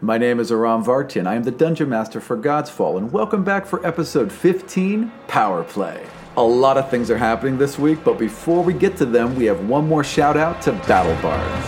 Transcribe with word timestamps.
My 0.00 0.16
name 0.16 0.38
is 0.38 0.52
Aram 0.52 0.84
Vartian. 0.84 1.26
I 1.26 1.34
am 1.34 1.42
the 1.42 1.50
Dungeon 1.50 1.88
Master 1.88 2.20
for 2.20 2.36
Godsfall, 2.36 2.98
and 2.98 3.10
welcome 3.10 3.42
back 3.42 3.66
for 3.66 3.84
episode 3.84 4.30
15 4.30 5.10
Power 5.26 5.64
Play. 5.64 6.06
A 6.36 6.42
lot 6.42 6.78
of 6.78 6.88
things 6.88 7.10
are 7.10 7.18
happening 7.18 7.58
this 7.58 7.80
week, 7.80 8.04
but 8.04 8.16
before 8.16 8.62
we 8.62 8.74
get 8.74 8.96
to 8.98 9.04
them, 9.04 9.34
we 9.34 9.46
have 9.46 9.68
one 9.68 9.88
more 9.88 10.04
shout 10.04 10.36
out 10.36 10.62
to 10.62 10.72
Battle 10.86 11.20
Bards. 11.20 11.66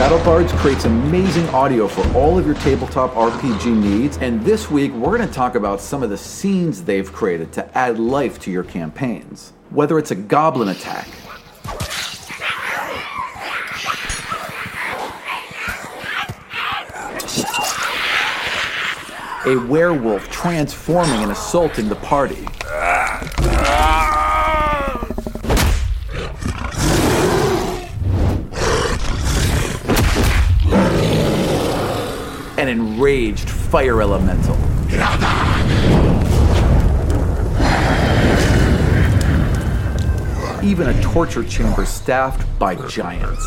BattleBards 0.00 0.50
creates 0.58 0.84
amazing 0.84 1.48
audio 1.50 1.86
for 1.86 2.04
all 2.18 2.36
of 2.36 2.44
your 2.44 2.56
tabletop 2.56 3.12
RPG 3.12 3.66
needs, 3.66 4.18
and 4.18 4.44
this 4.44 4.68
week 4.68 4.92
we're 4.94 5.16
going 5.16 5.28
to 5.28 5.32
talk 5.32 5.54
about 5.54 5.80
some 5.80 6.02
of 6.02 6.10
the 6.10 6.18
scenes 6.18 6.82
they've 6.82 7.12
created 7.12 7.52
to 7.52 7.78
add 7.78 8.00
life 8.00 8.40
to 8.40 8.50
your 8.50 8.64
campaigns. 8.64 9.52
Whether 9.70 9.98
it's 9.98 10.10
a 10.10 10.14
goblin 10.14 10.68
attack, 10.68 11.08
a 19.44 19.56
werewolf 19.68 20.30
transforming 20.30 21.22
and 21.22 21.30
assaulting 21.30 21.88
the 21.88 21.96
party, 21.96 22.46
an 32.58 32.68
enraged 32.68 33.50
fire 33.50 34.00
elemental. 34.00 34.56
Even 40.66 40.88
a 40.88 41.00
torture 41.00 41.44
chamber 41.44 41.86
staffed 41.86 42.58
by 42.58 42.74
giants. 42.88 43.46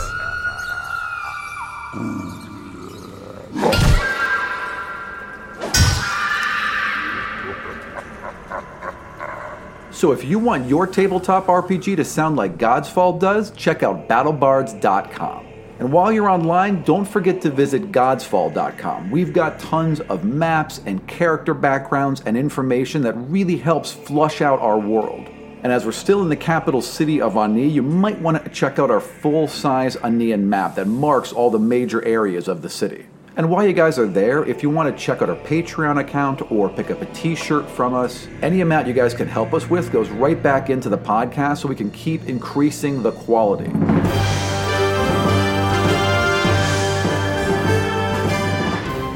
So 9.92 10.14
if 10.14 10.24
you 10.24 10.40
want 10.40 10.70
your 10.70 10.88
tabletop 10.88 11.48
RPG 11.48 11.98
to 11.98 12.06
sound 12.06 12.38
like 12.38 12.58
Godsfall 12.58 13.20
does, 13.20 13.52
check 13.52 13.84
out 13.84 14.08
battlebards.com. 14.08 15.46
And 15.80 15.92
while 15.92 16.14
you're 16.14 16.30
online, 16.30 16.84
don't 16.84 17.04
forget 17.04 17.42
to 17.42 17.50
visit 17.50 17.92
godsfall.com. 17.92 19.12
We've 19.12 19.34
got 19.34 19.60
tons 19.60 20.00
of 20.00 20.24
maps 20.24 20.80
and 20.86 21.06
character 21.06 21.54
backgrounds 21.54 22.22
and 22.26 22.38
information 22.38 23.02
that 23.02 23.14
really 23.14 23.58
helps 23.58 23.92
flush 23.92 24.40
out 24.40 24.62
our 24.62 24.80
world. 24.80 25.30
And 25.62 25.74
as 25.74 25.86
we're 25.86 25.92
still 25.92 26.22
in 26.22 26.30
the 26.30 26.38
capital 26.38 26.82
city 26.82 27.20
of 27.20 27.36
Ani, 27.36 27.68
you 27.68 27.82
might 27.82 28.18
want 28.22 28.42
to 28.42 28.50
check 28.50 28.80
out 28.80 28.90
our 28.90 29.02
full 29.02 29.46
size 29.46 29.98
Anian 29.98 30.44
map 30.44 30.76
that 30.76 30.88
marks 30.88 31.34
all 31.34 31.50
the 31.50 31.60
major 31.60 32.02
areas 32.06 32.48
of 32.48 32.62
the 32.62 32.70
city. 32.70 33.08
And 33.36 33.50
while 33.50 33.68
you 33.68 33.74
guys 33.74 34.00
are 34.00 34.08
there, 34.08 34.46
if 34.46 34.64
you 34.64 34.70
want 34.70 34.96
to 34.96 35.04
check 35.04 35.22
out 35.22 35.30
our 35.30 35.36
Patreon 35.36 36.00
account 36.00 36.50
or 36.50 36.70
pick 36.70 36.92
up 36.92 37.02
a 37.02 37.06
t 37.08 37.36
shirt 37.36 37.70
from 37.70 37.94
us, 37.94 38.30
any 38.42 38.62
amount 38.62 38.88
you 38.88 38.94
guys 38.94 39.14
can 39.14 39.28
help 39.28 39.54
us 39.54 39.70
with 39.70 39.92
goes 39.92 40.10
right 40.10 40.42
back 40.42 40.70
into 40.70 40.88
the 40.88 40.98
podcast 40.98 41.58
so 41.58 41.68
we 41.68 41.76
can 41.76 41.92
keep 41.92 42.28
increasing 42.30 43.04
the 43.04 43.12
quality. 43.12 43.70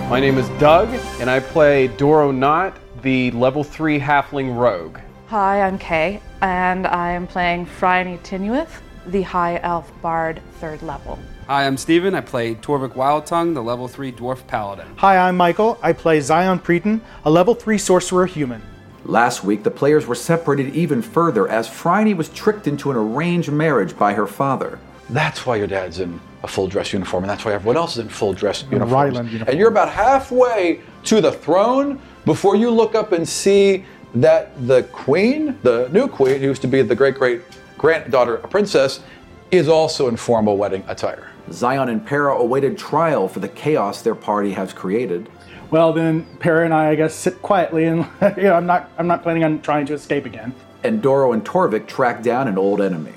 My 0.10 0.20
name 0.20 0.38
is 0.38 0.50
Doug, 0.60 0.90
and 1.22 1.30
I 1.30 1.40
play 1.40 1.88
Dorro 1.88 2.36
Knott, 2.36 2.78
the 3.02 3.32
level 3.32 3.64
3 3.64 3.98
halfling 3.98 4.56
rogue. 4.56 5.00
Hi, 5.34 5.64
I'm 5.64 5.80
Kay, 5.80 6.22
and 6.44 6.86
I 6.86 7.10
am 7.10 7.26
playing 7.26 7.66
Phryane 7.66 8.20
Tinueth, 8.20 8.70
the 9.08 9.24
High 9.24 9.60
Elf 9.64 9.92
Bard, 10.00 10.40
third 10.60 10.84
level. 10.84 11.18
Hi, 11.48 11.66
I'm 11.66 11.76
Steven. 11.76 12.14
I 12.14 12.22
play 12.22 12.54
Torrvic 12.54 12.94
Wildtongue, 12.94 13.56
the 13.56 13.64
level 13.64 13.88
3 13.88 14.12
dwarf 14.12 14.46
paladin. 14.46 14.86
Hi, 14.98 15.18
I'm 15.18 15.36
Michael. 15.36 15.80
I 15.82 15.92
play 15.92 16.20
Xion 16.20 16.62
Praeten, 16.62 17.02
a 17.26 17.32
level 17.32 17.56
3 17.56 17.80
sorcerer 17.80 18.28
human. 18.28 18.62
Last 19.06 19.44
week, 19.44 19.64
the 19.64 19.72
players 19.72 20.06
were 20.06 20.14
separated 20.14 20.76
even 20.76 21.02
further 21.02 21.48
as 21.48 21.68
Phryane 21.68 22.16
was 22.16 22.30
tricked 22.30 22.68
into 22.68 22.92
an 22.92 22.98
arranged 22.98 23.52
marriage 23.52 23.98
by 23.98 24.14
her 24.14 24.28
father. 24.28 24.78
That's 25.10 25.48
why 25.48 25.56
your 25.56 25.66
dad's 25.66 26.00
in 26.00 26.22
a 26.44 26.48
full 26.48 26.68
dress 26.68 26.94
uniform, 26.94 27.24
and 27.24 27.32
that's 27.32 27.44
why 27.44 27.54
everyone 27.54 27.78
else 27.78 27.94
is 27.94 28.04
in 28.04 28.10
full 28.10 28.34
dress 28.34 28.62
uniforms. 28.66 28.92
Ryland 28.92 29.32
uniform. 29.32 29.50
And 29.50 29.58
you're 29.58 29.70
about 29.70 29.90
halfway 29.90 30.82
to 31.06 31.22
the 31.22 31.32
throne 31.32 32.00
before 32.26 32.56
you 32.56 32.70
look 32.70 32.94
up 32.94 33.14
and 33.14 33.28
see 33.28 33.84
that 34.16 34.52
the 34.68 34.84
queen, 34.84 35.58
the 35.64 35.90
new 35.92 36.08
queen, 36.08 36.40
who 36.40 36.48
used 36.48 36.62
to 36.62 36.68
be 36.68 36.82
the 36.82 36.96
great 36.96 37.16
great 37.16 37.42
granddaughter, 37.78 38.36
a 38.38 38.48
princess, 38.48 39.02
is 39.52 39.68
also 39.68 40.08
in 40.08 40.16
formal 40.16 40.58
wedding 40.58 40.84
attire. 40.88 41.30
Xion 41.50 41.90
and 41.90 42.06
Para 42.06 42.36
awaited 42.36 42.78
trial 42.78 43.28
for 43.28 43.40
the 43.40 43.50
chaos 43.50 44.02
their 44.02 44.16
party 44.16 44.54
has 44.54 44.74
created. 44.74 45.30
Well, 45.72 45.92
then 45.92 46.26
Para 46.40 46.66
and 46.66 46.74
I, 46.74 46.90
I 46.90 46.96
guess, 46.96 47.14
sit 47.14 47.42
quietly, 47.42 47.86
and 47.86 48.08
you 48.38 48.44
know, 48.44 48.54
I'm 48.54 48.66
not, 48.66 48.92
I'm 48.98 49.08
not 49.08 49.24
planning 49.24 49.44
on 49.44 49.62
trying 49.62 49.86
to 49.88 49.94
escape 49.94 50.26
again. 50.26 50.54
And 50.84 51.02
Dorro 51.02 51.34
and 51.34 51.44
Torrvic 51.44 51.88
track 51.88 52.24
down 52.24 52.48
an 52.48 52.58
old 52.58 52.82
enemy. 52.82 53.14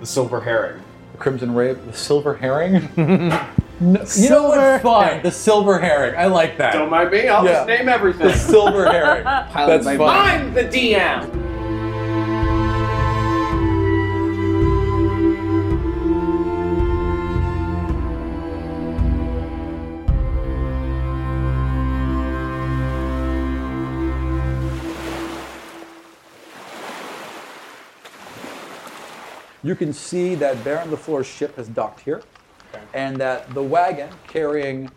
The 0.00 0.06
Silver 0.06 0.40
Herring. 0.40 0.82
The 1.12 1.18
Crimson 1.18 1.54
Rave, 1.54 1.84
the 1.86 1.92
silver 1.92 2.34
herring. 2.34 2.88
no, 3.84 3.90
you 3.92 3.96
know 3.98 4.04
Silver 4.06 4.48
what's 4.72 4.82
fine? 4.82 5.06
herring. 5.08 5.22
The 5.22 5.30
silver 5.30 5.78
herring. 5.78 6.14
I 6.16 6.26
like 6.26 6.56
that. 6.58 6.72
Don't 6.72 6.90
mind 6.90 7.10
me, 7.10 7.28
I'll 7.28 7.44
Yeah. 7.44 7.52
just 7.52 7.68
name 7.68 7.88
everything. 7.88 8.26
The 8.28 8.32
silver 8.34 8.90
herring. 8.90 9.24
That's 9.54 9.84
fine. 9.86 10.00
I'm 10.00 10.54
the 10.54 10.64
DM! 10.64 11.42
You 29.62 29.74
can 29.74 29.92
see 29.94 30.34
that 30.36 30.62
Baron 30.62 30.90
LaFleur's 30.90 31.26
ship 31.26 31.56
has 31.56 31.68
docked 31.68 32.00
here, 32.00 32.22
and 32.94 33.16
that 33.18 33.52
the 33.52 33.62
wagon 33.62 34.08
carrying 34.26 34.90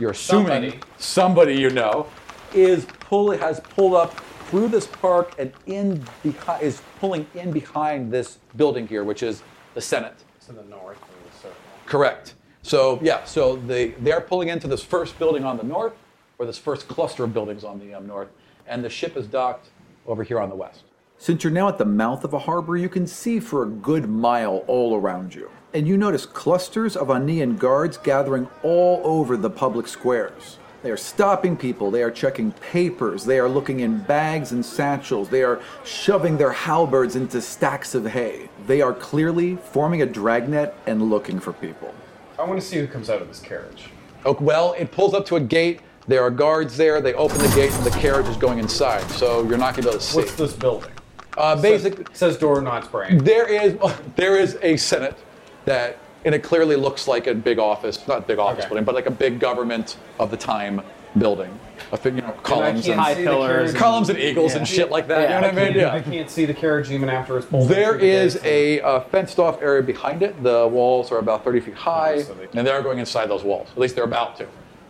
you're 0.00 0.12
assuming 0.12 0.70
Somebody. 0.70 0.80
somebody 0.98 1.54
you 1.56 1.70
know 1.70 2.06
is 2.54 2.86
pull 3.00 3.30
has 3.32 3.60
pulled 3.60 3.94
up 3.94 4.14
through 4.48 4.68
this 4.68 4.86
park 4.86 5.34
and 5.38 5.52
in 5.66 6.04
behind 6.22 6.62
is 6.62 6.80
pulling 7.00 7.26
in 7.34 7.52
behind 7.52 8.12
this 8.12 8.38
building 8.56 8.86
here, 8.86 9.04
which 9.04 9.22
is 9.22 9.42
the 9.74 9.80
Senate. 9.80 10.14
It's 10.36 10.48
in 10.48 10.56
the 10.56 10.64
north 10.64 11.00
of 11.02 11.32
the 11.32 11.36
circle. 11.36 11.56
Correct. 11.86 12.34
So 12.62 12.98
yeah, 13.02 13.24
so 13.24 13.56
they 13.56 13.88
they 13.88 14.12
are 14.12 14.20
pulling 14.20 14.48
into 14.48 14.66
this 14.66 14.82
first 14.82 15.18
building 15.18 15.44
on 15.44 15.56
the 15.56 15.64
north, 15.64 15.92
or 16.38 16.46
this 16.46 16.58
first 16.58 16.88
cluster 16.88 17.24
of 17.24 17.34
buildings 17.34 17.64
on 17.64 17.78
the 17.78 17.94
um, 17.94 18.06
north, 18.06 18.28
and 18.66 18.84
the 18.84 18.90
ship 18.90 19.16
is 19.16 19.26
docked 19.26 19.68
over 20.06 20.22
here 20.22 20.40
on 20.40 20.48
the 20.48 20.56
west. 20.56 20.82
Since 21.18 21.44
you're 21.44 21.52
now 21.52 21.68
at 21.68 21.78
the 21.78 21.84
mouth 21.84 22.24
of 22.24 22.34
a 22.34 22.38
harbor, 22.40 22.76
you 22.76 22.88
can 22.88 23.06
see 23.06 23.40
for 23.40 23.62
a 23.62 23.66
good 23.66 24.08
mile 24.08 24.64
all 24.66 24.96
around 24.96 25.34
you. 25.34 25.50
And 25.74 25.88
you 25.88 25.96
notice 25.96 26.24
clusters 26.24 26.96
of 26.96 27.08
Anian 27.08 27.58
guards 27.58 27.96
gathering 27.96 28.48
all 28.62 29.00
over 29.02 29.36
the 29.36 29.50
public 29.50 29.88
squares. 29.88 30.58
They 30.84 30.90
are 30.92 30.96
stopping 30.96 31.56
people, 31.56 31.90
they 31.90 32.04
are 32.04 32.12
checking 32.12 32.52
papers, 32.52 33.24
they 33.24 33.40
are 33.40 33.48
looking 33.48 33.80
in 33.80 33.98
bags 34.02 34.52
and 34.52 34.64
satchels, 34.64 35.30
they 35.30 35.42
are 35.42 35.60
shoving 35.84 36.36
their 36.36 36.52
halberds 36.52 37.16
into 37.16 37.42
stacks 37.42 37.96
of 37.96 38.06
hay. 38.06 38.50
They 38.68 38.82
are 38.82 38.92
clearly 38.92 39.56
forming 39.56 40.02
a 40.02 40.06
dragnet 40.06 40.76
and 40.86 41.10
looking 41.10 41.40
for 41.40 41.52
people. 41.54 41.92
I 42.38 42.44
want 42.44 42.60
to 42.60 42.64
see 42.64 42.76
who 42.76 42.86
comes 42.86 43.10
out 43.10 43.20
of 43.20 43.26
this 43.26 43.40
carriage. 43.40 43.86
Oh, 44.24 44.36
well, 44.38 44.74
it 44.78 44.92
pulls 44.92 45.12
up 45.12 45.26
to 45.26 45.36
a 45.36 45.40
gate. 45.40 45.80
There 46.06 46.22
are 46.22 46.30
guards 46.30 46.76
there. 46.76 47.00
They 47.00 47.14
open 47.14 47.38
the 47.38 47.52
gate, 47.56 47.72
and 47.72 47.84
the 47.84 47.98
carriage 47.98 48.28
is 48.28 48.36
going 48.36 48.60
inside. 48.60 49.10
So 49.10 49.42
you're 49.42 49.58
not 49.58 49.74
going 49.74 49.82
to 49.82 49.82
be 49.82 49.88
able 49.88 49.98
to 49.98 50.00
see. 50.00 50.18
What's 50.18 50.36
this 50.36 50.52
building? 50.52 50.92
Uh, 51.36 51.60
basic. 51.60 51.98
It 51.98 52.16
says 52.16 52.38
Dorro 52.38 52.62
Knott's 52.62 52.86
brand. 52.86 53.22
There 53.22 53.48
is 53.48 53.76
there 54.16 54.38
is 54.38 54.56
a 54.62 54.76
senate 54.76 55.16
that, 55.64 55.98
and 56.24 56.34
it 56.34 56.42
clearly 56.42 56.76
looks 56.76 57.06
like 57.08 57.26
a 57.26 57.34
big 57.34 57.58
office, 57.58 58.06
not 58.08 58.26
big 58.26 58.38
office 58.38 58.60
Okay. 58.64 58.68
building, 58.70 58.84
but 58.84 58.94
like 58.94 59.06
a 59.06 59.10
big 59.10 59.38
government 59.38 59.96
of 60.18 60.30
the 60.30 60.36
time 60.36 60.80
building. 61.18 61.56
A 61.92 61.96
fi- 61.96 62.08
you 62.10 62.22
know, 62.22 62.32
columns 62.42 62.88
and, 62.88 62.98
high 62.98 63.14
pillars 63.14 63.70
and- 63.70 63.78
columns 63.78 64.08
and 64.08 64.18
eagles 64.18 64.54
and 64.54 64.66
shit 64.66 64.90
like 64.90 65.06
that. 65.08 65.22
you 65.22 65.28
know 65.28 65.56
what 65.58 65.68
I 65.68 65.70
mean? 65.74 65.84
I 65.84 66.00
can't 66.00 66.28
see 66.30 66.44
the 66.44 66.54
carriage 66.54 66.90
even 66.90 67.08
after 67.08 67.36
it's 67.38 67.46
pulled. 67.46 67.68
There 67.68 67.90
through 67.92 68.00
the 68.00 68.06
is 68.06 68.34
gates. 68.34 68.44
a 68.46 68.80
uh, 68.80 69.00
fenced 69.00 69.38
off 69.38 69.62
area 69.62 69.82
behind 69.82 70.22
it. 70.22 70.42
The 70.42 70.66
walls 70.66 71.12
are 71.12 71.18
about 71.18 71.44
30 71.44 71.60
feet 71.60 71.74
high, 71.74 72.22
so 72.22 72.34
they- 72.34 72.48
and 72.58 72.66
they're 72.66 72.82
going 72.82 72.98
inside 72.98 73.26
those 73.28 73.44
walls. 73.44 73.68
At 73.72 73.78
least 73.78 73.94
they're 73.94 74.04
about 74.04 74.36
to. 74.38 74.46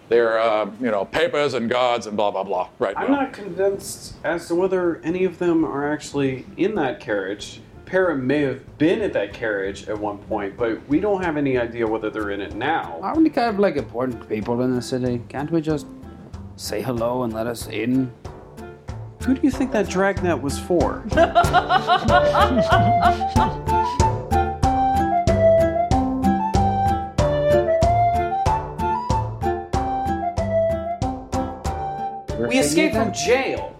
They're, 0.09 0.39
uh, 0.39 0.67
you 0.81 0.91
know, 0.91 1.07
papers 1.07 1.55
and 1.55 1.69
gods 1.69 2.07
and 2.07 2.17
blah, 2.17 2.31
blah, 2.31 2.45
blah. 2.45 2.69
Right. 2.79 2.95
I'm 2.97 3.11
now. 3.11 3.23
not 3.23 3.33
convinced 3.33 4.15
as 4.23 4.47
to 4.49 4.55
whether 4.55 5.01
any 5.03 5.25
of 5.25 5.39
them 5.39 5.65
are 5.65 5.91
actually 5.91 6.45
in 6.59 6.75
that 6.77 7.01
carriage. 7.01 7.61
Para 7.87 8.17
may 8.17 8.43
have 8.43 8.79
been 8.79 9.03
at 9.03 9.13
that 9.13 9.35
carriage 9.35 9.89
at 9.89 9.99
one 9.99 10.19
point, 10.19 10.57
but 10.57 10.87
we 10.89 11.01
don't 11.01 11.23
have 11.23 11.37
any 11.37 11.59
idea 11.59 11.87
whether 11.87 12.09
they're 12.09 12.31
in 12.31 12.41
it 12.41 12.55
now. 12.55 12.99
Aren't 13.03 13.19
we 13.19 13.31
kind 13.31 13.51
of 13.51 13.59
like 13.59 13.77
important 13.77 14.27
people 14.29 14.63
in 14.63 14.75
the 14.75 14.81
city? 14.81 15.23
Can't 15.29 15.51
we 15.51 15.61
just 15.61 15.87
say 16.57 16.81
hello 16.81 17.25
and 17.25 17.33
let 17.33 17.47
us 17.47 17.67
in? 17.67 18.11
Who 19.25 19.35
do 19.35 19.41
you 19.43 19.51
think 19.51 19.71
that 19.73 19.89
dragnet 19.89 20.41
was 20.41 20.59
for? 20.59 21.03
we 32.49 32.59
escaped 32.59 32.95
from 32.95 33.13
jail. 33.13 33.75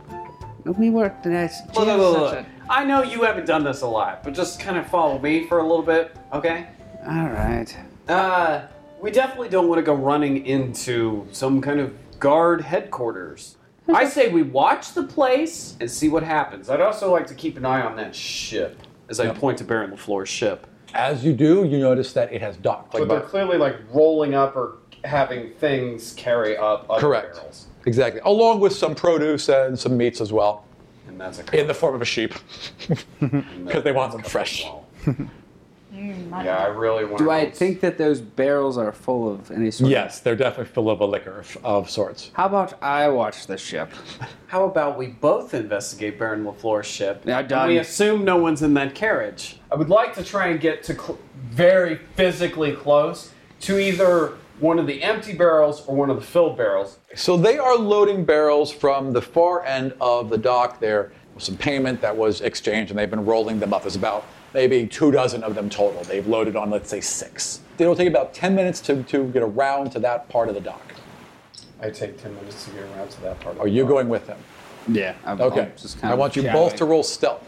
We 0.65 0.91
worked 0.91 1.27
at 1.27 1.53
Look, 1.75 1.87
look, 1.87 1.99
look, 1.99 2.33
look. 2.33 2.47
I 2.69 2.85
know 2.85 3.03
you 3.03 3.23
haven't 3.23 3.47
done 3.47 3.63
this 3.65 3.83
a 3.83 3.87
lot, 3.87 4.23
but 4.25 4.35
just 4.35 4.59
kind 4.61 4.77
of 4.77 4.87
follow 4.87 5.19
me 5.19 5.47
for 5.47 5.59
a 5.59 5.63
little 5.63 5.83
bit, 5.83 6.17
okay? 6.33 6.67
All 7.07 7.29
right. 7.29 7.77
Uh, 8.09 8.63
we 9.01 9.11
definitely 9.11 9.49
don't 9.51 9.69
want 9.69 9.79
to 9.79 9.83
go 9.83 9.95
running 9.95 10.47
into 10.47 11.27
some 11.33 11.61
kind 11.61 11.81
of 11.81 11.95
guard 12.19 12.63
headquarters. 12.63 13.57
I 13.93 14.07
say 14.07 14.29
we 14.31 14.43
watch 14.43 14.95
the 14.95 15.03
place 15.03 15.77
and 15.79 15.91
see 15.91 16.09
what 16.09 16.23
happens. 16.23 16.71
I'd 16.71 16.81
also 16.81 17.13
like 17.13 17.27
to 17.27 17.35
keep 17.35 17.59
an 17.59 17.67
eye 17.67 17.83
on 17.83 17.97
that 17.97 18.15
ship 18.17 18.79
as 19.11 19.21
I 19.21 19.29
point 19.35 19.59
to 19.59 19.65
Baron 19.65 19.91
LaFleur's 19.91 20.31
ship. 20.31 20.67
As 20.95 21.23
you 21.23 21.35
do, 21.35 21.65
you 21.65 21.79
notice 21.79 22.15
that 22.15 22.33
it 22.33 22.41
has 22.41 22.57
docked. 22.57 22.95
Like 22.95 23.03
But 23.03 23.09
they're 23.09 23.19
about- 23.19 23.29
clearly 23.31 23.59
like 23.59 23.77
rolling 23.93 24.35
up 24.35 24.57
or 24.57 24.79
having 25.05 25.51
things 25.55 26.15
carry 26.17 26.57
up 26.57 26.87
other 26.89 27.01
correct. 27.01 27.35
barrels. 27.35 27.67
Exactly. 27.85 28.23
Along 28.25 28.59
with 28.61 28.73
some 28.73 28.95
produce 28.95 29.51
and 29.51 29.79
some 29.79 29.99
meats 29.99 30.23
as 30.23 30.33
well, 30.33 30.65
And 31.15 31.21
that's 31.21 31.39
a 31.39 31.61
in 31.61 31.69
the 31.69 31.75
form 31.75 31.95
of 31.95 32.03
a 32.03 32.05
sheep, 32.05 32.35
because 33.21 33.85
they 33.85 33.93
want 33.93 34.11
them 34.11 34.25
fresh. 34.25 34.67
Mm, 35.95 36.45
yeah, 36.45 36.59
I 36.59 36.67
really 36.67 37.05
want 37.05 37.19
Do 37.19 37.31
I 37.31 37.49
think 37.49 37.81
that 37.83 37.99
those 37.99 38.21
barrels 38.21 38.77
are 38.77 38.91
full 38.91 39.33
of 39.33 39.49
any 39.53 39.71
sort? 39.71 39.93
Yes, 39.93 40.19
they're 40.19 40.35
definitely 40.35 40.73
full 40.73 40.91
of 40.91 41.01
a 41.01 41.07
liquor 41.07 41.39
of, 41.39 41.57
of 41.63 41.89
sorts. 41.89 42.33
How 42.33 42.47
about 42.47 42.83
I 42.83 43.07
watch 43.11 43.47
the 43.47 43.57
ship? 43.57 43.93
How 44.49 44.65
about 44.65 44.99
we 44.99 45.07
both 45.07 45.55
investigate 45.55 46.19
Baron 46.19 46.45
LaFleur's 46.45 46.87
ship? 46.87 47.23
Yeah, 47.25 47.39
and 47.39 47.49
done. 47.49 47.69
we 47.69 47.79
assume 47.79 48.25
no 48.25 48.37
one's 48.37 48.63
in 48.63 48.75
that 48.75 48.97
carriage. 48.97 49.61
I 49.71 49.77
would 49.77 49.89
like 49.89 50.15
to 50.15 50.25
try 50.25 50.49
and 50.49 50.61
get 50.61 50.83
to 50.85 50.95
cl- 50.95 51.19
very 51.45 51.95
physically 52.17 52.73
close 52.73 53.31
to 53.61 53.79
either 53.79 54.33
one 54.61 54.79
of 54.79 54.87
the 54.87 55.03
empty 55.03 55.33
barrels 55.35 55.85
or 55.87 55.97
one 55.97 56.11
of 56.11 56.17
the 56.17 56.23
filled 56.23 56.57
barrels. 56.57 56.99
So 57.15 57.37
they 57.37 57.59
are 57.59 57.77
loading 57.77 58.25
barrels 58.25 58.73
from 58.73 59.13
the 59.13 59.23
far 59.23 59.65
end 59.65 59.95
of 60.01 60.31
the 60.31 60.39
dock. 60.39 60.81
There 60.81 61.13
was 61.35 61.45
some 61.45 61.57
payment 61.57 62.01
that 62.01 62.17
was 62.17 62.41
exchanged, 62.41 62.91
and 62.91 62.99
they've 62.99 63.11
been 63.11 63.25
rolling 63.25 63.59
them 63.59 63.73
up. 63.75 63.83
There's 63.83 63.97
about 63.97 64.25
maybe 64.53 64.87
two 64.87 65.11
dozen 65.11 65.43
of 65.43 65.55
them 65.55 65.69
total. 65.69 66.03
They've 66.05 66.27
loaded 66.27 66.55
on, 66.55 66.71
let's 66.71 66.89
say, 66.89 67.01
six. 67.01 67.61
It'll 67.79 67.97
take 67.97 68.09
about 68.09 68.33
10 68.33 68.55
minutes 68.55 68.81
to, 68.83 69.03
to 69.05 69.27
get 69.29 69.43
around 69.43 69.91
to 69.91 69.99
that 70.01 70.29
part 70.29 70.49
of 70.49 70.55
the 70.55 70.61
dock. 70.61 70.95
I 71.81 71.91
take 71.91 72.23
10 72.23 72.35
minutes 72.37 72.65
to 72.67 72.71
get 72.71 72.85
around 72.85 73.11
to 73.11 73.21
that 73.23 73.41
part. 73.41 73.59
Are 73.59 73.67
you 73.67 73.85
going 73.85 74.09
with 74.09 74.27
them? 74.27 74.39
Yeah. 74.87 75.15
I'm, 75.25 75.41
Okay. 75.41 75.63
I'm 75.63 75.73
just 75.77 76.01
kind 76.01 76.11
I 76.11 76.15
of 76.15 76.21
want 76.21 76.37
you 76.37 76.43
both 76.45 76.77
to 76.77 76.85
roll 76.85 77.03
stealth. 77.03 77.43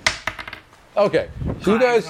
Okay. 0.97 1.29
So 1.61 1.75
you 1.75 1.81
guys, 1.81 2.09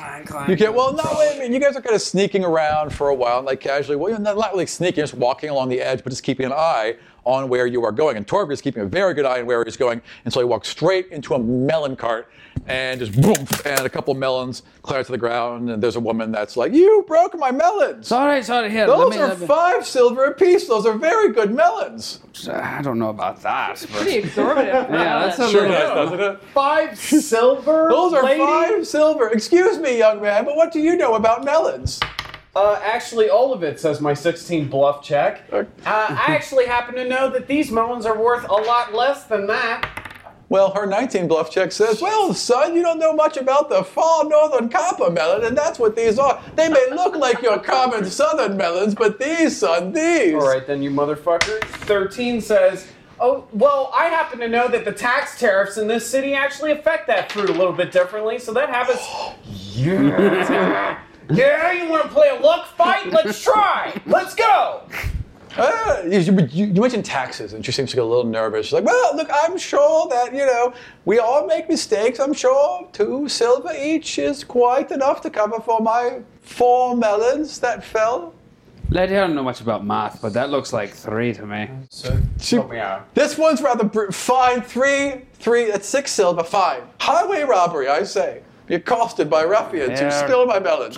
you 0.49 0.55
get 0.55 0.73
well. 0.73 0.93
No, 0.93 1.03
wait 1.19 1.35
a 1.35 1.39
minute. 1.39 1.53
You 1.53 1.61
guys 1.61 1.77
are 1.77 1.83
kind 1.83 1.95
of 1.95 2.03
sneaking 2.03 2.45
around 2.45 2.93
for 2.93 3.09
a 3.09 3.15
while, 3.15 3.43
like 3.43 3.61
casually. 3.61 3.97
Well, 3.97 4.11
you're 4.11 4.19
not 4.19 4.37
not 4.37 4.53
really 4.53 4.67
sneaking, 4.67 5.03
just 5.03 5.15
walking 5.15 5.51
along 5.51 5.71
the 5.71 5.81
edge, 5.81 6.05
but 6.05 6.11
just 6.11 6.23
keeping 6.23 6.47
an 6.47 6.53
eye 6.53 6.97
on 7.27 7.49
where 7.49 7.67
you 7.67 7.85
are 7.85 7.93
going. 7.93 8.17
And 8.17 8.27
Torg 8.27 8.51
is 8.53 8.63
keeping 8.63 8.83
a 8.85 8.87
very 8.87 9.13
good 9.13 9.27
eye 9.27 9.41
on 9.41 9.47
where 9.47 9.63
he's 9.65 9.77
going, 9.77 10.01
and 10.25 10.33
so 10.33 10.41
he 10.41 10.47
walks 10.47 10.69
straight 10.69 11.09
into 11.09 11.35
a 11.35 11.39
melon 11.39 11.97
cart 11.97 12.31
and 12.69 12.99
just 13.01 13.21
boom, 13.21 13.35
and 13.67 13.81
a 13.81 13.89
couple 13.89 14.15
melons 14.15 14.63
clatter 14.83 15.05
to 15.05 15.13
the 15.13 15.19
ground. 15.19 15.69
And 15.69 15.83
there's 15.83 15.97
a 15.97 16.01
woman 16.01 16.33
that's 16.33 16.57
like, 16.57 16.73
"You 16.73 17.05
broke 17.07 17.37
my 17.39 17.51
melons." 17.51 18.07
Sorry, 18.09 18.43
sorry. 18.43 18.71
Here, 18.71 18.87
let 18.87 18.97
Those 18.97 19.11
me, 19.11 19.19
are 19.21 19.29
let 19.29 19.41
me- 19.41 19.47
five 19.47 19.87
silver 19.87 20.25
apiece. 20.25 20.67
Those 20.67 20.87
are 20.87 20.95
very 20.97 21.33
good 21.33 21.53
melons. 21.53 22.21
Uh, 22.49 22.53
I 22.53 22.81
don't 22.83 22.99
know 22.99 23.11
about 23.11 23.43
that. 23.43 23.81
But 23.93 24.03
Pretty 24.03 24.19
exorbitant. 24.19 24.91
yeah, 24.91 25.19
that's 25.27 25.39
a 25.39 25.49
Sure 25.51 25.63
little. 25.63 25.77
does, 25.77 26.11
doesn't 26.11 26.21
it? 26.21 26.43
Five 26.55 26.99
silver? 26.99 27.89
Those 27.91 28.13
are 28.15 28.23
lady? 28.23 28.41
five 28.45 28.87
silver. 28.87 29.29
Excuse 29.31 29.79
me, 29.79 29.99
young 29.99 30.23
man, 30.23 30.45
but 30.45 30.57
what 30.57 30.73
do 30.73 30.81
you 30.81 30.97
know 30.97 31.15
about 31.15 31.45
melons? 31.45 32.01
Uh, 32.57 32.81
actually, 32.83 33.29
all 33.29 33.53
of 33.53 33.63
it 33.63 33.79
says 33.79 34.01
my 34.01 34.15
16 34.15 34.69
bluff 34.69 35.05
check. 35.05 35.43
Uh, 35.53 35.67
I 35.85 36.25
actually 36.29 36.65
happen 36.65 36.95
to 36.95 37.07
know 37.07 37.29
that 37.29 37.47
these 37.47 37.71
melons 37.71 38.07
are 38.07 38.19
worth 38.19 38.49
a 38.49 38.55
lot 38.55 38.95
less 38.95 39.25
than 39.25 39.47
that. 39.49 39.87
Well, 40.49 40.71
her 40.71 40.87
19 40.87 41.29
bluff 41.29 41.51
check 41.51 41.71
says, 41.71 42.01
Well, 42.01 42.33
son, 42.33 42.75
you 42.75 42.81
don't 42.81 42.99
know 42.99 43.13
much 43.13 43.37
about 43.37 43.69
the 43.69 43.85
fall 43.85 44.27
northern 44.27 44.71
copper 44.71 45.11
melon, 45.11 45.45
and 45.45 45.55
that's 45.55 45.79
what 45.79 45.97
these 45.97 46.19
are. 46.19 46.43
They 46.55 46.71
may 46.71 46.87
look 46.93 47.15
like 47.15 47.43
your 47.43 47.59
common 47.59 48.07
southern 48.07 48.57
melons, 48.57 48.95
but 48.95 49.19
these, 49.19 49.59
son, 49.59 49.93
these. 49.93 50.33
All 50.33 50.49
right, 50.49 50.67
then, 50.67 50.83
you 50.83 50.91
motherfucker. 50.91 51.63
13 51.63 52.41
says, 52.41 52.89
Oh, 53.21 53.47
well, 53.53 53.93
I 53.95 54.07
happen 54.07 54.39
to 54.39 54.49
know 54.49 54.67
that 54.69 54.87
the 54.87 54.93
tax 54.93 55.39
tariffs 55.39 55.77
in 55.77 55.89
this 55.89 56.09
city 56.09 56.33
actually 56.33 56.73
affect 56.73 57.07
that 57.09 57.31
fruit 57.33 57.51
a 57.51 57.53
little 57.55 57.75
bit 57.75 57.93
differently, 57.93 58.39
so 58.39 58.55
that 58.55 58.71
happens. 58.71 59.01
yeah. 59.77 61.03
Yeah, 61.31 61.73
you 61.73 61.89
want 61.91 62.03
to 62.05 62.09
play 62.09 62.29
a 62.29 62.41
luck 62.41 62.67
fight? 62.77 63.07
Let's 63.11 63.43
try. 63.51 64.01
Let's 64.07 64.35
go. 64.35 64.83
Ah, 65.59 66.03
you, 66.03 66.19
you- 66.21 66.67
you 66.67 66.81
mentioned 66.83 67.05
taxes, 67.07 67.55
and 67.55 67.65
she 67.65 67.73
seems 67.73 67.89
to 67.91 67.97
get 67.97 68.05
a 68.05 68.07
little 68.07 68.25
nervous. 68.31 68.67
She's 68.67 68.73
like, 68.75 68.85
Well, 68.85 69.17
look, 69.17 69.29
I'm 69.33 69.57
sure 69.57 70.07
that, 70.11 70.35
you 70.35 70.45
know, 70.45 70.75
we 71.07 71.19
all 71.19 71.47
make 71.47 71.69
mistakes. 71.69 72.21
I'm 72.21 72.35
sure 72.35 72.87
two 72.93 73.27
silver 73.29 73.73
each 73.75 74.19
is 74.19 74.45
quite 74.45 74.91
enough 74.91 75.23
to 75.23 75.31
cover 75.31 75.59
for 75.61 75.81
my 75.81 76.21
four 76.43 76.95
melons 76.95 77.59
that 77.61 77.83
fell. 77.83 78.35
Lady, 78.91 79.17
I 79.17 79.21
don't 79.21 79.35
know 79.35 79.43
much 79.43 79.63
about 79.63 79.85
math, 79.85 80.21
but 80.23 80.33
that 80.35 80.51
looks 80.51 80.73
like 80.75 80.91
three 80.91 81.33
to 81.33 81.47
me. 81.47 81.71
She- 82.39 82.57
Help 82.57 82.71
me 82.71 82.79
out. 82.79 83.13
This 83.15 83.39
one's 83.39 83.63
rather 83.63 83.85
br- 83.85 84.11
fine. 84.13 84.61
Three, 84.61 85.23
three. 85.35 85.65
That's 85.71 85.89
six 85.89 86.13
silver. 86.13 86.45
Fine. 86.45 86.83
Highway 87.01 87.43
robbery, 87.45 87.89
I 87.89 88.03
say. 88.03 88.43
Be 88.67 88.75
accosted 88.75 89.31
by 89.31 89.45
ruffians 89.45 89.99
who 90.01 90.07
Yeah. 90.07 90.25
steal 90.27 90.47
my 90.47 90.59
melons. 90.59 90.97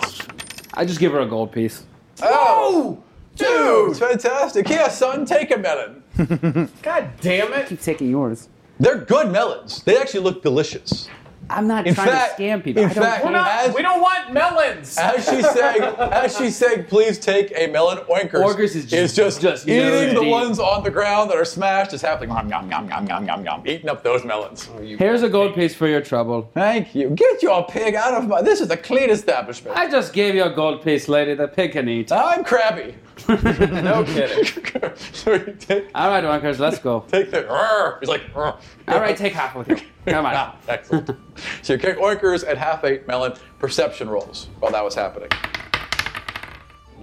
I 0.73 0.85
just 0.85 0.99
give 0.99 1.11
her 1.11 1.19
a 1.19 1.25
gold 1.27 1.51
piece. 1.51 1.83
Oh, 2.21 2.97
dude, 3.35 3.91
it's 3.91 3.99
fantastic. 3.99 4.67
Here, 4.67 4.89
son, 4.89 5.25
take 5.25 5.51
a 5.51 5.57
melon. 5.57 6.03
God 6.81 7.09
damn 7.21 7.53
it. 7.53 7.67
Keep 7.67 7.81
taking 7.81 8.09
yours. 8.09 8.49
They're 8.79 8.97
good 8.97 9.31
melons. 9.31 9.83
They 9.83 9.97
actually 9.97 10.21
look 10.21 10.41
delicious. 10.41 11.09
I'm 11.51 11.67
not 11.67 11.87
In 11.87 11.95
trying 11.95 12.09
fact, 12.09 12.37
to 12.37 12.43
scam 12.43 12.63
people. 12.63 12.83
in 12.83 12.89
I 12.89 12.93
don't 12.93 13.03
fact, 13.03 13.25
We're 13.25 13.31
not, 13.31 13.49
As- 13.49 13.73
we 13.75 13.81
don't 13.81 14.01
want 14.01 14.31
melons. 14.33 14.97
As 14.97 15.25
she 15.27 15.41
saying, 15.41 15.81
as 15.99 16.37
she's 16.37 16.55
saying, 16.55 16.85
please 16.85 17.17
take 17.17 17.51
a 17.55 17.67
melon. 17.67 17.97
Oinkers, 18.09 18.43
Oinkers 18.43 18.75
is 18.75 18.85
just- 18.85 19.15
just, 19.15 19.41
just 19.41 19.67
eating 19.67 20.13
the 20.13 20.21
deep. 20.21 20.29
ones 20.29 20.59
on 20.59 20.83
the 20.83 20.91
ground 20.91 21.31
that 21.31 21.37
are 21.37 21.45
smashed. 21.45 21.91
Just 21.91 22.05
happening, 22.05 22.29
yum 22.35 22.49
yum 22.49 22.69
yum 22.69 22.87
yum 22.89 23.07
yum 23.07 23.25
yum 23.25 23.45
yum, 23.45 23.63
eating 23.65 23.89
up 23.89 24.03
those 24.03 24.23
melons. 24.23 24.69
Oh, 24.75 24.79
Here's 24.81 25.23
a 25.23 25.29
gold 25.29 25.55
piece 25.55 25.73
for 25.73 25.87
your 25.87 26.01
trouble. 26.01 26.49
Thank 26.53 26.93
you. 26.93 27.09
Get 27.11 27.41
your 27.41 27.65
pig 27.65 27.95
out 27.95 28.13
of 28.13 28.27
my. 28.27 28.41
This 28.41 28.61
is 28.61 28.69
a 28.69 28.77
clean 28.77 29.09
establishment. 29.09 29.75
I 29.75 29.89
just 29.89 30.13
gave 30.13 30.35
you 30.35 30.43
a 30.43 30.51
gold 30.53 30.83
piece, 30.83 31.07
lady. 31.07 31.33
The 31.33 31.47
pig 31.47 31.71
can 31.71 31.89
eat. 31.89 32.11
I'm 32.11 32.43
crabby. 32.43 32.95
No 33.27 34.03
kidding. 34.05 34.45
so 35.13 35.33
you 35.33 35.55
take, 35.59 35.87
All 35.93 36.09
right, 36.09 36.23
oinkers, 36.23 36.57
let's 36.57 36.79
go. 36.79 37.01
take 37.11 37.31
the. 37.31 37.43
Rrr. 37.43 37.99
He's 37.99 38.07
like. 38.09 38.21
Rrr. 38.33 38.57
All 38.87 38.99
right, 38.99 39.15
take 39.17 39.33
half 39.33 39.55
with 39.55 39.67
you. 39.67 39.77
Come 40.09 40.25
on. 40.25 40.33
Ah, 40.35 40.55
excellent. 40.67 41.11
so 41.61 41.73
you 41.73 41.79
kick 41.79 41.97
oinkers 41.97 42.47
at 42.47 42.57
half 42.57 42.83
eight 42.83 43.07
melon 43.07 43.33
perception 43.59 44.09
rolls 44.09 44.47
while 44.59 44.71
that 44.71 44.83
was 44.83 44.95
happening. 44.95 45.29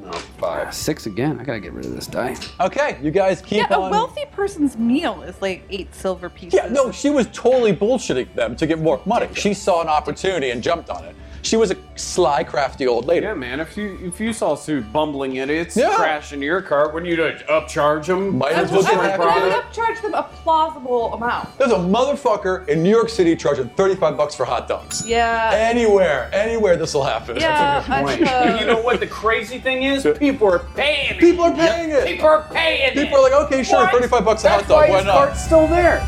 No, 0.02 0.12
five. 0.12 0.72
Six 0.74 1.06
again. 1.06 1.40
I 1.40 1.44
gotta 1.44 1.58
get 1.60 1.72
rid 1.72 1.84
of 1.84 1.92
this 1.94 2.06
die. 2.06 2.36
Okay, 2.60 2.98
you 3.02 3.10
guys 3.10 3.40
keep 3.42 3.58
Yeah, 3.58 3.74
a 3.74 3.80
on. 3.80 3.90
wealthy 3.90 4.24
person's 4.30 4.76
meal 4.76 5.22
is 5.22 5.40
like 5.42 5.64
eight 5.70 5.92
silver 5.94 6.28
pieces. 6.30 6.54
yeah, 6.62 6.68
no, 6.68 6.92
she 6.92 7.10
was 7.10 7.26
totally 7.32 7.74
bullshitting 7.74 8.32
them 8.34 8.54
to 8.56 8.66
get 8.66 8.78
more 8.78 9.00
money. 9.04 9.28
She 9.34 9.52
saw 9.54 9.80
an 9.82 9.88
opportunity 9.88 10.50
and 10.50 10.62
jumped 10.62 10.90
on 10.90 11.04
it. 11.04 11.16
She 11.46 11.56
was 11.56 11.70
a 11.70 11.76
sly, 11.94 12.42
crafty 12.42 12.88
old 12.88 13.04
lady. 13.06 13.24
Yeah, 13.24 13.34
man. 13.34 13.60
If 13.60 13.76
you 13.76 13.96
if 14.02 14.18
you 14.18 14.32
saw 14.32 14.56
two 14.56 14.80
bumbling 14.82 15.36
idiots 15.36 15.76
Yeah. 15.76 15.94
crash 15.94 16.32
into 16.32 16.44
your 16.44 16.60
cart, 16.60 16.92
wouldn't 16.92 17.08
you 17.10 17.22
like, 17.24 17.46
upcharge 17.46 18.06
them? 18.06 18.36
Might 18.36 18.52
as 18.54 18.72
well 18.72 18.84
I 18.84 18.90
get 18.90 18.98
would, 18.98 19.10
happy 19.10 19.22
I 19.22 19.42
would 19.44 19.52
it. 19.52 19.64
upcharge 19.64 20.02
them 20.02 20.14
a 20.14 20.24
plausible 20.24 21.14
amount. 21.14 21.56
There's 21.56 21.70
a 21.70 21.76
motherfucker 21.76 22.66
in 22.68 22.82
New 22.82 22.90
York 22.90 23.08
City 23.08 23.36
charging 23.36 23.68
35 23.70 24.16
bucks 24.16 24.34
for 24.34 24.44
hot 24.44 24.66
dogs. 24.66 25.06
Yeah. 25.06 25.52
Anywhere, 25.54 26.28
anywhere 26.32 26.74
this 26.76 26.92
will 26.94 27.04
happen. 27.04 27.36
yeah, 27.36 27.84
I 27.88 28.00
And 28.00 28.08
suppose. 28.10 28.60
you 28.60 28.66
know 28.66 28.80
what 28.82 28.98
the 28.98 29.06
crazy 29.06 29.60
thing 29.60 29.84
is? 29.84 30.04
People 30.18 30.48
are 30.52 30.58
paying. 30.74 31.12
it. 31.14 31.20
People 31.20 31.44
are 31.44 31.54
paying 31.54 31.90
it. 31.90 32.04
People 32.06 32.26
are 32.26 32.42
paying. 32.52 32.88
it. 32.88 32.94
People 32.94 33.18
are 33.18 33.22
like, 33.22 33.46
okay, 33.46 33.62
sure, 33.62 33.82
What? 33.84 33.92
35 33.92 34.24
bucks 34.24 34.40
a 34.42 34.44
That's 34.48 34.62
hot 34.64 34.68
dog, 34.68 34.78
why 34.80 34.90
why 34.90 34.96
his 34.96 35.06
not? 35.06 35.14
cart's 35.14 35.44
still 35.44 35.68
there. 35.68 36.04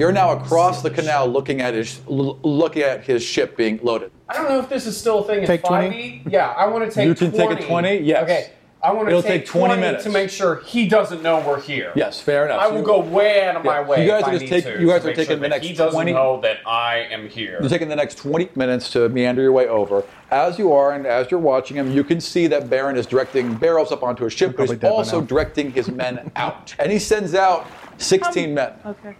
You're 0.00 0.12
now 0.12 0.32
across 0.32 0.82
the 0.82 0.90
canal 0.90 1.28
looking 1.28 1.60
at 1.60 1.74
his 1.74 2.00
looking 2.08 2.82
at 2.82 3.04
his 3.04 3.22
ship 3.22 3.56
being 3.56 3.78
loaded. 3.82 4.10
I 4.28 4.34
don't 4.34 4.48
know 4.48 4.58
if 4.58 4.68
this 4.68 4.86
is 4.86 4.96
still 4.96 5.20
a 5.20 5.26
thing. 5.26 5.46
Take 5.46 5.64
at 5.64 5.70
5e. 5.70 6.32
Yeah, 6.32 6.48
I 6.48 6.66
want 6.66 6.84
to 6.86 6.90
take. 6.90 7.06
You 7.06 7.14
can 7.14 7.30
take 7.32 7.50
a 7.50 7.66
20, 7.66 7.98
yes. 7.98 8.22
Okay. 8.24 8.50
I 8.82 8.92
want 8.92 9.08
to 9.08 9.10
It'll 9.10 9.22
take, 9.22 9.42
take 9.42 9.46
20 9.46 9.66
20 9.74 9.80
minutes. 9.82 10.04
to 10.04 10.10
make 10.10 10.30
sure 10.30 10.62
he 10.64 10.88
doesn't 10.88 11.22
know 11.22 11.46
we're 11.46 11.60
here. 11.60 11.92
Yes, 11.94 12.18
fair 12.18 12.46
enough. 12.46 12.62
I 12.62 12.68
So 12.68 12.76
will 12.76 12.82
go 12.82 13.00
way 13.00 13.44
out 13.44 13.56
of 13.56 13.62
my 13.64 13.82
way. 13.82 14.02
You 14.02 14.10
guys 14.10 14.22
if 14.22 14.28
are 14.28 14.30
I 14.30 14.38
just 14.38 14.50
take- 14.50 14.64
to 14.64 14.80
you 14.80 14.86
guys 14.86 15.04
are 15.04 15.08
taking 15.10 15.26
sure 15.26 15.36
the 15.36 15.42
that 15.42 15.48
next 15.50 15.66
He 15.66 15.74
doesn't 15.74 15.92
20 15.92 16.12
know 16.14 16.40
that 16.40 16.66
I 16.66 17.00
am 17.10 17.28
here. 17.28 17.58
You're 17.60 17.68
taking 17.68 17.88
the 17.88 17.96
next 17.96 18.16
20 18.16 18.48
minutes 18.54 18.90
to 18.92 19.10
meander 19.10 19.42
your 19.42 19.52
way 19.52 19.68
over. 19.68 20.02
As 20.30 20.58
you 20.58 20.72
are, 20.72 20.92
and 20.92 21.06
as 21.06 21.30
you're 21.30 21.40
watching 21.40 21.76
him, 21.76 21.90
you 21.92 22.02
can 22.02 22.22
see 22.22 22.46
that 22.46 22.70
Baron 22.70 22.96
is 22.96 23.04
directing 23.04 23.54
barrels 23.54 23.92
up 23.92 24.02
onto 24.02 24.24
a 24.24 24.30
ship, 24.30 24.56
but 24.56 24.70
he's 24.70 24.82
also 24.82 25.20
directing 25.20 25.72
his 25.72 25.90
men 25.90 26.30
out. 26.36 26.74
And 26.78 26.90
he 26.90 26.98
sends 26.98 27.34
out 27.34 27.66
16 27.98 28.48
um, 28.48 28.54
men. 28.54 28.72
Okay. 28.86 29.14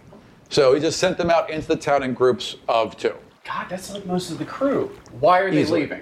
So 0.51 0.73
he 0.75 0.79
just 0.81 0.99
sent 0.99 1.17
them 1.17 1.29
out 1.29 1.49
into 1.49 1.67
the 1.67 1.75
town 1.77 2.03
in 2.03 2.13
groups 2.13 2.57
of 2.67 2.97
two. 2.97 3.15
God, 3.45 3.67
that's 3.69 3.91
like 3.93 4.05
most 4.05 4.29
of 4.31 4.37
the 4.37 4.45
crew. 4.45 4.91
Why 5.19 5.39
are 5.39 5.49
they 5.49 5.61
Easily. 5.61 5.81
leaving? 5.81 6.01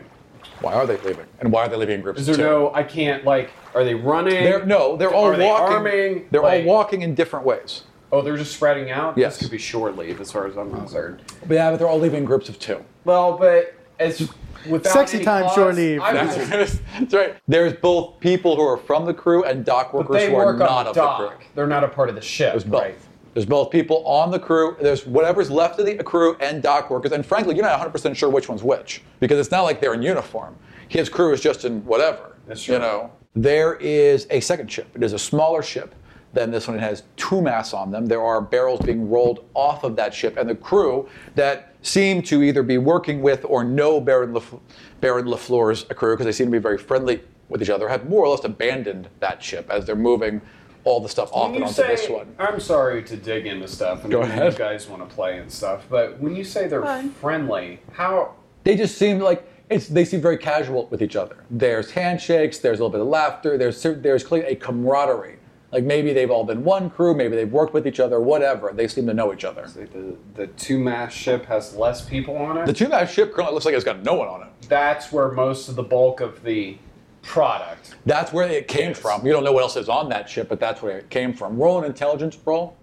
Why 0.61 0.73
are 0.73 0.85
they 0.85 0.97
leaving? 0.97 1.25
And 1.39 1.51
why 1.53 1.61
are 1.65 1.69
they 1.69 1.77
leaving 1.77 1.95
in 1.95 2.01
groups 2.01 2.19
Is 2.19 2.27
of 2.29 2.35
two? 2.35 2.41
no? 2.41 2.73
I 2.73 2.83
can't 2.83 3.23
like. 3.23 3.51
Are 3.73 3.83
they 3.83 3.93
running? 3.93 4.43
They're, 4.43 4.65
no, 4.65 4.97
they're 4.97 5.13
all 5.13 5.25
Are 5.27 5.37
they 5.37 5.45
walking. 5.45 5.75
arming? 5.75 6.27
They're 6.31 6.41
Like- 6.41 6.61
all 6.63 6.67
walking 6.67 7.03
in 7.03 7.15
different 7.15 7.45
ways. 7.45 7.83
Oh, 8.11 8.23
they're 8.23 8.37
just 8.37 8.53
spreading 8.55 8.89
out. 8.89 9.15
Yes. 9.19 9.35
This 9.37 9.43
could 9.47 9.51
be 9.51 9.59
short 9.59 9.95
leave, 9.95 10.19
as 10.19 10.31
far 10.31 10.47
as 10.47 10.57
I'm 10.57 10.71
concerned. 10.71 11.21
But 11.47 11.53
yeah, 11.53 11.69
but 11.69 11.77
they're 11.77 11.87
all 11.87 11.99
leaving 11.99 12.19
in 12.21 12.25
groups 12.25 12.49
of 12.49 12.57
two. 12.57 12.83
Well, 13.05 13.37
but 13.37 13.75
as 13.99 14.27
without 14.67 14.91
Sexy 14.91 15.17
any 15.17 15.25
time, 15.25 15.43
clause, 15.43 15.55
short 15.55 15.75
leave. 15.75 16.01
I 16.01 16.13
That's, 16.13 16.35
will- 16.35 16.79
that's 16.99 17.13
right. 17.13 17.35
There's 17.47 17.73
both 17.73 18.19
people 18.19 18.55
who 18.55 18.63
are 18.63 18.77
from 18.77 19.05
the 19.05 19.13
crew 19.13 19.43
and 19.43 19.63
dock 19.63 19.91
but 19.91 19.99
workers 20.09 20.15
they 20.15 20.29
who 20.31 20.35
are 20.37 20.47
work 20.47 20.57
not 20.57 20.69
on 20.71 20.87
of 20.87 20.95
the 20.95 21.01
the 21.01 21.05
dock. 21.07 21.19
crew. 21.37 21.37
They're 21.53 21.67
not 21.67 21.83
a 21.83 21.87
part 21.87 22.09
of 22.09 22.15
the 22.15 22.21
ship. 22.21 22.53
There's 22.53 22.63
both. 22.63 22.81
Right. 22.81 22.97
There's 23.39 23.47
both 23.47 23.71
people 23.71 24.05
on 24.05 24.31
the 24.31 24.39
crew. 24.39 24.75
There's 24.81 25.07
whatever's 25.07 25.49
left 25.49 25.79
of 25.79 25.85
the 25.85 26.03
crew 26.03 26.35
and 26.41 26.61
dock 26.61 26.89
workers. 26.89 27.13
And 27.13 27.25
frankly, 27.25 27.55
you're 27.55 27.63
not 27.63 27.79
100% 27.79 28.13
sure 28.13 28.29
which 28.29 28.49
one's 28.49 28.63
which 28.63 29.01
because 29.21 29.39
it's 29.39 29.49
not 29.49 29.61
like 29.61 29.79
they're 29.79 29.93
in 29.93 30.01
uniform. 30.01 30.57
His 30.89 31.07
crew 31.07 31.31
is 31.31 31.39
just 31.39 31.63
in 31.63 31.85
whatever. 31.85 32.35
That's 32.47 32.61
true. 32.61 32.75
You 32.75 32.81
know, 32.81 33.13
there 33.37 33.75
is 33.75 34.27
a 34.29 34.41
second 34.41 34.69
ship. 34.69 34.89
It 34.93 35.03
is 35.03 35.13
a 35.13 35.19
smaller 35.19 35.63
ship 35.63 35.95
than 36.33 36.51
this 36.51 36.67
one. 36.67 36.75
It 36.75 36.81
has 36.81 37.03
two 37.15 37.41
masts 37.41 37.73
on 37.73 37.91
them. 37.91 38.07
There 38.07 38.21
are 38.21 38.41
barrels 38.41 38.81
being 38.81 39.09
rolled 39.09 39.45
off 39.53 39.85
of 39.85 39.95
that 39.95 40.13
ship, 40.13 40.35
and 40.35 40.49
the 40.49 40.55
crew 40.55 41.07
that 41.35 41.73
seem 41.81 42.21
to 42.23 42.43
either 42.43 42.61
be 42.61 42.77
working 42.77 43.21
with 43.21 43.45
or 43.45 43.63
know 43.63 44.01
Baron, 44.01 44.33
Laf- 44.33 44.55
Baron 44.99 45.27
Lafleur's 45.27 45.85
crew 45.95 46.15
because 46.15 46.25
they 46.25 46.33
seem 46.33 46.47
to 46.47 46.51
be 46.51 46.57
very 46.57 46.77
friendly 46.77 47.21
with 47.47 47.63
each 47.63 47.69
other 47.69 47.89
have 47.89 48.07
more 48.07 48.25
or 48.25 48.29
less 48.29 48.43
abandoned 48.43 49.09
that 49.21 49.41
ship 49.41 49.69
as 49.71 49.85
they're 49.85 49.95
moving 49.95 50.39
all 50.83 50.99
the 51.01 51.09
stuff 51.09 51.29
off 51.33 51.51
When 51.51 51.55
and 51.55 51.59
you 51.59 51.63
onto 51.65 51.73
say, 51.75 51.87
this 51.87 52.09
one. 52.09 52.33
I'm 52.39 52.59
sorry 52.59 53.03
to 53.03 53.15
dig 53.17 53.45
into 53.45 53.67
stuff, 53.67 54.03
and 54.03 54.11
Go 54.11 54.21
ahead. 54.21 54.51
you 54.53 54.57
guys 54.57 54.87
want 54.87 55.07
to 55.07 55.13
play 55.13 55.37
and 55.37 55.51
stuff, 55.51 55.85
but 55.89 56.19
when 56.19 56.35
you 56.35 56.43
say 56.43 56.67
they're 56.67 56.81
Fine. 56.81 57.11
friendly, 57.11 57.79
how? 57.93 58.35
they 58.63 58.75
just 58.75 58.97
seem 58.97 59.19
like 59.19 59.45
it's 59.69 59.87
they 59.87 60.03
seem 60.05 60.19
very 60.21 60.37
casual 60.37 60.87
with 60.87 61.01
each 61.01 61.15
other. 61.15 61.43
There's 61.51 61.91
handshakes, 61.91 62.59
there's 62.59 62.79
a 62.79 62.83
little 62.83 62.91
bit 62.91 63.01
of 63.01 63.07
laughter, 63.07 63.57
there's 63.57 63.81
there's 63.83 64.23
clearly 64.23 64.47
a 64.51 64.55
camaraderie. 64.55 65.35
Like 65.71 65.83
maybe 65.83 66.13
they've 66.13 66.31
all 66.31 66.43
been 66.45 66.63
one 66.63 66.89
crew, 66.89 67.13
maybe 67.13 67.35
they've 67.35 67.51
worked 67.51 67.75
with 67.75 67.85
each 67.85 67.99
other, 67.99 68.19
whatever. 68.19 68.71
They 68.73 68.87
seem 68.87 69.05
to 69.05 69.13
know 69.13 69.31
each 69.31 69.43
other. 69.43 69.67
Like 69.75 69.93
the 69.93 70.15
the 70.33 70.47
two 70.47 70.79
mast 70.79 71.15
ship 71.15 71.45
has 71.45 71.75
less 71.75 72.01
people 72.03 72.35
on 72.37 72.57
it. 72.57 72.65
The 72.65 72.73
two-mast 72.73 73.13
ship 73.13 73.31
currently 73.33 73.53
looks 73.53 73.65
like 73.65 73.75
it's 73.75 73.83
got 73.83 74.01
no 74.03 74.15
one 74.15 74.27
on 74.27 74.41
it. 74.41 74.47
That's 74.67 75.11
where 75.11 75.29
most 75.31 75.69
of 75.69 75.75
the 75.75 75.83
bulk 75.83 76.21
of 76.21 76.41
the 76.43 76.77
product. 77.21 77.95
That's 78.05 78.31
where 78.33 78.47
it 78.47 78.67
came 78.67 78.89
Yes. 78.89 78.99
from. 78.99 79.25
You 79.25 79.31
don't 79.31 79.43
know 79.43 79.51
what 79.51 79.63
else 79.63 79.75
is 79.75 79.89
on 79.89 80.09
that 80.09 80.29
ship, 80.29 80.49
but 80.49 80.59
that's 80.59 80.81
where 80.81 80.97
it 80.97 81.09
came 81.09 81.33
from. 81.33 81.57
Roll 81.57 81.79
an 81.79 81.85
intelligence 81.85 82.37
roll. 82.45 82.75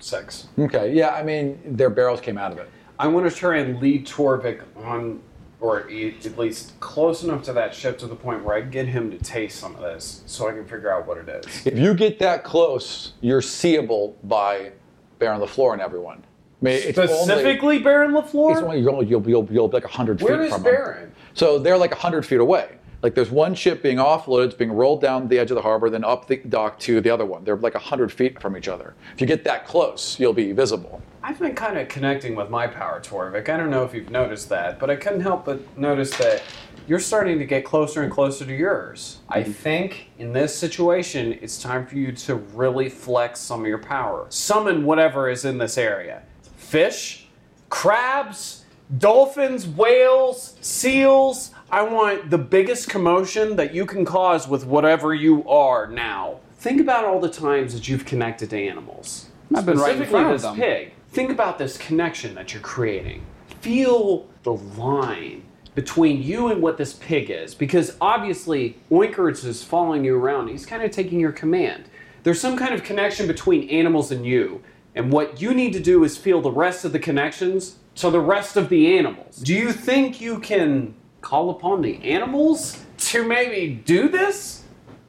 Six. 0.00 0.48
Okay, 0.58 0.92
yeah, 0.92 1.10
I 1.10 1.22
mean 1.22 1.58
their 1.64 1.88
barrels 1.90 2.20
came 2.20 2.36
out 2.36 2.52
of 2.52 2.58
it. 2.58 2.68
I 2.98 3.06
want 3.08 3.28
to 3.30 3.34
try 3.34 3.58
and 3.58 3.80
lead 3.80 4.06
Torrvic 4.06 4.60
on, 4.84 5.20
or 5.60 5.80
at 5.90 6.38
least 6.38 6.78
close 6.80 7.24
enough 7.24 7.42
to 7.44 7.52
that 7.54 7.74
ship 7.74 7.98
to 7.98 8.06
the 8.06 8.14
point 8.14 8.44
where 8.44 8.54
I 8.56 8.60
get 8.60 8.86
him 8.86 9.10
to 9.10 9.18
taste 9.18 9.58
some 9.58 9.74
of 9.74 9.80
this, 9.80 10.22
so 10.26 10.46
I 10.48 10.52
can 10.52 10.64
figure 10.64 10.92
out 10.92 11.06
what 11.06 11.16
it 11.18 11.28
is. 11.28 11.66
If 11.66 11.78
you 11.78 11.94
get 11.94 12.18
that 12.18 12.44
close, 12.44 13.14
you're 13.22 13.40
seeable 13.42 14.16
by 14.24 14.72
Baron 15.18 15.40
LaFleur 15.40 15.72
and 15.72 15.80
everyone. 15.80 16.18
I 16.60 16.64
mean, 16.64 16.80
it's 16.84 16.98
only- 16.98 17.14
Specifically, 17.14 17.78
Baron 17.78 18.12
Lafleur. 18.12 18.52
It's 18.52 18.60
only, 18.60 18.80
you'll, 18.80 19.02
you'll, 19.02 19.26
you'll, 19.28 19.48
you'll 19.50 19.68
be 19.68 19.74
like 19.76 19.84
100 19.84 20.20
Where 20.22 20.36
feet 20.36 20.44
is 20.46 20.52
from 20.52 20.62
them. 20.62 20.72
Baron? 20.72 21.12
So 21.34 21.58
they're 21.58 21.78
like 21.78 21.90
100 21.92 22.22
feet 22.26 22.40
away. 22.40 22.68
Like 23.04 23.14
there's 23.14 23.30
one 23.30 23.54
ship 23.54 23.82
being 23.82 23.98
offloaded, 23.98 24.46
it's 24.46 24.54
being 24.54 24.72
rolled 24.72 25.02
down 25.02 25.28
the 25.28 25.38
edge 25.38 25.50
of 25.50 25.56
the 25.56 25.60
harbor, 25.60 25.90
then 25.90 26.04
up 26.04 26.26
the 26.26 26.38
dock 26.38 26.78
to 26.80 27.02
the 27.02 27.10
other 27.10 27.26
one. 27.26 27.44
They're 27.44 27.54
like 27.54 27.74
100 27.74 28.10
feet 28.10 28.40
from 28.40 28.56
each 28.56 28.66
other. 28.66 28.94
If 29.12 29.20
you 29.20 29.26
get 29.26 29.44
that 29.44 29.66
close, 29.66 30.18
you'll 30.18 30.32
be 30.32 30.52
visible. 30.52 31.02
I've 31.22 31.38
been 31.38 31.54
kind 31.54 31.76
of 31.76 31.88
connecting 31.88 32.34
with 32.34 32.48
my 32.48 32.66
power, 32.66 33.02
Torrvic. 33.02 33.50
I 33.50 33.58
don't 33.58 33.68
know 33.68 33.84
if 33.84 33.92
you've 33.92 34.08
noticed 34.08 34.48
that, 34.48 34.78
but 34.78 34.88
I 34.88 34.96
couldn't 34.96 35.20
help 35.20 35.44
but 35.44 35.76
notice 35.76 36.16
that 36.16 36.42
you're 36.88 36.98
starting 36.98 37.38
to 37.38 37.44
get 37.44 37.62
closer 37.62 38.02
and 38.02 38.10
closer 38.10 38.46
to 38.46 38.56
yours. 38.56 39.18
I 39.28 39.42
mm-hmm. 39.42 39.52
think 39.52 40.08
in 40.18 40.32
this 40.32 40.56
situation, 40.56 41.38
it's 41.42 41.60
time 41.60 41.86
for 41.86 41.96
you 41.96 42.10
to 42.10 42.36
really 42.36 42.88
flex 42.88 43.38
some 43.38 43.60
of 43.60 43.66
your 43.66 43.76
power. 43.76 44.24
Summon 44.30 44.82
whatever 44.82 45.28
is 45.28 45.44
in 45.44 45.58
this 45.58 45.76
area 45.76 46.22
fish, 46.56 47.26
crabs, 47.68 48.64
dolphins, 48.96 49.66
whales, 49.66 50.56
seals. 50.62 51.50
I 51.74 51.82
want 51.82 52.30
the 52.30 52.38
biggest 52.38 52.88
commotion 52.88 53.56
that 53.56 53.74
you 53.74 53.84
can 53.84 54.04
cause 54.04 54.46
with 54.46 54.64
whatever 54.64 55.12
you 55.12 55.44
are 55.48 55.88
now. 55.88 56.38
Think 56.58 56.80
about 56.80 57.04
all 57.04 57.18
the 57.18 57.28
times 57.28 57.74
that 57.74 57.88
you've 57.88 58.04
connected 58.04 58.50
to 58.50 58.56
animals. 58.56 59.26
I've 59.52 59.66
been 59.66 59.78
right 59.78 59.96
in 59.96 59.96
Specifically 59.96 60.10
front 60.12 60.26
of 60.26 60.32
this 60.34 60.42
them. 60.42 60.54
pig. 60.54 60.92
Think 61.08 61.32
about 61.32 61.58
this 61.58 61.76
connection 61.76 62.36
that 62.36 62.54
you're 62.54 62.62
creating. 62.62 63.26
Feel 63.60 64.28
the 64.44 64.52
line 64.52 65.42
between 65.74 66.22
you 66.22 66.46
and 66.46 66.62
what 66.62 66.78
this 66.78 66.92
pig 66.92 67.28
is, 67.28 67.56
because 67.56 67.96
obviously 68.00 68.78
Oinkers 68.92 69.44
is 69.44 69.64
following 69.64 70.04
you 70.04 70.14
around. 70.14 70.50
He's 70.50 70.66
kind 70.66 70.84
of 70.84 70.92
taking 70.92 71.18
your 71.18 71.32
command. 71.32 71.86
There's 72.22 72.40
some 72.40 72.56
kind 72.56 72.72
of 72.72 72.84
connection 72.84 73.26
between 73.26 73.68
animals 73.68 74.12
and 74.12 74.24
you, 74.24 74.62
and 74.94 75.10
what 75.12 75.40
you 75.40 75.52
need 75.52 75.72
to 75.72 75.80
do 75.80 76.04
is 76.04 76.16
feel 76.16 76.40
the 76.40 76.52
rest 76.52 76.84
of 76.84 76.92
the 76.92 77.00
connections 77.00 77.78
to 77.96 78.10
the 78.10 78.20
rest 78.20 78.56
of 78.56 78.68
the 78.68 78.96
animals. 78.96 79.38
Do 79.38 79.52
you 79.52 79.72
think 79.72 80.20
you 80.20 80.38
can 80.38 80.94
call 81.24 81.50
upon 81.50 81.80
the 81.80 81.96
animals 82.04 82.84
to 82.98 83.26
maybe 83.26 83.80
do 83.84 84.08
this? 84.08 84.62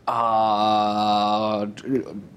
Uh, 0.07 1.67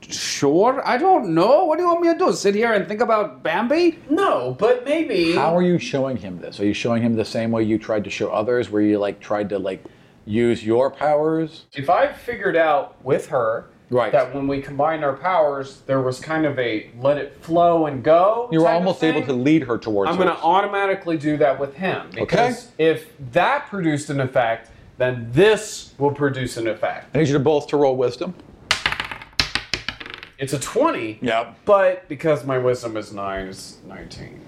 sure. 0.00 0.86
I 0.86 0.98
don't 0.98 1.32
know. 1.34 1.64
What 1.64 1.76
do 1.76 1.82
you 1.82 1.88
want 1.88 2.00
me 2.00 2.12
to 2.12 2.18
do? 2.18 2.32
Sit 2.32 2.54
here 2.54 2.72
and 2.72 2.88
think 2.88 3.00
about 3.00 3.42
Bambi? 3.42 3.98
No, 4.10 4.56
but 4.58 4.84
maybe. 4.84 5.34
How 5.34 5.56
are 5.56 5.62
you 5.62 5.78
showing 5.78 6.16
him 6.16 6.38
this? 6.38 6.58
Are 6.60 6.66
you 6.66 6.74
showing 6.74 7.02
him 7.02 7.14
the 7.14 7.24
same 7.24 7.50
way 7.50 7.62
you 7.62 7.78
tried 7.78 8.04
to 8.04 8.10
show 8.10 8.30
others, 8.30 8.68
where 8.70 8.82
you 8.82 8.98
like 8.98 9.20
tried 9.20 9.48
to 9.50 9.58
like 9.58 9.84
use 10.24 10.64
your 10.64 10.90
powers? 10.90 11.66
if 11.74 11.88
I 11.88 12.12
figured 12.12 12.56
out 12.56 13.02
with 13.04 13.26
her 13.28 13.70
Right. 13.90 14.12
that 14.12 14.34
when 14.34 14.46
we 14.46 14.60
combined 14.60 15.02
our 15.02 15.14
powers, 15.14 15.80
there 15.86 16.02
was 16.02 16.20
kind 16.20 16.44
of 16.44 16.58
a 16.58 16.90
let 17.00 17.16
it 17.16 17.36
flow 17.42 17.86
and 17.86 18.02
go. 18.02 18.48
You 18.52 18.60
were 18.60 18.68
almost 18.68 19.02
able 19.02 19.22
to 19.24 19.32
lead 19.32 19.62
her 19.62 19.78
towards 19.78 20.10
I'm 20.10 20.16
going 20.16 20.28
to 20.28 20.36
automatically 20.42 21.16
do 21.16 21.36
that 21.38 21.58
with 21.58 21.74
him 21.74 22.10
because 22.14 22.70
if 22.76 23.10
that 23.32 23.66
produced 23.68 24.10
an 24.10 24.20
effect, 24.20 24.70
then 24.98 25.28
this 25.32 25.94
will 25.96 26.10
produce 26.10 26.56
an 26.58 26.66
effect. 26.66 27.14
I 27.14 27.20
need 27.20 27.28
you 27.28 27.34
to 27.34 27.40
both 27.40 27.66
to 27.68 27.76
roll 27.78 27.96
wisdom. 27.96 28.34
It's 30.38 30.52
a 30.52 30.58
20, 30.58 31.18
Yeah. 31.20 31.52
but 31.64 32.08
because 32.08 32.44
my 32.44 32.58
wisdom 32.58 32.96
is 32.96 33.12
9, 33.12 33.46
it's 33.46 33.78
19. 33.86 34.40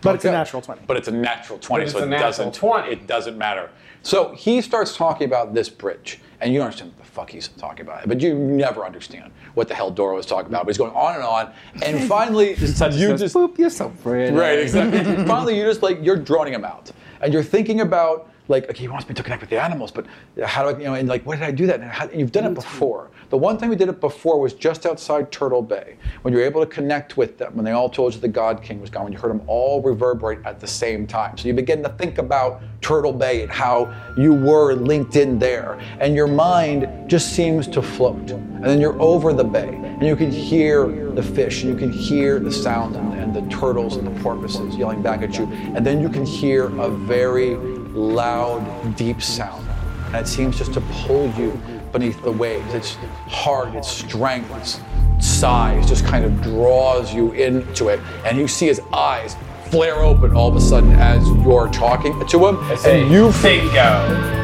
But 0.00 0.14
it's 0.16 0.24
a 0.24 0.30
natural 0.30 0.62
20. 0.62 0.82
But 0.86 0.96
it's 0.96 1.08
a 1.08 1.12
natural 1.12 1.58
20, 1.58 1.84
it's 1.84 1.92
so 1.92 1.98
a 2.00 2.02
it 2.02 2.06
natural 2.06 2.28
doesn't 2.28 2.54
20. 2.54 2.88
it 2.90 3.06
doesn't 3.06 3.36
matter. 3.36 3.70
So 4.02 4.32
he 4.34 4.60
starts 4.62 4.96
talking 4.96 5.26
about 5.26 5.52
this 5.54 5.68
bridge, 5.68 6.20
and 6.40 6.54
you 6.54 6.62
understand 6.62 6.92
what 6.92 6.98
the 6.98 6.99
fuck 7.10 7.30
he's 7.30 7.48
talking 7.48 7.86
about. 7.86 8.02
It. 8.02 8.08
But 8.08 8.20
you 8.20 8.34
never 8.34 8.84
understand 8.84 9.32
what 9.54 9.68
the 9.68 9.74
hell 9.74 9.92
Dorro 9.92 10.16
was 10.16 10.26
talking 10.26 10.50
about. 10.50 10.64
But 10.64 10.70
he's 10.70 10.78
going 10.78 10.92
on 10.92 11.14
and 11.14 11.24
on, 11.24 11.52
and 11.82 12.08
finally 12.08 12.50
you 12.50 13.16
just 13.16 13.34
Boop, 13.34 13.58
you're 13.58 13.70
so 13.70 13.90
pretty. 14.02 14.34
right 14.34 14.58
exactly. 14.58 15.02
finally, 15.26 15.58
you 15.58 15.64
just 15.64 15.82
like 15.82 15.98
you're 16.02 16.16
droning 16.16 16.54
him 16.54 16.64
out, 16.64 16.90
and 17.20 17.32
you're 17.32 17.42
thinking 17.42 17.80
about 17.80 18.30
like 18.48 18.68
okay, 18.68 18.80
he 18.80 18.88
wants 18.88 19.08
me 19.08 19.14
to 19.14 19.22
connect 19.22 19.40
with 19.40 19.50
the 19.50 19.60
animals, 19.60 19.90
but 19.90 20.06
how 20.44 20.62
do 20.62 20.76
I 20.76 20.78
you 20.78 20.84
know 20.84 20.94
and 20.94 21.08
like 21.08 21.24
what 21.24 21.38
did 21.38 21.44
I 21.44 21.50
do 21.50 21.66
that? 21.66 21.80
And, 21.80 21.90
how, 21.90 22.06
and 22.06 22.18
you've 22.18 22.32
done 22.32 22.44
it 22.44 22.54
before. 22.54 23.10
The 23.30 23.38
one 23.38 23.56
time 23.58 23.70
we 23.70 23.76
did 23.76 23.88
it 23.88 24.00
before 24.00 24.40
was 24.40 24.54
just 24.54 24.86
outside 24.86 25.30
Turtle 25.30 25.62
Bay 25.62 25.96
when 26.22 26.34
you 26.34 26.40
were 26.40 26.44
able 26.44 26.60
to 26.60 26.66
connect 26.66 27.16
with 27.16 27.38
them 27.38 27.54
when 27.54 27.64
they 27.64 27.70
all 27.70 27.88
told 27.88 28.12
you 28.12 28.20
the 28.20 28.28
God 28.28 28.60
King 28.60 28.80
was 28.80 28.90
gone. 28.90 29.04
When 29.04 29.12
you 29.12 29.18
heard 29.20 29.30
them 29.30 29.42
all 29.46 29.80
reverberate 29.80 30.40
at 30.44 30.58
the 30.58 30.66
same 30.66 31.06
time, 31.06 31.38
so 31.38 31.46
you 31.46 31.54
begin 31.54 31.82
to 31.84 31.88
think 31.90 32.18
about 32.18 32.60
Turtle 32.80 33.12
Bay 33.12 33.42
and 33.42 33.50
how 33.50 33.94
you 34.16 34.32
were 34.32 34.74
linked 34.74 35.16
in 35.16 35.38
there, 35.38 35.78
and 36.00 36.14
your 36.14 36.26
mind 36.26 37.08
just 37.08 37.34
seems 37.34 37.66
to 37.68 37.82
float. 37.82 38.30
And 38.30 38.64
then 38.64 38.80
you're 38.80 39.00
over 39.00 39.32
the 39.32 39.44
bay, 39.44 39.68
and 39.68 40.02
you 40.02 40.16
can 40.16 40.30
hear 40.30 40.86
the 41.12 41.22
fish, 41.22 41.62
and 41.62 41.72
you 41.72 41.78
can 41.78 41.92
hear 41.92 42.38
the 42.38 42.52
sound 42.52 42.96
and, 42.96 43.34
the 43.34 43.42
turtles 43.54 43.96
and 43.96 44.06
the 44.06 44.22
porpoises 44.22 44.76
yelling 44.76 45.02
back 45.02 45.22
at 45.22 45.38
you, 45.38 45.44
and 45.74 45.86
then 45.86 46.00
you 46.00 46.08
can 46.08 46.26
hear 46.26 46.64
a 46.80 46.90
very 46.90 47.54
loud, 47.54 48.96
deep 48.96 49.22
sound, 49.22 49.64
and 50.06 50.16
it 50.16 50.26
seems 50.26 50.58
just 50.58 50.72
to 50.72 50.80
pull 51.04 51.30
you 51.34 51.60
beneath 51.92 52.20
the 52.22 52.32
waves. 52.32 52.74
It's 52.74 52.96
hard, 53.28 53.74
its 53.74 53.88
strength, 53.88 54.50
its 54.56 54.80
size 55.20 55.88
just 55.88 56.04
kind 56.04 56.24
of 56.24 56.42
draws 56.42 57.14
you 57.14 57.32
into 57.32 57.88
it, 57.88 58.00
and 58.24 58.36
you 58.36 58.48
see 58.48 58.66
his 58.66 58.80
eyes 58.92 59.36
flare 59.70 60.02
open 60.02 60.34
all 60.34 60.48
of 60.48 60.56
a 60.56 60.60
sudden 60.60 60.92
as 60.92 61.28
you're 61.44 61.68
talking 61.68 62.26
to 62.26 62.46
him, 62.46 62.58
and 62.84 63.10
you 63.10 63.32
bingo. 63.42 64.39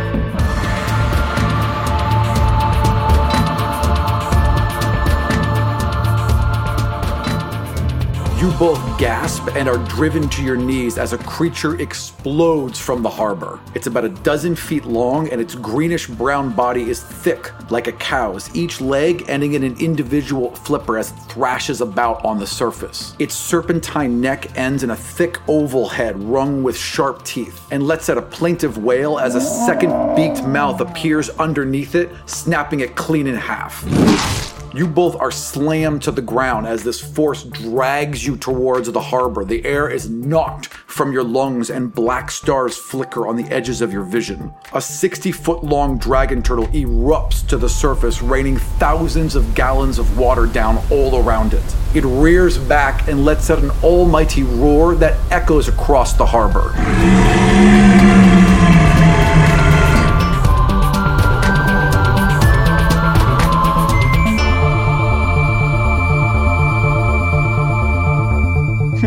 You 8.47 8.53
both 8.53 8.97
gasp 8.97 9.49
and 9.57 9.69
are 9.69 9.85
driven 9.89 10.29
to 10.29 10.41
your 10.41 10.55
knees 10.55 10.99
as 10.99 11.13
a 11.13 11.19
creature 11.19 11.81
explodes 11.81 12.79
from 12.79 13.03
the 13.03 13.11
harbor. 13.11 13.59
It's 13.75 13.89
about 13.89 14.05
a 14.05 14.09
dozen 14.09 14.55
feet 14.55 14.85
long 14.85 15.29
and 15.31 15.41
its 15.41 15.57
greenish 15.57 16.07
brown 16.07 16.53
body 16.53 16.89
is 16.89 17.03
thick 17.03 17.51
like 17.73 17.89
a 17.89 17.93
cow's, 17.93 18.55
each 18.55 18.81
leg 18.81 19.25
ending 19.27 19.55
in 19.55 19.65
an 19.65 19.77
individual 19.81 20.55
flipper 20.55 20.97
as 20.97 21.11
it 21.11 21.17
thrashes 21.23 21.81
about 21.81 22.25
on 22.25 22.39
the 22.39 22.47
surface. 22.47 23.17
Its 23.19 23.35
serpentine 23.35 24.21
neck 24.21 24.57
ends 24.57 24.85
in 24.85 24.91
a 24.91 24.97
thick 24.97 25.41
oval 25.49 25.89
head 25.89 26.17
rung 26.23 26.63
with 26.63 26.79
sharp 26.79 27.25
teeth 27.25 27.67
and 27.73 27.83
lets 27.83 28.09
out 28.09 28.17
a 28.17 28.23
plaintive 28.23 28.79
wail 28.79 29.19
as 29.19 29.35
a 29.35 29.41
second 29.41 30.15
beaked 30.15 30.47
mouth 30.47 30.81
appears 30.81 31.31
underneath 31.31 31.97
it, 31.97 32.15
snapping 32.27 32.79
it 32.79 32.95
clean 32.95 33.27
in 33.27 33.35
half. 33.35 34.46
You 34.77 34.87
both 34.87 35.17
are 35.17 35.31
slammed 35.31 36.03
to 36.03 36.11
the 36.11 36.21
ground 36.21 36.67
as 36.67 36.85
this 36.85 37.01
force 37.01 37.45
drags 37.45 38.27
you 38.27 38.37
towards 38.37 38.93
the 38.93 39.01
harbor. 39.01 39.43
The 39.43 39.65
air 39.65 39.89
is 39.89 40.11
knocked 40.11 40.67
from 40.67 41.15
your 41.15 41.25
lungs 41.25 41.71
and 41.71 41.95
black 41.95 42.31
stars 42.31 42.77
flicker 42.77 43.27
on 43.27 43.37
the 43.37 43.45
edges 43.45 43.81
of 43.81 43.91
your 43.91 44.03
vision. 44.03 44.53
A 44.75 44.83
60 44.83 45.33
foot 45.33 45.65
long 45.65 45.97
dragon 45.97 46.43
turtle 46.43 46.67
erupts 46.67 47.49
to 47.49 47.57
the 47.57 47.71
surface, 47.71 48.21
raining 48.21 48.59
thousands 48.59 49.35
of 49.35 49.55
gallons 49.55 49.99
of 49.99 50.19
water 50.19 50.45
down 50.45 50.79
all 50.91 51.27
around 51.27 51.55
it. 51.55 51.77
It 51.95 52.05
rears 52.05 52.59
back 52.59 53.09
and 53.09 53.25
lets 53.25 53.49
out 53.49 53.61
an 53.61 53.71
almighty 53.83 54.43
roar 54.43 54.95
that 54.97 55.19
echoes 55.33 55.69
across 55.69 56.13
the 56.13 56.27
harbor. 56.27 56.75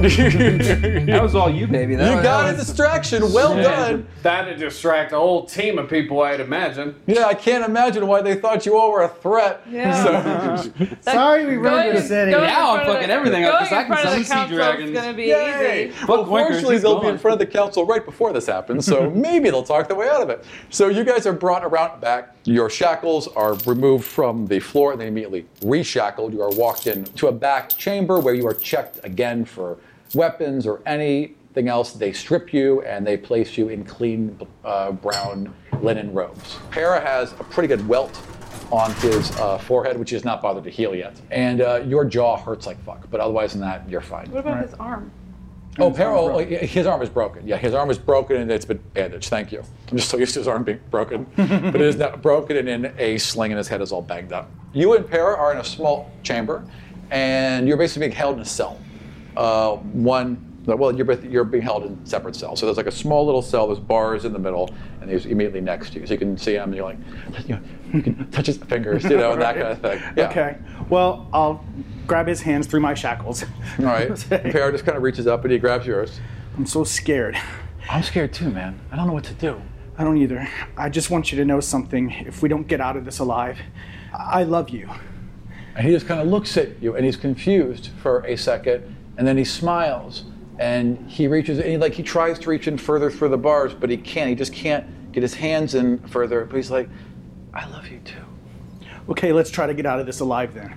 That 1.05 1.21
was 1.21 1.35
all 1.35 1.49
you, 1.49 1.67
baby. 1.67 1.95
That 1.95 2.09
You 2.09 2.15
was- 2.17 2.23
got 2.23 2.43
that 2.43 2.53
a 2.55 2.57
was- 2.57 2.67
distraction. 2.67 3.31
Well 3.33 3.55
done. 3.61 4.07
That'd 4.23 4.59
distract 4.59 5.11
a 5.13 5.17
whole 5.17 5.45
team 5.45 5.77
of 5.79 5.89
people, 5.89 6.21
I'd 6.21 6.39
imagine. 6.39 6.95
Yeah, 7.07 7.25
I 7.25 7.33
can't 7.33 7.63
imagine 7.65 8.07
why 8.07 8.21
they 8.21 8.35
thought 8.35 8.65
you 8.65 8.77
all 8.77 8.91
were 8.91 9.03
a 9.03 9.09
threat. 9.09 9.61
Yeah. 9.69 10.55
Sorry 11.01 11.45
we 11.45 11.55
ruined 11.57 11.83
your 11.85 11.93
Going- 11.93 12.07
city. 12.07 12.31
going 12.31 12.43
in 12.43 12.49
Now 12.49 12.75
I'm 12.77 12.85
fucking 12.85 13.07
the- 13.07 13.13
everything 13.13 13.43
up 13.45 13.59
because 13.59 13.73
I 13.73 13.83
can 13.83 13.93
front 13.93 14.07
of 14.19 14.25
summon 14.25 14.49
sea 14.49 14.55
dragons. 14.55 14.89
is 14.91 14.95
gonna 14.97 15.13
be 15.13 15.23
Yay! 15.23 15.87
easy. 15.89 16.05
Well, 16.07 16.25
Winkers, 16.25 16.51
fortunately, 16.61 16.77
they'll 16.79 16.99
be 17.01 17.07
in 17.07 17.17
front 17.17 17.33
of 17.33 17.39
the 17.39 17.51
council 17.51 17.85
right 17.85 18.03
before 18.05 18.33
this 18.33 18.45
happens, 18.47 18.85
so 18.85 19.09
maybe 19.15 19.49
they'll 19.49 19.63
talk 19.63 19.87
their 19.87 19.97
way 19.97 20.07
out 20.09 20.21
of 20.21 20.29
it. 20.29 20.43
So 20.69 20.87
you 20.87 21.03
guys 21.03 21.25
are 21.25 21.33
brought 21.33 21.63
around 21.63 21.99
back. 22.01 22.35
Your 22.45 22.69
shackles 22.69 23.27
are 23.29 23.53
removed 23.65 24.05
from 24.05 24.47
the 24.47 24.59
floor 24.59 24.91
and 24.91 25.01
then 25.01 25.07
immediately 25.07 25.45
reshackled. 25.63 26.33
You 26.33 26.41
are 26.41 26.49
walked 26.51 26.87
into 26.87 27.27
a 27.27 27.31
back 27.31 27.69
chamber 27.69 28.19
where 28.19 28.33
you 28.33 28.47
are 28.47 28.53
checked 28.53 28.99
again 29.03 29.45
for 29.45 29.77
weapons 30.15 30.65
or 30.65 30.81
anything 30.85 31.67
else. 31.67 31.93
They 31.93 32.13
strip 32.13 32.53
you 32.53 32.81
and 32.81 33.05
they 33.05 33.17
place 33.17 33.57
you 33.57 33.69
in 33.69 33.83
clean 33.85 34.39
uh, 34.63 34.91
brown 34.91 35.53
linen 35.81 36.13
robes. 36.13 36.57
Para 36.71 36.99
has 36.99 37.33
a 37.33 37.43
pretty 37.43 37.67
good 37.67 37.87
welt 37.87 38.21
on 38.71 38.93
his 38.95 39.31
uh, 39.37 39.57
forehead, 39.57 39.97
which 39.97 40.13
is 40.13 40.23
not 40.23 40.41
bothered 40.41 40.63
to 40.63 40.69
heal 40.69 40.93
yet. 40.95 41.19
And 41.31 41.61
uh, 41.61 41.81
your 41.85 42.05
jaw 42.05 42.37
hurts 42.37 42.67
like 42.67 42.79
fuck, 42.83 43.09
but 43.09 43.19
otherwise 43.19 43.53
than 43.53 43.61
that, 43.61 43.89
you're 43.89 44.01
fine. 44.01 44.29
What 44.31 44.41
about 44.41 44.63
his 44.63 44.73
arm? 44.75 45.11
Oh, 45.77 45.91
Peril, 45.91 46.25
oh, 46.25 46.39
his 46.39 46.85
arm 46.85 47.01
is 47.01 47.09
broken. 47.09 47.47
Yeah, 47.47 47.55
his 47.57 47.73
arm 47.73 47.89
is 47.89 47.97
broken 47.97 48.37
and 48.37 48.51
it's 48.51 48.65
been 48.65 48.81
bandaged. 48.93 49.29
Thank 49.29 49.51
you. 49.51 49.63
I'm 49.89 49.97
just 49.97 50.09
so 50.09 50.17
used 50.17 50.33
to 50.33 50.39
his 50.39 50.47
arm 50.47 50.63
being 50.63 50.81
broken. 50.91 51.25
but 51.35 51.75
it 51.75 51.81
is 51.81 51.95
now 51.95 52.15
broken 52.17 52.57
and 52.57 52.67
in 52.67 52.93
a 52.97 53.17
sling 53.17 53.51
and 53.51 53.57
his 53.57 53.67
head 53.67 53.81
is 53.81 53.91
all 53.91 54.01
banged 54.01 54.33
up. 54.33 54.51
You 54.73 54.95
and 54.95 55.09
Para 55.09 55.37
are 55.37 55.53
in 55.53 55.59
a 55.59 55.63
small 55.63 56.11
chamber 56.21 56.65
and 57.11 57.67
you're 57.67 57.77
basically 57.77 58.07
being 58.07 58.17
held 58.17 58.35
in 58.35 58.41
a 58.41 58.45
cell. 58.45 58.79
Uh, 59.39 59.77
one, 59.77 60.37
well, 60.65 60.93
you're, 60.93 61.09
you're 61.23 61.45
being 61.45 61.63
held 61.63 61.85
in 61.85 62.05
separate 62.05 62.35
cells. 62.35 62.59
So 62.59 62.65
there's 62.65 62.75
like 62.75 62.87
a 62.87 62.91
small 62.91 63.25
little 63.25 63.41
cell, 63.41 63.67
there's 63.67 63.79
bars 63.79 64.25
in 64.25 64.33
the 64.33 64.39
middle, 64.39 64.69
and 64.99 65.09
he's 65.09 65.25
immediately 65.25 65.61
next 65.61 65.93
to 65.93 65.99
you. 66.01 66.05
So 66.05 66.11
you 66.11 66.19
can 66.19 66.37
see 66.37 66.55
him 66.55 66.63
and 66.63 66.75
you're 66.75 66.83
like, 66.83 66.97
you, 67.47 67.55
know, 67.55 67.61
you 67.93 68.01
can 68.01 68.29
touch 68.31 68.47
his 68.47 68.57
fingers, 68.57 69.05
you 69.05 69.15
know, 69.15 69.31
and 69.31 69.41
that 69.41 69.55
kind 69.55 69.67
of 69.67 69.79
thing. 69.79 70.01
Yeah. 70.17 70.29
Okay. 70.29 70.57
Well, 70.89 71.29
I'll 71.31 71.63
grab 72.05 72.27
his 72.27 72.41
hands 72.41 72.67
through 72.67 72.81
my 72.81 72.93
shackles. 72.93 73.45
All 73.79 73.85
right. 73.85 74.09
Para 74.29 74.73
just 74.73 74.83
kind 74.83 74.97
of 74.97 75.03
reaches 75.03 75.25
up 75.25 75.45
and 75.45 75.53
he 75.53 75.57
grabs 75.57 75.87
yours. 75.87 76.19
I'm 76.57 76.65
so 76.65 76.83
scared. 76.83 77.39
I'm 77.89 78.03
scared 78.03 78.33
too, 78.33 78.49
man. 78.49 78.77
I 78.91 78.97
don't 78.97 79.07
know 79.07 79.13
what 79.13 79.23
to 79.23 79.33
do. 79.35 79.61
I 79.97 80.03
don't 80.03 80.17
either. 80.17 80.49
I 80.75 80.89
just 80.89 81.09
want 81.09 81.31
you 81.31 81.37
to 81.37 81.45
know 81.45 81.61
something. 81.61 82.11
If 82.11 82.41
we 82.41 82.49
don't 82.49 82.67
get 82.67 82.81
out 82.81 82.97
of 82.97 83.05
this 83.05 83.19
alive, 83.19 83.57
I 84.13 84.43
love 84.43 84.69
you. 84.69 84.89
And 85.75 85.87
he 85.87 85.93
just 85.93 86.07
kind 86.07 86.19
of 86.19 86.27
looks 86.27 86.57
at 86.57 86.81
you 86.83 86.97
and 86.97 87.05
he's 87.05 87.15
confused 87.15 87.91
for 88.01 88.25
a 88.25 88.35
second 88.35 88.97
and 89.19 89.27
then 89.27 89.37
he 89.37 89.43
smiles 89.43 90.23
and 90.59 90.97
he 91.11 91.27
reaches 91.27 91.59
and 91.59 91.67
he, 91.67 91.77
like 91.77 91.93
he 91.93 92.01
tries 92.01 92.39
to 92.39 92.49
reach 92.49 92.67
in 92.69 92.77
further 92.77 93.11
through 93.11 93.27
the 93.29 93.37
bars 93.37 93.73
but 93.73 93.89
he 93.89 93.97
can't 93.97 94.29
he 94.29 94.35
just 94.35 94.53
can't 94.53 95.11
get 95.11 95.21
his 95.21 95.33
hands 95.35 95.75
in 95.75 95.99
further 96.07 96.45
but 96.45 96.55
he's 96.55 96.71
like 96.71 96.89
i 97.53 97.69
love 97.69 97.87
you 97.87 97.99
too 97.99 98.15
Okay, 99.09 99.33
let's 99.33 99.49
try 99.49 99.65
to 99.65 99.73
get 99.73 99.87
out 99.87 99.99
of 99.99 100.05
this 100.05 100.19
alive 100.19 100.53
then. 100.53 100.75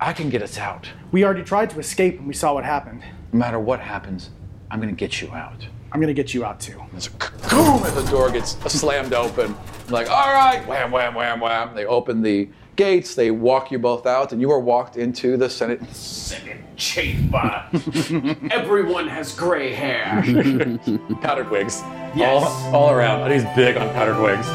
i 0.00 0.12
can 0.12 0.30
get 0.30 0.42
us 0.42 0.56
out 0.56 0.88
We 1.12 1.24
already 1.24 1.42
tried 1.42 1.70
to 1.70 1.78
escape 1.80 2.18
and 2.18 2.28
we 2.28 2.34
saw 2.34 2.54
what 2.54 2.64
happened. 2.64 3.02
no 3.32 3.38
matter 3.38 3.58
what 3.58 3.80
happens 3.80 4.30
i'm 4.70 4.80
going 4.80 4.94
to 4.94 4.98
get 4.98 5.20
you 5.20 5.30
out 5.32 5.66
I'm 5.90 6.02
gonna 6.02 6.12
get 6.12 6.34
you 6.34 6.44
out 6.44 6.60
too. 6.60 6.78
There's 6.92 7.06
a 7.06 7.48
boom 7.48 7.82
as 7.82 7.94
the 7.94 8.04
door 8.10 8.30
gets 8.30 8.58
slammed 8.70 9.14
open. 9.14 9.56
Like, 9.88 10.10
all 10.10 10.34
right, 10.34 10.62
wham, 10.66 10.90
wham, 10.90 11.14
wham, 11.14 11.40
wham. 11.40 11.74
They 11.74 11.86
open 11.86 12.20
the 12.20 12.50
gates. 12.76 13.14
They 13.14 13.30
walk 13.30 13.70
you 13.70 13.78
both 13.78 14.06
out, 14.06 14.32
and 14.32 14.38
you 14.38 14.50
are 14.50 14.60
walked 14.60 14.98
into 14.98 15.38
the 15.38 15.48
Senate. 15.48 15.82
Senate 15.96 16.60
chamber. 16.78 17.66
Everyone 18.50 19.08
has 19.08 19.34
gray 19.34 19.74
hair. 19.74 20.22
powdered 21.20 21.50
wigs. 21.50 21.82
Yes. 22.14 22.44
All, 22.72 22.74
all 22.74 22.90
around. 22.90 23.22
And 23.22 23.32
he's 23.32 23.44
big 23.54 23.76
on 23.76 23.92
powdered 23.92 24.22
wigs. 24.22 24.48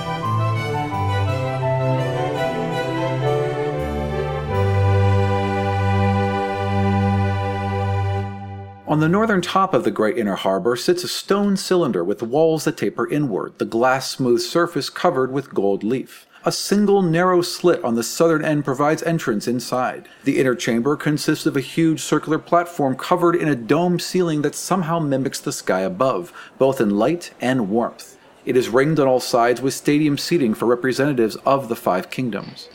On 8.86 9.00
the 9.00 9.10
northern 9.10 9.42
top 9.42 9.74
of 9.74 9.84
the 9.86 9.92
great 9.92 10.20
inner 10.20 10.36
harbor 10.36 10.76
sits 10.76 11.04
a 11.04 11.08
stone 11.08 11.58
cylinder 11.58 12.04
with 12.04 12.22
walls 12.22 12.66
that 12.66 12.78
taper 12.78 13.10
inward, 13.10 13.58
the 13.58 13.66
glass 13.66 14.10
smooth 14.10 14.40
surface 14.40 14.90
covered 14.90 15.32
with 15.32 15.54
gold 15.54 15.84
leaf. 15.84 16.28
A 16.46 16.52
single 16.52 17.02
narrow 17.02 17.42
slit 17.42 17.82
on 17.86 17.96
the 17.96 18.04
southern 18.04 18.44
end 18.44 18.66
provides 18.66 19.02
entrance 19.04 19.48
inside. 19.48 20.10
The 20.26 20.40
inner 20.40 20.56
chamber 20.56 20.98
consists 20.98 21.46
of 21.46 21.56
a 21.56 21.62
huge 21.62 22.02
circular 22.02 22.38
platform 22.38 22.98
covered 22.98 23.38
in 23.38 23.48
a 23.48 23.56
dome 23.56 23.98
ceiling 23.98 24.42
that 24.42 24.54
somehow 24.54 25.00
mimics 25.00 25.40
the 25.40 25.54
sky 25.54 25.80
above, 25.80 26.34
both 26.58 26.82
in 26.82 26.98
light 26.98 27.32
and 27.40 27.70
warmth. 27.70 28.18
It 28.44 28.58
is 28.58 28.68
ringed 28.68 29.00
on 29.00 29.08
all 29.08 29.22
sides 29.22 29.62
with 29.62 29.74
stadium 29.74 30.18
seating 30.18 30.54
for 30.54 30.66
representatives 30.66 31.38
of 31.46 31.70
the 31.70 31.78
five 31.78 32.10
kingdoms. 32.10 32.68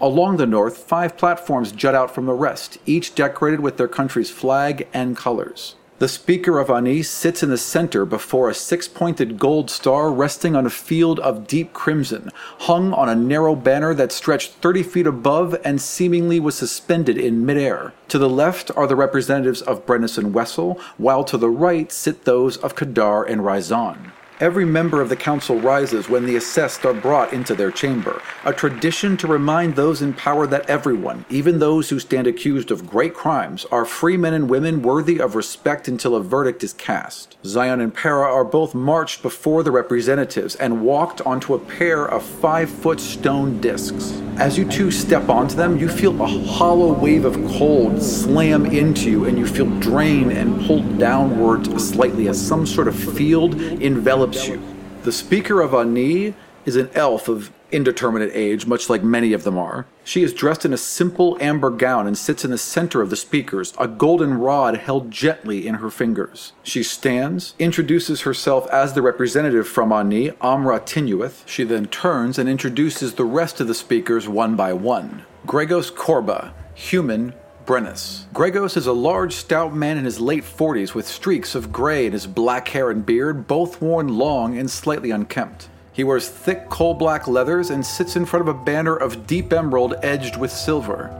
Along 0.00 0.38
the 0.38 0.46
north, 0.46 0.78
five 0.78 1.18
platforms 1.18 1.72
jut 1.72 1.94
out 1.94 2.14
from 2.14 2.24
the 2.24 2.32
rest, 2.32 2.78
each 2.86 3.14
decorated 3.14 3.60
with 3.60 3.76
their 3.76 3.88
country's 3.88 4.30
flag 4.30 4.88
and 4.94 5.18
colors. 5.18 5.74
The 5.98 6.08
Speaker 6.08 6.58
of 6.58 6.68
Anis 6.68 7.08
sits 7.08 7.42
in 7.42 7.48
the 7.48 7.56
center 7.56 8.04
before 8.04 8.50
a 8.50 8.54
six 8.54 8.86
pointed 8.86 9.38
gold 9.38 9.70
star 9.70 10.12
resting 10.12 10.54
on 10.54 10.66
a 10.66 10.70
field 10.70 11.18
of 11.20 11.46
deep 11.46 11.72
crimson, 11.72 12.30
hung 12.58 12.92
on 12.92 13.08
a 13.08 13.14
narrow 13.14 13.54
banner 13.54 13.94
that 13.94 14.12
stretched 14.12 14.56
30 14.60 14.82
feet 14.82 15.06
above 15.06 15.56
and 15.64 15.80
seemingly 15.80 16.38
was 16.38 16.54
suspended 16.54 17.16
in 17.16 17.46
midair. 17.46 17.94
To 18.08 18.18
the 18.18 18.28
left 18.28 18.70
are 18.76 18.86
the 18.86 18.94
representatives 18.94 19.62
of 19.62 19.86
Brennus 19.86 20.18
and 20.18 20.34
Wessel, 20.34 20.78
while 20.98 21.24
to 21.24 21.38
the 21.38 21.48
right 21.48 21.90
sit 21.90 22.26
those 22.26 22.58
of 22.58 22.74
Kadar 22.74 23.26
and 23.26 23.40
Rizan. 23.40 24.12
Every 24.38 24.66
member 24.66 25.00
of 25.00 25.08
the 25.08 25.16
council 25.16 25.58
rises 25.58 26.10
when 26.10 26.26
the 26.26 26.36
assessed 26.36 26.84
are 26.84 26.92
brought 26.92 27.32
into 27.32 27.54
their 27.54 27.70
chamber, 27.70 28.20
a 28.44 28.52
tradition 28.52 29.16
to 29.16 29.26
remind 29.26 29.74
those 29.74 30.02
in 30.02 30.12
power 30.12 30.46
that 30.48 30.68
everyone, 30.68 31.24
even 31.30 31.58
those 31.58 31.88
who 31.88 31.98
stand 31.98 32.26
accused 32.26 32.70
of 32.70 32.86
great 32.86 33.14
crimes, 33.14 33.64
are 33.72 33.86
free 33.86 34.18
men 34.18 34.34
and 34.34 34.50
women 34.50 34.82
worthy 34.82 35.18
of 35.18 35.36
respect 35.36 35.88
until 35.88 36.14
a 36.14 36.22
verdict 36.22 36.62
is 36.62 36.74
cast. 36.74 37.38
Xion 37.44 37.80
and 37.80 37.94
Para 37.94 38.30
are 38.30 38.44
both 38.44 38.74
marched 38.74 39.22
before 39.22 39.62
the 39.62 39.70
representatives 39.70 40.54
and 40.56 40.82
walked 40.82 41.22
onto 41.22 41.54
a 41.54 41.58
pair 41.58 42.04
of 42.06 42.22
five 42.22 42.68
foot 42.68 43.00
stone 43.00 43.58
discs. 43.62 44.20
As 44.36 44.58
you 44.58 44.66
two 44.66 44.90
step 44.90 45.30
onto 45.30 45.56
them, 45.56 45.78
you 45.78 45.88
feel 45.88 46.20
a 46.20 46.26
hollow 46.26 46.92
wave 46.92 47.24
of 47.24 47.36
cold 47.56 48.02
slam 48.02 48.66
into 48.66 49.10
you, 49.10 49.24
and 49.24 49.38
you 49.38 49.46
feel 49.46 49.70
drained 49.80 50.32
and 50.32 50.60
pulled 50.66 50.98
downward 50.98 51.80
slightly 51.80 52.28
as 52.28 52.38
some 52.38 52.66
sort 52.66 52.86
of 52.86 52.94
field 52.94 53.58
envelops 53.80 54.25
you. 54.34 54.60
The 55.02 55.12
Speaker 55.12 55.60
of 55.60 55.74
Ani 55.74 56.34
is 56.64 56.76
an 56.76 56.90
elf 56.94 57.28
of 57.28 57.52
indeterminate 57.70 58.30
age, 58.32 58.66
much 58.66 58.88
like 58.88 59.02
many 59.02 59.32
of 59.32 59.44
them 59.44 59.58
are. 59.58 59.86
She 60.04 60.22
is 60.22 60.32
dressed 60.32 60.64
in 60.64 60.72
a 60.72 60.78
simple 60.78 61.36
amber 61.40 61.70
gown 61.70 62.06
and 62.06 62.16
sits 62.16 62.44
in 62.44 62.50
the 62.50 62.58
center 62.58 63.02
of 63.02 63.10
the 63.10 63.16
speakers, 63.16 63.74
a 63.78 63.88
golden 63.88 64.34
rod 64.34 64.76
held 64.76 65.10
gently 65.10 65.66
in 65.66 65.76
her 65.76 65.90
fingers. 65.90 66.52
She 66.62 66.82
stands, 66.82 67.54
introduces 67.58 68.22
herself 68.22 68.68
as 68.70 68.92
the 68.92 69.02
representative 69.02 69.66
from 69.66 69.92
Ani, 69.92 70.30
Amra 70.40 70.80
Tinueth. 70.80 71.42
She 71.46 71.64
then 71.64 71.86
turns 71.86 72.38
and 72.38 72.48
introduces 72.48 73.14
the 73.14 73.24
rest 73.24 73.60
of 73.60 73.66
the 73.66 73.74
speakers 73.74 74.28
one 74.28 74.54
by 74.54 74.72
one. 74.72 75.24
Gregos 75.46 75.92
Korba, 75.92 76.52
human, 76.74 77.34
Brennus. 77.66 78.26
Gregos 78.32 78.76
is 78.76 78.86
a 78.86 78.92
large, 78.92 79.34
stout 79.34 79.74
man 79.74 79.98
in 79.98 80.04
his 80.04 80.20
late 80.20 80.44
40s 80.44 80.94
with 80.94 81.04
streaks 81.04 81.56
of 81.56 81.72
gray 81.72 82.06
in 82.06 82.12
his 82.12 82.24
black 82.24 82.68
hair 82.68 82.90
and 82.90 83.04
beard, 83.04 83.48
both 83.48 83.82
worn 83.82 84.16
long 84.16 84.56
and 84.56 84.70
slightly 84.70 85.10
unkempt. 85.10 85.68
He 85.92 86.04
wears 86.04 86.28
thick 86.28 86.68
coal 86.68 86.94
black 86.94 87.26
leathers 87.26 87.70
and 87.70 87.84
sits 87.84 88.14
in 88.14 88.24
front 88.24 88.48
of 88.48 88.54
a 88.54 88.64
banner 88.64 88.94
of 88.94 89.26
deep 89.26 89.52
emerald 89.52 89.96
edged 90.04 90.36
with 90.36 90.52
silver. 90.52 91.10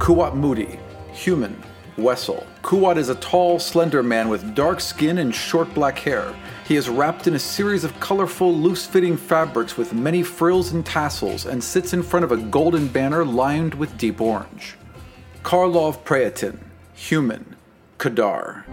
Kuwat 0.00 0.34
Moody, 0.34 0.80
human, 1.12 1.62
Wessel. 1.96 2.44
Kuwat 2.62 2.96
is 2.96 3.08
a 3.08 3.14
tall, 3.16 3.60
slender 3.60 4.02
man 4.02 4.28
with 4.28 4.56
dark 4.56 4.80
skin 4.80 5.18
and 5.18 5.32
short 5.32 5.72
black 5.74 5.98
hair. 5.98 6.34
He 6.66 6.74
is 6.74 6.88
wrapped 6.88 7.26
in 7.26 7.34
a 7.34 7.38
series 7.38 7.84
of 7.84 7.98
colorful, 8.00 8.52
loose 8.52 8.86
fitting 8.86 9.16
fabrics 9.16 9.76
with 9.76 9.92
many 9.92 10.24
frills 10.24 10.72
and 10.72 10.84
tassels 10.84 11.46
and 11.46 11.62
sits 11.62 11.92
in 11.92 12.02
front 12.02 12.24
of 12.24 12.32
a 12.32 12.36
golden 12.36 12.88
banner 12.88 13.24
lined 13.24 13.74
with 13.74 13.96
deep 13.96 14.20
orange. 14.20 14.77
Karlov 15.42 16.04
Praeten, 16.04 16.58
human, 16.94 17.56
Kadar. 17.98 18.64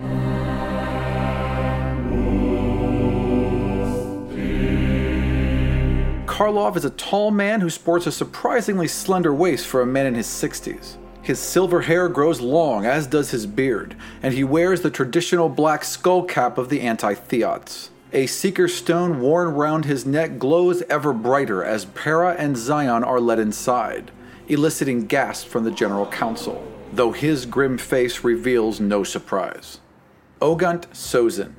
Karlov 6.25 6.75
is 6.75 6.84
a 6.84 6.89
tall 6.89 7.32
man 7.32 7.62
who 7.62 7.69
sports 7.69 8.08
a 8.08 8.12
surprisingly 8.12 8.89
slender 8.89 9.34
waist 9.34 9.65
for 9.65 9.82
a 9.82 9.86
man 9.86 10.06
in 10.06 10.15
his 10.15 10.28
60s. 10.28 10.97
His 11.21 11.39
silver 11.39 11.82
hair 11.82 12.10
grows 12.10 12.41
long, 12.41 12.86
as 12.86 13.08
does 13.08 13.32
his 13.32 13.45
beard, 13.45 13.95
and 14.21 14.34
he 14.34 14.43
wears 14.43 14.82
the 14.82 14.91
traditional 14.91 15.47
black 15.47 15.86
skull 15.86 16.23
cap 16.23 16.58
of 16.58 16.69
the 16.69 16.82
anti 16.82 17.13
Theots. 17.13 17.89
A 18.12 18.28
seeker 18.28 18.67
stone 18.67 19.21
worn 19.21 19.49
round 19.56 19.86
his 19.86 20.06
neck 20.06 20.38
glows 20.38 20.82
ever 20.84 21.13
brighter 21.13 21.63
as 21.63 21.86
Para 21.86 22.36
and 22.38 22.56
Xion 22.56 23.06
are 23.06 23.19
led 23.19 23.39
inside, 23.39 24.12
eliciting 24.47 25.05
gasps 25.05 25.49
from 25.49 25.63
the 25.63 25.71
General 25.71 26.05
Council, 26.08 26.65
though 26.93 27.12
his 27.12 27.45
grim 27.45 27.77
face 27.77 28.23
reveals 28.23 28.79
no 28.79 29.03
surprise. 29.03 29.79
Ogunt 30.41 30.88
Sozin, 30.91 31.53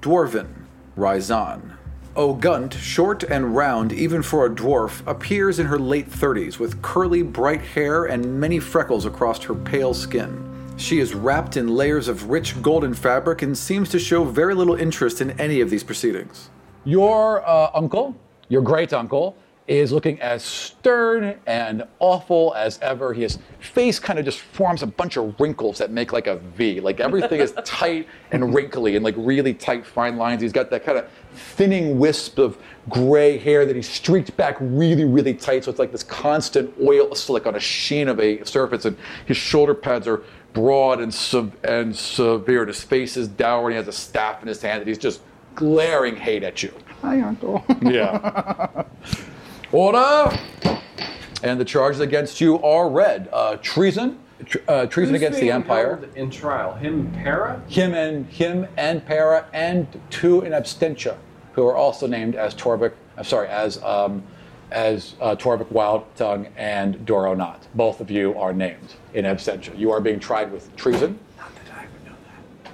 Dwarven, 0.00 0.66
Ryzan. 0.96 1.76
Ogunt, 2.16 2.72
short 2.72 3.22
and 3.22 3.54
round 3.54 3.92
even 3.92 4.22
for 4.22 4.46
a 4.46 4.50
dwarf, 4.50 5.06
appears 5.06 5.58
in 5.58 5.66
her 5.66 5.78
late 5.78 6.10
30s 6.10 6.58
with 6.58 6.82
curly, 6.82 7.22
bright 7.22 7.60
hair 7.60 8.04
and 8.04 8.40
many 8.40 8.58
freckles 8.58 9.06
across 9.06 9.42
her 9.44 9.54
pale 9.54 9.94
skin. 9.94 10.46
She 10.76 10.98
is 10.98 11.14
wrapped 11.14 11.56
in 11.56 11.68
layers 11.68 12.08
of 12.08 12.30
rich 12.30 12.60
golden 12.62 12.94
fabric 12.94 13.42
and 13.42 13.56
seems 13.56 13.88
to 13.90 13.98
show 13.98 14.24
very 14.24 14.54
little 14.54 14.74
interest 14.74 15.20
in 15.20 15.38
any 15.38 15.60
of 15.60 15.70
these 15.70 15.84
proceedings. 15.84 16.50
Your 16.84 17.46
uh, 17.46 17.70
uncle, 17.74 18.16
your 18.48 18.62
great 18.62 18.92
uncle, 18.92 19.36
is 19.70 19.92
looking 19.92 20.20
as 20.20 20.42
stern 20.42 21.38
and 21.46 21.84
awful 22.00 22.52
as 22.56 22.80
ever. 22.82 23.14
His 23.14 23.38
face 23.60 24.00
kind 24.00 24.18
of 24.18 24.24
just 24.24 24.40
forms 24.40 24.82
a 24.82 24.86
bunch 24.86 25.16
of 25.16 25.38
wrinkles 25.38 25.78
that 25.78 25.92
make 25.92 26.12
like 26.12 26.26
a 26.26 26.38
V. 26.38 26.80
Like 26.80 26.98
everything 26.98 27.40
is 27.40 27.52
tight 27.64 28.08
and 28.32 28.52
wrinkly 28.52 28.96
and 28.96 29.04
like 29.04 29.14
really 29.16 29.54
tight, 29.54 29.86
fine 29.86 30.16
lines. 30.16 30.42
He's 30.42 30.52
got 30.52 30.70
that 30.70 30.84
kind 30.84 30.98
of 30.98 31.08
thinning 31.34 32.00
wisp 32.00 32.38
of 32.38 32.58
gray 32.88 33.38
hair 33.38 33.64
that 33.64 33.76
he 33.76 33.82
streaked 33.82 34.36
back 34.36 34.56
really, 34.58 35.04
really 35.04 35.34
tight. 35.34 35.62
So 35.62 35.70
it's 35.70 35.78
like 35.78 35.92
this 35.92 36.02
constant 36.02 36.74
oil 36.82 37.14
slick 37.14 37.46
on 37.46 37.54
a 37.54 37.60
sheen 37.60 38.08
of 38.08 38.18
a 38.18 38.44
surface. 38.44 38.86
And 38.86 38.96
his 39.26 39.36
shoulder 39.36 39.74
pads 39.74 40.08
are 40.08 40.24
broad 40.52 41.00
and, 41.00 41.14
sev- 41.14 41.56
and 41.62 41.94
severe. 41.94 42.62
And 42.62 42.68
his 42.68 42.82
face 42.82 43.16
is 43.16 43.28
dour 43.28 43.66
and 43.66 43.74
he 43.74 43.76
has 43.76 43.86
a 43.86 43.92
staff 43.92 44.42
in 44.42 44.48
his 44.48 44.60
hand 44.60 44.80
that 44.80 44.88
he's 44.88 44.98
just 44.98 45.20
glaring 45.54 46.16
hate 46.16 46.42
at 46.42 46.60
you. 46.60 46.74
Hi, 47.02 47.20
Uncle. 47.20 47.64
Yeah. 47.82 48.82
Order! 49.72 50.36
And 51.44 51.60
the 51.60 51.64
charges 51.64 52.00
against 52.00 52.40
you 52.40 52.60
are 52.62 52.90
read 52.90 53.28
uh, 53.32 53.56
treason, 53.62 54.18
tr- 54.44 54.58
uh, 54.66 54.86
treason 54.86 55.14
Who's 55.14 55.22
against 55.22 55.36
the 55.36 55.46
being 55.46 55.52
empire. 55.52 55.96
held 55.96 56.16
In 56.16 56.28
trial, 56.28 56.74
him, 56.74 57.10
Para. 57.12 57.62
Him 57.68 57.94
and 57.94 58.26
him 58.26 58.66
and 58.76 59.06
Para 59.06 59.46
and 59.52 59.86
two 60.10 60.42
in 60.42 60.52
absentia, 60.52 61.16
who 61.52 61.66
are 61.66 61.76
also 61.76 62.08
named 62.08 62.34
as 62.34 62.54
Torrvic. 62.54 62.92
I'm 63.16 63.22
sorry, 63.24 63.46
as 63.48 63.80
um, 63.84 64.24
as 64.72 65.14
uh, 65.20 65.36
Torrvic 65.36 65.66
Wildtongue 65.72 66.48
and 66.56 66.96
Dorro 67.06 67.36
Knott. 67.36 67.66
Both 67.74 68.00
of 68.00 68.10
you 68.10 68.36
are 68.38 68.52
named 68.52 68.94
in 69.14 69.24
absentia. 69.24 69.76
You 69.78 69.92
are 69.92 70.00
being 70.00 70.18
tried 70.18 70.50
with 70.50 70.74
treason. 70.76 71.18
Not 71.38 71.52
that 71.54 71.74
I 71.74 71.86
would 71.92 72.04
know 72.06 72.16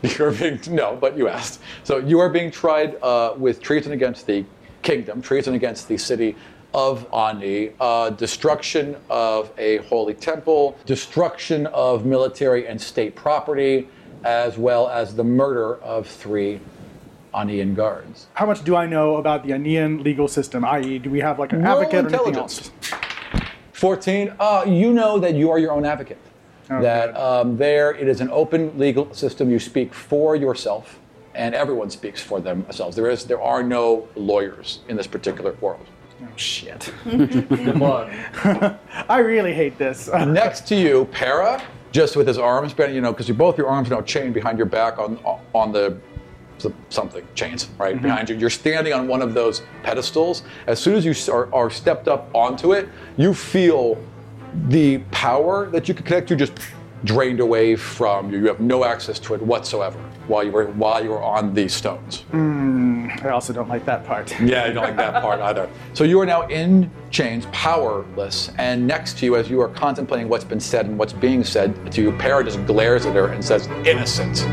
that. 0.01 0.19
You're 0.19 0.33
being 0.33 0.75
no, 0.75 0.97
but 0.97 1.17
you 1.17 1.29
asked. 1.29 1.61
So 1.85 1.99
you 1.99 2.21
are 2.21 2.31
being 2.31 2.51
tried 2.51 2.97
uh, 3.03 3.35
with 3.37 3.61
treason 3.61 3.93
against 3.93 4.27
the 4.27 4.47
kingdom, 4.83 5.21
treason 5.21 5.55
against 5.55 5.89
the 5.89 5.99
city 5.99 6.37
of 6.77 7.07
Ani, 7.13 7.71
uh, 7.81 8.11
destruction 8.11 8.97
of 9.09 9.51
a 9.57 9.79
holy 9.79 10.13
temple, 10.13 10.77
destruction 10.85 11.67
of 11.69 12.05
military 12.05 12.69
and 12.69 12.79
state 12.79 13.17
property, 13.17 13.89
as 14.25 14.59
well 14.59 14.87
as 14.91 15.17
the 15.17 15.25
murder 15.25 15.77
of 15.77 16.07
three 16.07 16.61
Anian 17.33 17.75
guards. 17.75 18.27
How 18.35 18.45
much 18.45 18.63
do 18.63 18.77
I 18.77 18.87
know 18.87 19.17
about 19.17 19.47
the 19.47 19.53
Anian 19.53 20.05
legal 20.05 20.29
system? 20.29 20.67
I.e., 20.67 20.99
do 20.99 21.09
we 21.09 21.21
have 21.21 21.39
like 21.39 21.55
an 21.55 21.63
Roll 21.63 21.81
advocate 21.81 22.13
or 22.13 22.15
anything 22.15 22.37
else? 22.37 22.71
14. 23.73 24.35
Uh, 24.39 24.65
you 24.67 24.93
know 24.93 25.19
that 25.19 25.35
you 25.35 25.51
are 25.51 25.59
your 25.59 25.73
own 25.73 25.87
advocate. 25.87 26.19
That 26.69 27.17
um, 27.17 27.57
there, 27.57 27.95
it 27.95 28.09
is 28.09 28.21
an 28.21 28.29
open 28.31 28.77
legal 28.79 29.15
system. 29.15 29.51
You 29.51 29.61
speak 29.61 29.95
for 29.95 30.37
yourself, 30.37 30.99
and 31.35 31.55
everyone 31.55 31.91
speaks 31.91 32.21
for 32.21 32.41
themselves. 32.41 32.97
There 32.97 33.09
is, 33.09 33.25
there 33.25 33.41
are 33.41 33.63
no 33.63 34.09
lawyers 34.17 34.81
in 34.89 34.97
this 34.97 35.07
particular 35.07 35.53
world. 35.61 35.87
Oh, 36.23 36.29
shit. 36.37 36.93
Good 37.05 37.77
luck. 37.77 38.11
I 39.09 39.19
really 39.19 39.53
hate 39.53 39.77
this. 39.77 40.09
Next 40.13 40.67
to 40.69 40.77
you, 40.77 41.07
Para, 41.13 41.63
just 41.93 42.17
with 42.17 42.27
his 42.27 42.39
arms, 42.39 42.73
bent, 42.73 42.95
you 42.95 43.01
know, 43.01 43.13
because 43.13 43.29
you 43.29 43.35
both 43.35 43.59
your 43.59 43.69
arms 43.69 43.91
are 43.91 43.97
now 43.97 44.03
chained 44.03 44.35
behind 44.35 44.57
your 44.59 44.67
back 44.67 44.99
on 44.99 45.19
on 45.55 45.73
the 45.73 45.99
the- 46.59 46.73
something 46.89 47.27
chains 47.35 47.69
right 47.79 47.95
mm-hmm. 47.95 48.03
behind 48.03 48.31
you. 48.31 48.37
You're 48.37 48.51
standing 48.51 48.95
on 48.95 49.09
one 49.09 49.21
of 49.21 49.35
those 49.35 49.63
pedestals. 49.83 50.43
As 50.67 50.81
soon 50.81 50.95
as 50.95 51.05
you 51.05 51.15
are, 51.33 51.53
are 51.55 51.69
stepped 51.69 52.09
up 52.09 52.31
onto 52.35 52.73
it, 52.73 52.89
you 53.19 53.35
feel 53.35 54.03
the 54.69 54.99
power 55.11 55.69
that 55.71 55.87
you 55.87 55.93
could 55.93 56.07
connect 56.07 56.29
to 56.29 56.37
just 56.37 56.53
drained 57.05 57.41
away 57.41 57.77
from 57.77 58.33
you. 58.33 58.39
You 58.39 58.47
have 58.47 58.61
no 58.61 58.85
access 58.85 59.19
to 59.21 59.35
it 59.35 59.43
whatsoever 59.43 59.99
while 60.29 60.45
you 60.45 60.51
were 60.51 60.67
while 60.67 61.03
you 61.03 61.11
were 61.11 61.23
on 61.23 61.55
these 61.55 61.75
stones. 61.75 62.25
I 62.33 63.29
also 63.31 63.53
don't 63.53 63.69
like 63.69 63.85
that 63.87 64.05
part. 64.05 64.35
Yeah, 64.47 64.65
I 64.65 64.71
don't 64.71 64.85
like 64.85 64.97
that 64.97 65.23
part 65.23 65.41
either. 65.41 65.69
So 65.95 66.05
you 66.05 66.21
are 66.21 66.27
now 66.27 66.47
in 66.47 66.91
chains, 67.11 67.47
powerless, 67.53 68.53
and 68.59 68.87
next 68.87 69.19
to 69.19 69.27
you, 69.27 69.37
as 69.37 69.51
you 69.51 69.61
are 69.61 69.69
contemplating 69.69 70.29
what's 70.29 70.45
been 70.45 70.61
said 70.61 70.87
and 70.87 70.99
what's 70.99 71.13
being 71.13 71.43
said 71.43 71.91
to 71.93 72.03
you, 72.03 72.13
Para 72.13 72.45
just 72.45 72.65
glares 72.67 73.07
at 73.07 73.15
her 73.17 73.29
and 73.29 73.45
says, 73.45 73.67
"Innocent." 73.85 74.47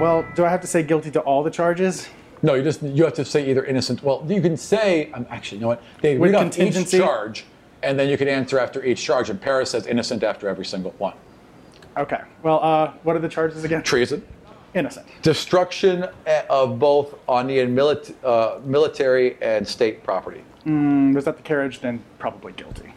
Well, 0.00 0.26
do 0.34 0.44
I 0.44 0.48
have 0.50 0.60
to 0.62 0.66
say 0.66 0.82
guilty 0.82 1.10
to 1.12 1.20
all 1.20 1.42
the 1.42 1.50
charges? 1.50 2.08
No, 2.42 2.54
you 2.54 2.62
just 2.64 2.82
you 2.82 3.04
have 3.04 3.14
to 3.14 3.24
say 3.24 3.48
either 3.48 3.64
innocent. 3.64 4.02
Well, 4.02 4.24
you 4.28 4.40
can 4.42 4.56
say 4.56 5.12
um, 5.12 5.26
actually, 5.30 5.58
you 5.58 5.62
know 5.62 5.68
what? 5.68 5.82
They 6.00 6.18
read 6.18 6.34
off 6.34 6.58
each 6.58 6.90
charge, 6.90 7.44
and 7.82 7.98
then 7.98 8.08
you 8.08 8.16
can 8.16 8.28
answer 8.28 8.58
after 8.58 8.84
each 8.84 9.02
charge. 9.02 9.30
And 9.30 9.40
Paris 9.40 9.70
says 9.70 9.86
innocent 9.86 10.22
after 10.22 10.48
every 10.48 10.64
single 10.64 10.92
one. 10.98 11.14
Okay. 11.96 12.20
Well, 12.42 12.60
uh, 12.62 12.92
what 13.02 13.16
are 13.16 13.18
the 13.18 13.28
charges 13.28 13.64
again? 13.64 13.82
Treason, 13.82 14.24
Innocent. 14.74 15.06
destruction 15.20 16.06
eh, 16.26 16.42
of 16.48 16.78
both 16.78 17.14
Onian 17.26 17.74
milit- 17.74 18.14
uh, 18.24 18.60
military 18.64 19.36
and 19.42 19.66
state 19.66 20.02
property. 20.02 20.42
Mm, 20.64 21.14
was 21.14 21.24
that 21.26 21.36
the 21.36 21.42
carriage? 21.42 21.80
Then 21.80 22.02
probably 22.18 22.52
guilty. 22.52 22.94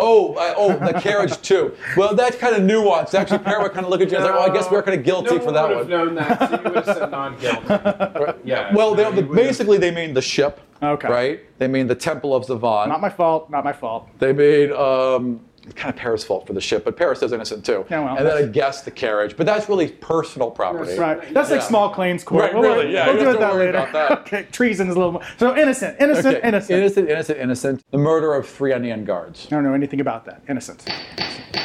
Oh, 0.00 0.34
I, 0.36 0.54
oh, 0.56 0.78
the 0.78 0.98
carriage 1.00 1.40
too. 1.42 1.76
Well, 1.96 2.14
that's 2.14 2.36
kind 2.36 2.56
of 2.56 2.62
nuanced. 2.62 3.14
Actually, 3.14 3.40
Para 3.40 3.62
would 3.62 3.72
kind 3.72 3.84
of 3.84 3.90
look 3.90 4.00
at 4.00 4.10
you 4.10 4.16
and 4.16 4.26
say, 4.26 4.30
"Well, 4.32 4.50
I 4.50 4.52
guess 4.52 4.70
we're 4.70 4.82
kind 4.82 4.98
of 4.98 5.04
guilty 5.04 5.36
no 5.36 5.38
for 5.38 5.44
one 5.46 5.54
that 5.54 5.68
would 5.68 5.76
one." 5.76 5.78
have 5.78 5.88
known 5.88 6.14
that, 6.16 6.50
so 6.50 6.56
you 6.56 6.62
would 6.64 6.86
have 6.86 6.96
said 6.96 7.10
non-guilty. 7.10 8.40
yeah. 8.44 8.74
Well, 8.74 8.94
they, 8.94 9.02
no, 9.02 9.12
you 9.12 9.22
basically, 9.22 9.78
they 9.78 9.90
mean 9.90 10.14
the 10.14 10.22
ship. 10.22 10.60
Okay. 10.82 11.08
Right? 11.08 11.58
They 11.58 11.68
mean 11.68 11.86
the 11.86 11.94
Temple 11.94 12.34
of 12.34 12.46
Zavon. 12.46 12.88
Not 12.88 13.00
my 13.00 13.10
fault. 13.10 13.50
Not 13.50 13.64
my 13.64 13.72
fault. 13.72 14.08
They 14.18 14.32
made 14.32 14.72
um, 14.72 15.40
kind 15.76 15.90
of 15.94 15.96
Paris' 16.00 16.24
fault 16.24 16.46
for 16.46 16.52
the 16.52 16.60
ship, 16.60 16.84
but 16.84 16.96
Paris 16.96 17.22
is 17.22 17.32
innocent 17.32 17.64
too. 17.64 17.84
Yeah, 17.90 18.04
well, 18.04 18.16
and 18.16 18.26
then 18.26 18.36
I 18.36 18.46
guess 18.46 18.82
the 18.82 18.90
carriage, 18.90 19.36
but 19.36 19.46
that's 19.46 19.68
really 19.68 19.88
personal 19.88 20.50
property. 20.50 20.96
Right. 20.98 21.32
That's 21.34 21.50
like 21.50 21.62
small 21.62 21.90
claims 21.90 22.24
court. 22.24 22.44
Right, 22.44 22.54
We'll- 22.54 22.62
really, 22.62 22.92
yeah, 22.92 23.06
We'll 23.06 23.16
you 23.16 23.20
do 23.24 23.30
it 23.30 23.40
that 23.40 23.54
later. 23.56 23.70
about 23.78 23.92
that. 23.92 24.10
okay. 24.20 24.46
Treason 24.50 24.88
is 24.88 24.94
a 24.96 24.98
little 24.98 25.12
more. 25.12 25.22
So 25.38 25.56
innocent. 25.56 26.00
Innocent. 26.00 26.36
Okay, 26.38 26.48
Innocent. 26.48 26.78
innocent, 26.78 27.08
innocent, 27.10 27.38
innocent. 27.38 27.84
The 27.90 27.98
murder 27.98 28.34
of 28.34 28.48
three 28.48 28.72
Onion 28.72 29.04
guards. 29.04 29.46
I 29.46 29.50
don't 29.50 29.64
know 29.64 29.74
anything 29.74 30.00
about 30.00 30.24
that. 30.24 30.42
Innocent. 30.48 30.88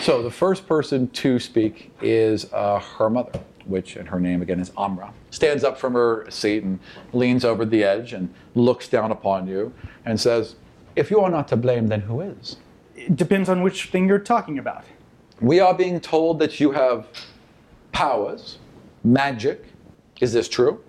So 0.02 0.22
the 0.22 0.32
first 0.32 0.68
person 0.68 1.08
to 1.10 1.40
speak 1.40 1.92
is 2.02 2.52
uh, 2.54 2.80
her 2.80 3.10
mother, 3.10 3.40
which 3.66 3.96
and 3.96 4.08
her 4.10 4.20
name 4.20 4.42
again 4.42 4.60
is 4.60 4.72
Amra. 4.78 5.14
Stands 5.32 5.64
up 5.64 5.78
from 5.80 5.94
her 5.94 6.26
seat 6.30 6.64
and 6.64 6.80
leans 7.14 7.44
over 7.46 7.66
the 7.66 7.84
edge 7.84 8.14
and 8.14 8.32
looks 8.56 8.88
down 8.88 9.12
upon 9.12 9.48
you 9.48 9.74
and 10.06 10.20
says, 10.20 10.56
"If 10.96 11.10
you 11.10 11.22
are 11.22 11.30
not 11.32 11.48
to 11.50 11.56
blame, 11.56 11.88
then 11.88 12.02
who 12.02 12.22
is?" 12.22 12.58
It 12.96 13.16
depends 13.16 13.50
on 13.50 13.62
which 13.62 13.86
thing 13.86 14.08
you're 14.08 14.20
talking 14.20 14.58
about. 14.58 14.86
We 15.42 15.60
are 15.60 15.74
being 15.74 16.00
told 16.00 16.40
that 16.40 16.60
you 16.60 16.72
have 16.72 17.08
powers, 17.92 18.58
magic. 19.04 19.66
Is 20.22 20.32
this 20.32 20.48
true? 20.48 20.82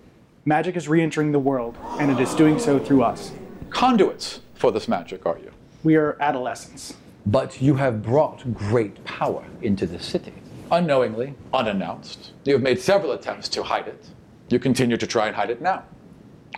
Magic 0.45 0.77
is 0.77 0.87
re-entering 0.87 1.33
the 1.33 1.39
world, 1.39 1.77
and 1.99 2.09
it 2.09 2.19
is 2.21 2.33
doing 2.33 2.57
so 2.57 2.79
through 2.79 3.03
us. 3.03 3.33
Conduits 3.69 4.39
for 4.53 4.71
this 4.71 4.87
magic, 4.87 5.25
are 5.25 5.37
you? 5.37 5.51
We 5.83 5.97
are 5.97 6.15
adolescents. 6.21 6.95
But 7.25 7.61
you 7.61 7.75
have 7.75 8.01
brought 8.01 8.53
great 8.53 9.03
power 9.03 9.43
into 9.61 9.85
the 9.85 9.99
city. 9.99 10.33
Unknowingly, 10.71 11.33
unannounced. 11.53 12.31
You 12.45 12.53
have 12.53 12.61
made 12.61 12.79
several 12.79 13.11
attempts 13.11 13.49
to 13.49 13.63
hide 13.63 13.87
it. 13.87 14.05
You 14.49 14.59
continue 14.59 14.95
to 14.95 15.07
try 15.07 15.27
and 15.27 15.35
hide 15.35 15.49
it 15.49 15.61
now. 15.61 15.83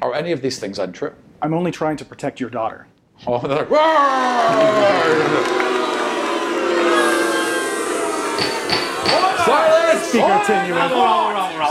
Are 0.01 0.13
any 0.13 0.31
of 0.31 0.43
these 0.43 0.59
things 0.59 0.77
untrue? 0.77 1.15
I'm 1.41 1.55
only 1.55 1.71
trying 1.71 1.97
to 1.97 2.05
protect 2.05 2.39
your 2.39 2.51
daughter. 2.51 2.85
Oh, 3.27 3.39
they're 3.39 3.65
like, 3.65 3.69
Silence! 9.45 10.11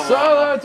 Silence! 0.07 0.65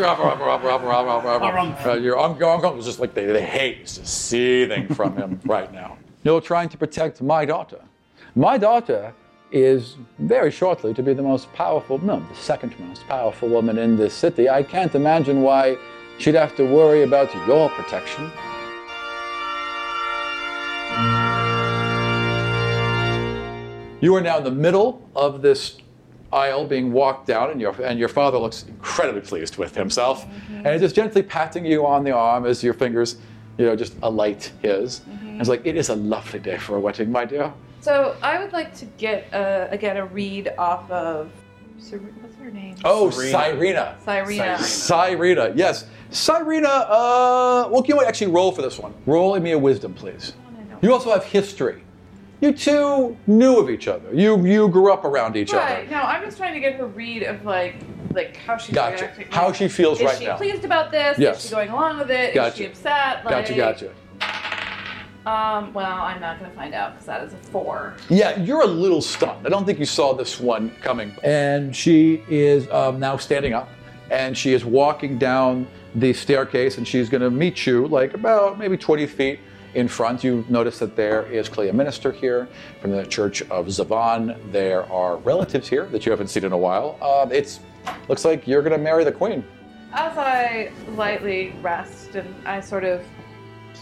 Your 2.04 2.19
uncle, 2.19 2.50
uncle 2.50 2.78
is 2.80 2.86
just 2.86 3.00
like 3.00 3.13
they, 3.13 3.26
the 3.26 3.41
hate 3.41 3.82
is 3.82 3.98
just 3.98 4.28
seething 4.28 4.88
from 4.93 5.15
him 5.15 5.39
right 5.46 5.72
now. 5.72 5.98
You're 6.24 6.41
trying 6.41 6.69
to 6.69 6.78
protect 6.78 7.22
my 7.22 7.46
daughter. 7.46 7.80
My 8.36 8.58
daughter 8.58 9.13
is 9.52 9.98
very 10.19 10.50
shortly 10.52 10.93
to 10.96 11.04
be 11.04 11.13
the 11.13 11.22
most 11.22 11.52
powerful, 11.54 12.00
no, 12.00 12.19
the 12.19 12.36
second 12.36 12.78
most 12.80 13.06
powerful 13.08 13.48
woman 13.50 13.78
in 13.78 13.96
this 13.96 14.13
city. 14.13 14.50
I 14.50 14.63
can't 14.63 14.96
imagine 14.96 15.41
why 15.41 15.78
she'd 16.17 16.36
have 16.36 16.56
to 16.56 16.63
worry 16.63 17.04
about 17.04 17.34
your 17.48 17.69
protection. 17.69 18.32
You 24.04 24.13
are 24.16 24.22
now 24.22 24.38
in 24.38 24.44
the 24.44 24.52
middle 24.52 25.02
of 25.16 25.42
this 25.42 25.78
aisle 26.34 26.66
being 26.66 26.92
walked 26.92 27.26
down, 27.26 27.52
and 27.52 27.62
your, 27.62 27.74
and 27.82 27.98
your 27.98 28.10
father 28.10 28.38
looks 28.38 28.63
incredibly 28.63 29.22
pleased 29.22 29.56
with 29.56 29.74
himself. 29.74 30.26
Mm-hmm. 30.26 30.56
And 30.58 30.68
he's 30.68 30.82
just 30.82 30.96
gently 30.96 31.24
patting 31.24 31.66
you 31.66 31.86
on 31.86 32.04
the 32.04 32.12
arm 32.12 32.46
as 32.46 32.62
your 32.62 32.74
fingers, 32.74 33.16
you 33.58 33.66
know, 33.66 33.78
just 33.78 33.96
alight 34.04 34.52
his. 34.62 35.00
And 35.22 35.39
it's 35.39 35.48
like, 35.48 35.66
it 35.66 35.78
is 35.78 35.88
a 35.88 35.96
lovely 35.96 36.39
day 36.39 36.58
for 36.58 36.76
a 36.76 36.82
wedding, 36.82 37.13
my 37.13 37.24
dear. 37.24 37.54
So 37.80 38.18
I 38.22 38.44
would 38.44 38.52
like 38.52 38.76
to 38.76 38.86
get 38.98 39.32
a 39.32 39.70
again 39.72 39.96
a 39.96 40.06
read 40.06 40.54
off 40.58 40.92
of 40.92 41.32
Ser- 41.80 42.00
what's 42.00 42.36
her 42.36 42.52
name? 42.52 42.76
Oh, 42.84 43.08
Cyrena. 43.08 43.96
Cyrena. 44.04 44.58
Cyrena, 44.58 45.54
yes. 45.56 45.86
Cyrena, 46.12 46.86
uh, 46.89 47.70
well, 47.70 47.82
can 47.82 47.96
you 47.96 48.04
actually 48.04 48.32
roll 48.32 48.52
for 48.52 48.62
this 48.62 48.78
one? 48.78 48.94
Roll 49.06 49.39
me 49.39 49.52
a 49.52 49.58
wisdom, 49.58 49.94
please. 49.94 50.34
You 50.82 50.92
also 50.92 51.10
have 51.12 51.24
history. 51.24 51.84
You 52.43 52.51
two 52.51 53.17
knew 53.25 53.58
of 53.58 53.69
each 53.69 53.88
other. 53.88 54.13
You 54.13 54.45
you 54.45 54.67
grew 54.67 54.91
up 54.91 55.06
around 55.06 55.38
each 55.38 55.53
other. 55.53 55.63
Right. 55.63 55.88
other. 55.88 55.91
No, 55.91 56.01
I'm 56.01 56.21
just 56.25 56.36
trying 56.36 56.53
to 56.53 56.60
get 56.60 56.75
her 56.75 56.88
read 56.88 57.23
of 57.23 57.45
like 57.45 57.75
like 58.13 58.36
how 58.36 58.58
she's 58.58 58.75
Gotcha. 58.75 59.06
reacting. 59.06 59.27
How 59.32 59.53
she 59.53 59.69
feels 59.69 59.99
is 59.99 60.06
right 60.06 60.17
she 60.17 60.25
now. 60.25 60.34
Is 60.34 60.41
she 60.41 60.49
pleased 60.49 60.65
about 60.65 60.91
this? 60.91 61.17
Yes. 61.17 61.38
Is 61.38 61.49
she 61.49 61.56
going 61.56 61.69
along 61.69 61.99
with 61.99 62.12
it? 62.12 62.32
Is 62.32 62.36
Gotcha. 62.36 62.58
she 62.58 62.65
upset? 62.65 63.23
Like, 63.23 63.47
Gotcha, 63.47 63.53
gotcha. 63.53 63.91
Um. 65.25 65.73
Well, 65.73 66.01
I'm 66.01 66.19
not 66.19 66.38
gonna 66.38 66.51
find 66.51 66.73
out 66.73 66.91
because 66.91 67.06
that 67.06 67.23
is 67.23 67.32
a 67.32 67.38
four. 67.38 67.93
Yeah, 68.10 68.38
you're 68.41 68.63
a 68.63 68.67
little 68.67 69.01
stunned. 69.01 69.47
I 69.47 69.49
don't 69.49 69.65
think 69.65 69.79
you 69.79 69.86
saw 69.86 70.12
this 70.12 70.38
one 70.38 70.69
coming. 70.82 71.15
And 71.23 71.73
she 71.73 72.25
is 72.27 72.69
um, 72.71 72.99
now 72.99 73.15
standing 73.15 73.53
up, 73.53 73.69
and 74.12 74.38
she 74.38 74.51
is 74.51 74.65
walking 74.65 75.17
down 75.17 75.65
the 75.95 76.12
staircase, 76.12 76.77
and 76.77 76.86
she's 76.86 77.08
going 77.08 77.21
to 77.21 77.32
meet 77.32 77.65
you 77.65 77.88
like 77.88 78.15
about 78.15 78.60
maybe 78.60 78.75
20 78.75 79.08
feet 79.08 79.39
in 79.76 79.88
front. 79.88 80.24
You 80.24 80.46
notice 80.50 80.80
that 80.80 80.96
there 80.96 81.26
is 81.32 81.50
clearly 81.50 81.70
a 81.70 81.74
minister 81.74 82.12
here 82.12 82.48
from 82.82 82.92
the 82.92 83.06
Church 83.06 83.42
of 83.44 83.68
Zavan. 83.68 84.38
There 84.52 84.92
are 84.92 85.18
relatives 85.18 85.68
here 85.68 85.86
that 85.88 86.06
you 86.06 86.12
haven't 86.12 86.28
seen 86.28 86.46
in 86.46 86.52
a 86.52 86.58
while. 86.58 86.98
Uh, 87.02 87.28
it's 87.32 87.60
looks 88.08 88.26
like 88.26 88.48
you're 88.48 88.62
going 88.62 88.78
to 88.78 88.84
marry 88.84 89.04
the 89.04 89.12
queen. 89.12 89.44
As 89.94 90.18
I 90.18 90.72
lightly 90.96 91.54
rest 91.62 92.16
and 92.16 92.34
I 92.48 92.62
sort 92.62 92.84
of 92.84 93.04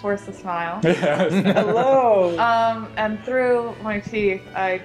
force 0.01 0.27
a 0.27 0.33
smile. 0.33 0.81
Hello. 0.83 2.37
Um, 2.39 2.91
and 2.97 3.23
through 3.23 3.75
my 3.81 3.99
teeth, 3.99 4.41
I 4.55 4.81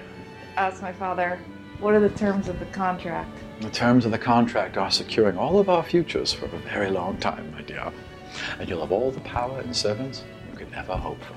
ask 0.55 0.81
my 0.81 0.93
father, 0.93 1.39
"What 1.79 1.93
are 1.93 1.99
the 1.99 2.09
terms 2.09 2.47
of 2.47 2.59
the 2.59 2.65
contract?" 2.67 3.31
The 3.61 3.69
terms 3.71 4.05
of 4.05 4.11
the 4.11 4.19
contract 4.19 4.77
are 4.77 4.91
securing 4.91 5.37
all 5.37 5.59
of 5.59 5.69
our 5.69 5.83
futures 5.83 6.31
for 6.31 6.45
a 6.45 6.59
very 6.59 6.91
long 6.91 7.17
time, 7.17 7.51
my 7.51 7.63
dear. 7.63 7.91
And 8.59 8.69
you'll 8.69 8.81
have 8.81 8.91
all 8.91 9.09
the 9.09 9.21
power 9.21 9.59
and 9.59 9.75
servants 9.75 10.23
you 10.23 10.36
could 10.57 10.73
ever 10.73 10.95
hope 10.95 11.21
for. 11.23 11.35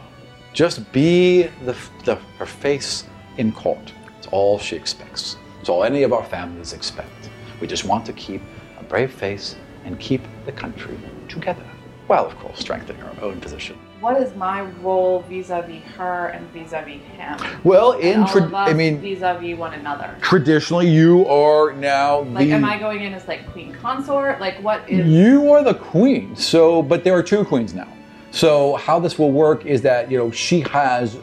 Just 0.53 0.91
be 0.93 1.43
the, 1.65 1.77
the, 2.05 2.17
her 2.39 2.47
face 2.47 3.05
in 3.37 3.53
court. 3.53 3.93
It's 4.19 4.27
all 4.29 4.59
she 4.59 4.77
expects. 4.77 5.37
It's 5.61 5.69
all 5.69 5.85
any 5.85 6.03
of 6.03 6.13
our 6.13 6.25
families 6.25 6.73
expect. 6.73 7.31
We 7.61 7.67
just 7.67 7.85
want 7.85 8.05
to 8.07 8.13
keep 8.15 8.43
a 8.79 8.83
brave 8.83 9.13
face 9.13 9.57
and 9.85 9.99
keep 10.01 10.23
the 10.47 10.53
country 10.53 10.99
together. 11.29 11.65
While, 12.07 12.27
of 12.27 12.37
course, 12.39 12.59
strengthening 12.59 13.01
our 13.03 13.15
own 13.23 13.41
position. 13.41 13.79
What 14.01 14.21
is 14.21 14.35
my 14.35 14.63
role 14.83 15.21
vis-a-vis 15.29 15.83
her 15.97 16.29
and 16.29 16.45
vis-a-vis 16.53 17.01
him? 17.17 17.37
Well, 17.63 17.93
in 17.93 18.23
all 18.23 18.29
tra- 18.29 18.51
I 18.53 18.73
mean, 18.73 18.99
vis-a-vis 19.01 19.57
one 19.57 19.75
another. 19.75 20.17
traditionally, 20.23 20.89
you 20.89 21.27
are 21.29 21.73
now 21.75 22.23
Like, 22.23 22.49
the. 22.49 22.55
am 22.55 22.65
I 22.65 22.79
going 22.79 23.03
in 23.03 23.13
as 23.13 23.29
like 23.29 23.47
queen 23.53 23.75
consort? 23.75 24.41
Like, 24.41 24.57
what 24.63 24.89
is? 24.89 25.07
You 25.07 25.53
are 25.53 25.63
the 25.63 25.75
queen. 25.75 26.35
So, 26.35 26.83
but 26.83 27.05
there 27.05 27.15
are 27.15 27.23
two 27.23 27.45
queens 27.45 27.75
now. 27.75 27.87
So, 28.31 28.77
how 28.77 29.01
this 29.01 29.19
will 29.19 29.33
work 29.33 29.67
is 29.67 29.83
that, 29.83 30.11
you 30.11 30.17
know, 30.17 30.31
she 30.31 30.61
has 30.61 31.19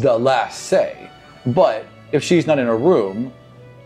the 0.00 0.16
last 0.18 0.64
say. 0.64 1.10
But 1.46 1.86
if 2.10 2.22
she's 2.22 2.46
not 2.46 2.58
in 2.58 2.66
a 2.66 2.76
room, 2.76 3.32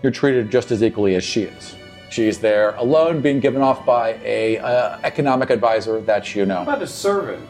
you're 0.02 0.12
treated 0.12 0.50
just 0.50 0.70
as 0.70 0.82
equally 0.82 1.14
as 1.14 1.24
she 1.24 1.42
is. 1.42 1.76
She's 2.10 2.38
there 2.38 2.74
alone, 2.76 3.20
being 3.20 3.40
given 3.40 3.60
off 3.60 3.84
by 3.84 4.18
a 4.24 4.58
uh, 4.58 4.98
economic 5.04 5.50
advisor 5.50 6.00
that 6.02 6.34
you 6.34 6.46
know. 6.46 6.62
About 6.62 6.82
a 6.82 6.86
servant. 6.86 7.46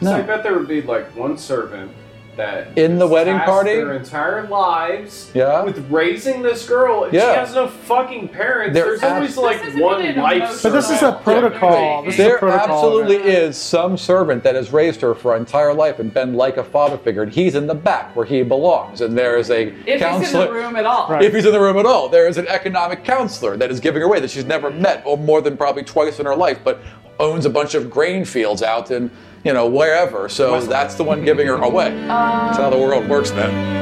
No. 0.00 0.14
I 0.14 0.22
bet 0.22 0.42
there 0.42 0.58
would 0.58 0.68
be 0.68 0.82
like 0.82 1.14
one 1.14 1.38
servant 1.38 1.92
that 2.36 2.76
In 2.76 2.98
the 2.98 3.06
wedding 3.06 3.34
tasked 3.34 3.48
party? 3.50 3.74
their 3.76 3.94
entire 3.94 4.46
lives 4.48 5.30
Yeah. 5.34 5.62
with 5.64 5.90
raising 5.90 6.42
this 6.42 6.68
girl. 6.68 7.04
And 7.04 7.12
She 7.12 7.18
has 7.18 7.54
no 7.54 7.66
fucking 7.68 8.28
parents. 8.28 8.74
There 8.74 8.84
There's 8.84 9.02
abs- 9.02 9.36
always 9.36 9.36
like 9.36 9.74
one 9.82 10.02
an 10.02 10.16
life. 10.16 10.62
But 10.62 10.72
this 10.72 10.86
is 10.86 10.96
a 10.96 10.98
servant. 10.98 11.22
protocol. 11.24 12.02
This 12.04 12.14
is 12.14 12.20
a 12.20 12.22
There 12.24 12.38
protocol. 12.38 12.76
absolutely 12.76 13.16
is 13.16 13.56
some 13.56 13.96
servant 13.96 14.42
that 14.44 14.54
has 14.54 14.72
raised 14.72 15.00
her 15.00 15.14
for 15.14 15.32
her 15.32 15.38
entire 15.38 15.72
life 15.74 15.98
and 15.98 16.12
been 16.12 16.34
like 16.34 16.56
a 16.56 16.64
father 16.64 16.98
figure, 16.98 17.22
and 17.22 17.32
he's 17.32 17.54
in 17.54 17.66
the 17.66 17.74
back 17.74 18.14
where 18.14 18.26
he 18.26 18.42
belongs. 18.42 19.00
And 19.00 19.16
there 19.16 19.36
is 19.36 19.50
a 19.50 19.72
if 19.86 20.00
counselor. 20.00 20.20
he's 20.20 20.34
in 20.34 20.40
the 20.40 20.52
room 20.52 20.76
at 20.76 20.86
all. 20.86 21.08
Right. 21.08 21.22
If 21.22 21.34
he's 21.34 21.46
in 21.46 21.52
the 21.52 21.60
room 21.60 21.78
at 21.78 21.86
all, 21.86 22.08
there 22.08 22.28
is 22.28 22.36
an 22.38 22.46
economic 22.48 23.02
counselor 23.04 23.56
that 23.56 23.70
is 23.70 23.80
giving 23.80 24.00
her 24.00 24.06
away 24.06 24.20
that 24.20 24.30
she's 24.30 24.44
never 24.44 24.70
met, 24.70 25.02
or 25.04 25.16
more 25.16 25.40
than 25.40 25.56
probably 25.56 25.82
twice 25.82 26.20
in 26.20 26.26
her 26.26 26.36
life, 26.36 26.58
but 26.62 26.80
owns 27.18 27.46
a 27.46 27.50
bunch 27.50 27.74
of 27.74 27.90
grain 27.90 28.24
fields 28.26 28.62
out 28.62 28.90
in, 28.90 29.10
you 29.46 29.52
know, 29.52 29.66
wherever. 29.68 30.28
So 30.28 30.60
that's 30.60 30.96
the 30.96 31.04
one 31.04 31.24
giving 31.24 31.46
her 31.46 31.54
away. 31.54 31.90
That's 32.08 32.58
how 32.58 32.68
the 32.68 32.76
world 32.78 33.08
works 33.08 33.30
then. 33.30 33.76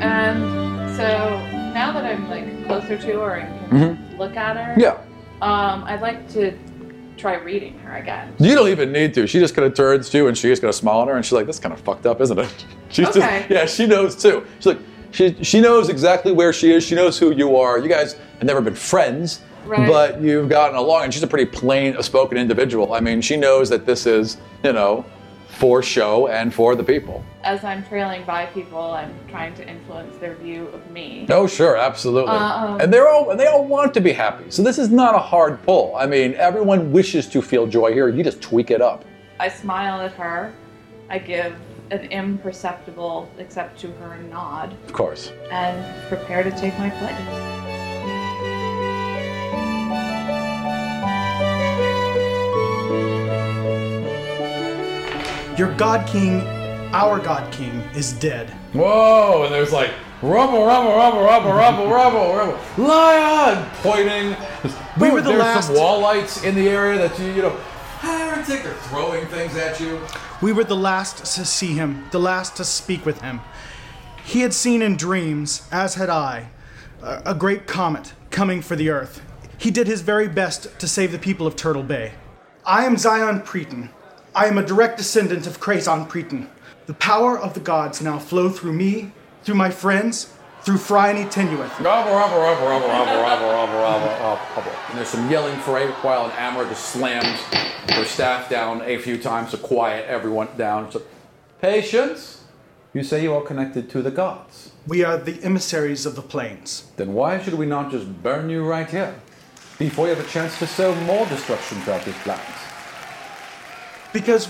And 0.00 0.96
so 0.96 1.38
now 1.72 1.92
that 1.92 2.04
I'm 2.04 2.28
like 2.28 2.66
closer 2.66 2.98
to 2.98 3.20
her 3.20 3.34
and 3.36 3.70
can 3.70 4.18
look 4.18 4.36
at 4.36 4.56
her, 4.56 4.72
Mm-hmm. 4.74 4.80
Yeah. 4.80 4.98
um, 5.42 5.84
I'd 5.84 6.00
like 6.02 6.28
to 6.32 6.56
try 7.16 7.36
reading 7.36 7.78
her 7.80 7.96
again. 7.96 8.34
You 8.38 8.54
don't 8.54 8.68
even 8.68 8.92
need 8.92 9.14
to. 9.14 9.26
She 9.26 9.38
just 9.38 9.54
kind 9.54 9.66
of 9.66 9.74
turns 9.74 10.10
to 10.10 10.18
you 10.18 10.28
and 10.28 10.36
she's 10.36 10.60
going 10.60 10.72
to 10.72 10.76
smile 10.76 11.02
at 11.02 11.08
her 11.08 11.14
and 11.16 11.24
she's 11.24 11.32
like, 11.32 11.46
"That's 11.46 11.58
kind 11.60 11.72
of 11.72 11.80
fucked 11.80 12.06
up, 12.06 12.20
isn't 12.20 12.38
it?" 12.38 12.66
She's 12.90 13.08
Okay. 13.08 13.20
just 13.40 13.50
yeah, 13.50 13.66
she 13.66 13.86
knows 13.86 14.14
too. 14.14 14.46
She's 14.58 14.66
like, 14.66 14.78
she 15.14 15.36
she 15.44 15.60
knows 15.60 15.88
exactly 15.88 16.32
where 16.32 16.52
she 16.52 16.72
is. 16.72 16.84
She 16.84 16.94
knows 16.94 17.18
who 17.18 17.32
you 17.32 17.56
are. 17.56 17.78
You 17.78 17.88
guys 17.88 18.14
have 18.14 18.44
never 18.44 18.60
been 18.60 18.74
friends, 18.74 19.40
Right. 19.64 19.88
but 19.88 20.20
you've 20.20 20.48
gotten 20.48 20.76
along. 20.76 21.04
And 21.04 21.14
she's 21.14 21.22
a 21.22 21.26
pretty 21.26 21.46
plain 21.46 22.00
spoken 22.02 22.36
individual. 22.36 22.92
I 22.94 23.00
mean, 23.00 23.20
she 23.20 23.36
knows 23.36 23.68
that 23.70 23.86
this 23.86 24.06
is 24.06 24.38
you 24.64 24.72
know 24.72 25.04
for 25.48 25.84
show 25.84 26.26
and 26.26 26.52
for 26.52 26.74
the 26.74 26.82
people. 26.82 27.24
As 27.44 27.62
I'm 27.62 27.84
trailing 27.86 28.24
by 28.24 28.46
people, 28.46 28.80
I'm 28.80 29.14
trying 29.28 29.54
to 29.54 29.68
influence 29.68 30.16
their 30.16 30.34
view 30.34 30.66
of 30.74 30.90
me. 30.90 31.26
Oh, 31.30 31.46
sure, 31.46 31.76
absolutely. 31.76 32.32
Um, 32.32 32.80
and 32.80 32.92
they're 32.92 33.08
all 33.08 33.30
and 33.30 33.38
they 33.38 33.46
all 33.46 33.64
want 33.64 33.94
to 33.94 34.00
be 34.00 34.12
happy. 34.12 34.46
So 34.50 34.62
this 34.64 34.78
is 34.78 34.90
not 34.90 35.14
a 35.14 35.20
hard 35.20 35.62
pull. 35.62 35.94
I 35.94 36.06
mean, 36.06 36.34
everyone 36.34 36.90
wishes 36.90 37.28
to 37.28 37.40
feel 37.40 37.68
joy 37.68 37.92
here. 37.92 38.08
You 38.08 38.24
just 38.24 38.42
tweak 38.42 38.72
it 38.72 38.82
up. 38.82 39.04
I 39.38 39.48
smile 39.48 40.00
at 40.00 40.12
her. 40.14 40.52
I 41.08 41.18
give 41.18 41.54
an 41.90 42.00
imperceptible, 42.10 43.28
except 43.38 43.78
to 43.80 43.90
her, 43.92 44.16
nod, 44.30 44.74
Of 44.86 44.92
course. 44.92 45.32
and 45.50 45.84
prepare 46.08 46.42
to 46.42 46.50
take 46.52 46.76
my 46.78 46.90
place. 46.90 47.50
Your 55.56 55.72
God 55.76 56.04
King, 56.08 56.40
our 56.92 57.20
God 57.20 57.52
King, 57.52 57.70
is 57.94 58.12
dead. 58.14 58.50
Whoa! 58.72 59.44
And 59.44 59.54
there's 59.54 59.72
like 59.72 59.90
rumble, 60.20 60.66
rumble, 60.66 60.94
rumble, 60.96 61.22
rumble, 61.22 61.52
rumble, 61.54 61.88
rumble, 61.88 62.34
rumble. 62.34 62.58
Lion 62.84 63.64
pointing. 63.74 64.36
We 65.00 65.10
were 65.12 65.20
the 65.20 65.28
there's 65.30 65.38
last- 65.40 65.66
some 65.68 65.76
wall 65.76 66.00
lights 66.00 66.42
in 66.42 66.56
the 66.56 66.68
area 66.68 66.98
that 67.06 67.16
you, 67.20 67.26
you 67.32 67.42
know, 67.42 67.56
ah, 68.02 68.32
heretic 68.34 68.64
are 68.66 68.74
throwing 68.88 69.26
things 69.26 69.54
at 69.56 69.78
you. 69.78 70.00
We 70.44 70.52
were 70.52 70.64
the 70.64 70.76
last 70.76 71.24
to 71.36 71.44
see 71.46 71.72
him, 71.72 72.04
the 72.10 72.20
last 72.20 72.54
to 72.58 72.66
speak 72.66 73.06
with 73.06 73.22
him. 73.22 73.40
He 74.26 74.40
had 74.40 74.52
seen 74.52 74.82
in 74.82 74.94
dreams, 74.94 75.66
as 75.72 75.94
had 75.94 76.10
I, 76.10 76.50
a 77.00 77.34
great 77.34 77.66
comet 77.66 78.12
coming 78.28 78.60
for 78.60 78.76
the 78.76 78.90
earth. 78.90 79.22
He 79.56 79.70
did 79.70 79.86
his 79.86 80.02
very 80.02 80.28
best 80.28 80.78
to 80.80 80.86
save 80.86 81.12
the 81.12 81.18
people 81.18 81.46
of 81.46 81.56
Turtle 81.56 81.82
Bay. 81.82 82.12
I 82.66 82.84
am 82.84 82.96
Xion 82.96 83.42
Praeten. 83.42 83.88
I 84.34 84.44
am 84.44 84.58
a 84.58 84.66
direct 84.66 84.98
descendant 84.98 85.46
of 85.46 85.60
Krazon 85.60 86.06
Praeten. 86.10 86.50
The 86.84 86.92
power 86.92 87.38
of 87.38 87.54
the 87.54 87.60
gods 87.60 88.02
now 88.02 88.18
flow 88.18 88.50
through 88.50 88.74
me, 88.74 89.12
through 89.44 89.54
my 89.54 89.70
friends, 89.70 90.34
through 90.64 90.78
Phryane 90.78 91.30
Tinueth. 91.30 91.78
And 94.88 94.98
there's 94.98 95.08
some 95.08 95.30
yelling 95.30 95.58
for 95.60 95.78
a 95.78 95.86
while, 95.92 96.24
and 96.24 96.32
Amor 96.34 96.64
just 96.64 96.86
slams 96.86 97.38
her 97.90 98.04
staff 98.04 98.48
down 98.48 98.80
a 98.82 98.96
few 98.96 99.18
times 99.18 99.50
to 99.50 99.58
quiet 99.58 100.06
everyone 100.06 100.48
down. 100.56 100.90
So, 100.90 101.02
patience, 101.60 102.44
you 102.94 103.02
say 103.04 103.22
you 103.22 103.34
are 103.34 103.42
connected 103.42 103.90
to 103.90 104.00
the 104.00 104.10
gods. 104.10 104.70
We 104.86 105.04
are 105.04 105.18
the 105.18 105.42
emissaries 105.42 106.06
of 106.06 106.16
the 106.16 106.22
plains. 106.22 106.90
Then 106.96 107.12
why 107.12 107.42
should 107.42 107.54
we 107.54 107.66
not 107.66 107.90
just 107.90 108.22
burn 108.22 108.48
you 108.48 108.64
right 108.64 108.88
here 108.88 109.14
before 109.78 110.08
you 110.08 110.14
have 110.14 110.24
a 110.24 110.28
chance 110.28 110.58
to 110.60 110.66
sow 110.66 110.94
more 111.02 111.26
destruction 111.26 111.80
throughout 111.82 112.04
these 112.04 112.26
lands? 112.26 112.42
Because 114.12 114.48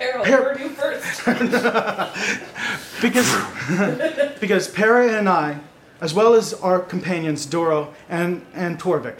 Errol, 0.00 0.24
Par- 0.24 0.42
word 0.42 0.60
you 0.60 0.68
first. 0.70 1.24
because 3.02 4.40
because 4.40 4.68
Para 4.68 5.12
and 5.12 5.28
I, 5.28 5.60
as 6.00 6.12
well 6.12 6.34
as 6.34 6.54
our 6.54 6.80
companions 6.80 7.46
Dorro 7.46 7.92
and 8.08 8.44
and 8.54 8.80
Torrvic, 8.80 9.18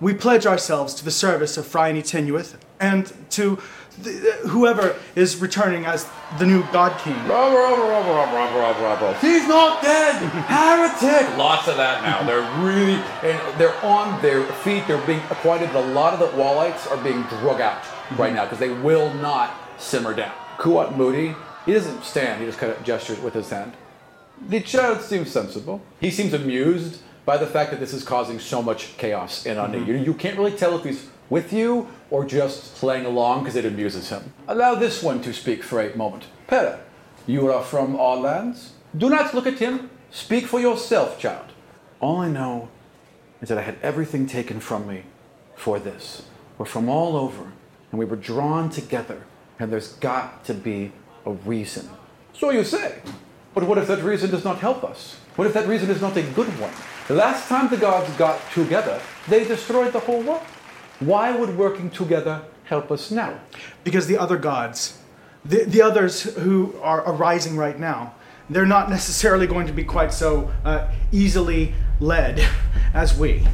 we 0.00 0.14
pledge 0.14 0.46
ourselves 0.46 0.94
to 0.94 1.04
the 1.04 1.10
service 1.10 1.56
of 1.56 1.66
Phryane 1.66 2.02
Tinueth 2.02 2.56
and 2.78 3.12
to 3.30 3.58
the, 4.02 4.10
whoever 4.48 4.96
is 5.14 5.36
returning 5.36 5.84
as 5.84 6.08
the 6.38 6.46
new 6.46 6.62
God 6.72 6.98
King. 7.00 7.14
Rubble, 7.26 7.56
rubble, 7.56 7.88
rubble, 7.88 8.14
rubble, 8.14 8.34
rubble, 8.38 8.60
rubble, 8.60 8.82
rubble. 8.82 9.14
He's 9.14 9.46
not 9.46 9.82
dead! 9.82 10.14
Heretic! 10.48 11.36
Lots 11.36 11.68
of 11.68 11.76
that 11.76 12.02
now. 12.02 12.22
They're 12.26 12.64
really, 12.64 12.94
and 13.22 13.60
they're 13.60 13.76
on 13.84 14.20
their 14.22 14.44
feet. 14.44 14.86
They're 14.86 15.04
being 15.06 15.20
acquainted. 15.30 15.70
A 15.74 15.80
lot 15.92 16.14
of 16.14 16.20
the 16.20 16.28
wallites 16.28 16.90
are 16.90 17.02
being 17.02 17.22
drug 17.24 17.60
out 17.60 17.82
right 18.16 18.32
now 18.32 18.44
because 18.44 18.58
they 18.58 18.70
will 18.70 19.12
not 19.14 19.54
simmer 19.80 20.14
down. 20.14 20.32
Kuat 20.58 20.96
Moody, 20.96 21.34
he 21.66 21.72
doesn't 21.72 22.04
stand. 22.04 22.40
He 22.40 22.46
just 22.46 22.58
kind 22.58 22.72
of 22.72 22.82
gestures 22.84 23.20
with 23.20 23.34
his 23.34 23.50
hand. 23.50 23.72
The 24.48 24.60
child 24.60 25.02
seems 25.02 25.30
sensible. 25.30 25.82
He 26.00 26.10
seems 26.10 26.32
amused 26.32 27.02
by 27.26 27.36
the 27.36 27.46
fact 27.46 27.70
that 27.70 27.80
this 27.80 27.92
is 27.92 28.04
causing 28.04 28.38
so 28.38 28.62
much 28.62 28.96
chaos 28.96 29.46
in 29.46 29.56
Andi. 29.56 29.76
Mm-hmm. 29.76 29.90
You, 29.90 29.96
you 29.96 30.14
can't 30.14 30.38
really 30.38 30.56
tell 30.56 30.76
if 30.78 30.84
he's 30.84 31.08
with 31.28 31.52
you 31.52 31.88
or 32.10 32.24
just 32.24 32.74
playing 32.76 33.06
along 33.06 33.40
because 33.40 33.56
it 33.56 33.64
amuses 33.64 34.08
him. 34.08 34.32
Allow 34.48 34.74
this 34.74 35.02
one 35.02 35.22
to 35.22 35.32
speak 35.32 35.62
for 35.62 35.80
a 35.80 35.96
moment. 35.96 36.24
Pera, 36.46 36.80
you 37.26 37.52
are 37.52 37.62
from 37.62 37.96
our 37.96 38.16
lands. 38.16 38.72
Do 38.96 39.08
not 39.08 39.34
look 39.34 39.46
at 39.46 39.58
him. 39.58 39.90
Speak 40.10 40.46
for 40.46 40.58
yourself, 40.58 41.18
child. 41.18 41.52
All 42.00 42.16
I 42.16 42.28
know 42.28 42.68
is 43.40 43.48
that 43.48 43.58
I 43.58 43.62
had 43.62 43.78
everything 43.82 44.26
taken 44.26 44.58
from 44.58 44.88
me 44.88 45.04
for 45.54 45.78
this. 45.78 46.22
We're 46.58 46.66
from 46.66 46.88
all 46.88 47.16
over, 47.16 47.52
and 47.90 47.98
we 47.98 48.04
were 48.04 48.16
drawn 48.16 48.70
together, 48.70 49.22
and 49.60 49.70
there's 49.70 49.92
got 49.94 50.42
to 50.46 50.54
be 50.54 50.90
a 51.26 51.32
reason. 51.32 51.88
So 52.32 52.50
you 52.50 52.64
say. 52.64 53.00
But 53.54 53.64
what 53.64 53.78
if 53.78 53.86
that 53.88 54.02
reason 54.02 54.30
does 54.30 54.44
not 54.44 54.58
help 54.58 54.82
us? 54.82 55.16
What 55.36 55.46
if 55.46 55.54
that 55.54 55.68
reason 55.68 55.90
is 55.90 56.00
not 56.00 56.16
a 56.16 56.22
good 56.22 56.48
one? 56.58 56.72
The 57.08 57.14
last 57.14 57.48
time 57.48 57.68
the 57.68 57.76
gods 57.76 58.10
got 58.16 58.40
together, 58.52 59.00
they 59.28 59.44
destroyed 59.44 59.92
the 59.92 60.00
whole 60.00 60.22
world. 60.22 60.42
Why 61.00 61.36
would 61.36 61.56
working 61.56 61.90
together 61.90 62.42
help 62.64 62.90
us 62.90 63.10
now? 63.10 63.40
Because 63.84 64.06
the 64.06 64.18
other 64.18 64.38
gods, 64.38 64.98
the, 65.44 65.64
the 65.64 65.82
others 65.82 66.22
who 66.36 66.74
are 66.82 67.02
arising 67.06 67.56
right 67.56 67.78
now, 67.78 68.14
they're 68.48 68.66
not 68.66 68.88
necessarily 68.90 69.46
going 69.46 69.66
to 69.66 69.72
be 69.72 69.84
quite 69.84 70.12
so 70.12 70.50
uh, 70.64 70.90
easily 71.12 71.74
led 72.00 72.46
as 72.94 73.16
we. 73.18 73.46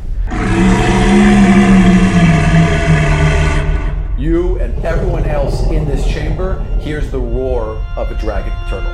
You 4.27 4.59
and 4.59 4.85
everyone 4.85 5.25
else 5.25 5.71
in 5.71 5.87
this 5.87 6.05
chamber 6.05 6.61
hears 6.81 7.13
the 7.13 7.21
roar 7.21 7.81
of 7.95 8.11
a 8.11 8.17
dragon 8.17 8.53
turtle. 8.69 8.91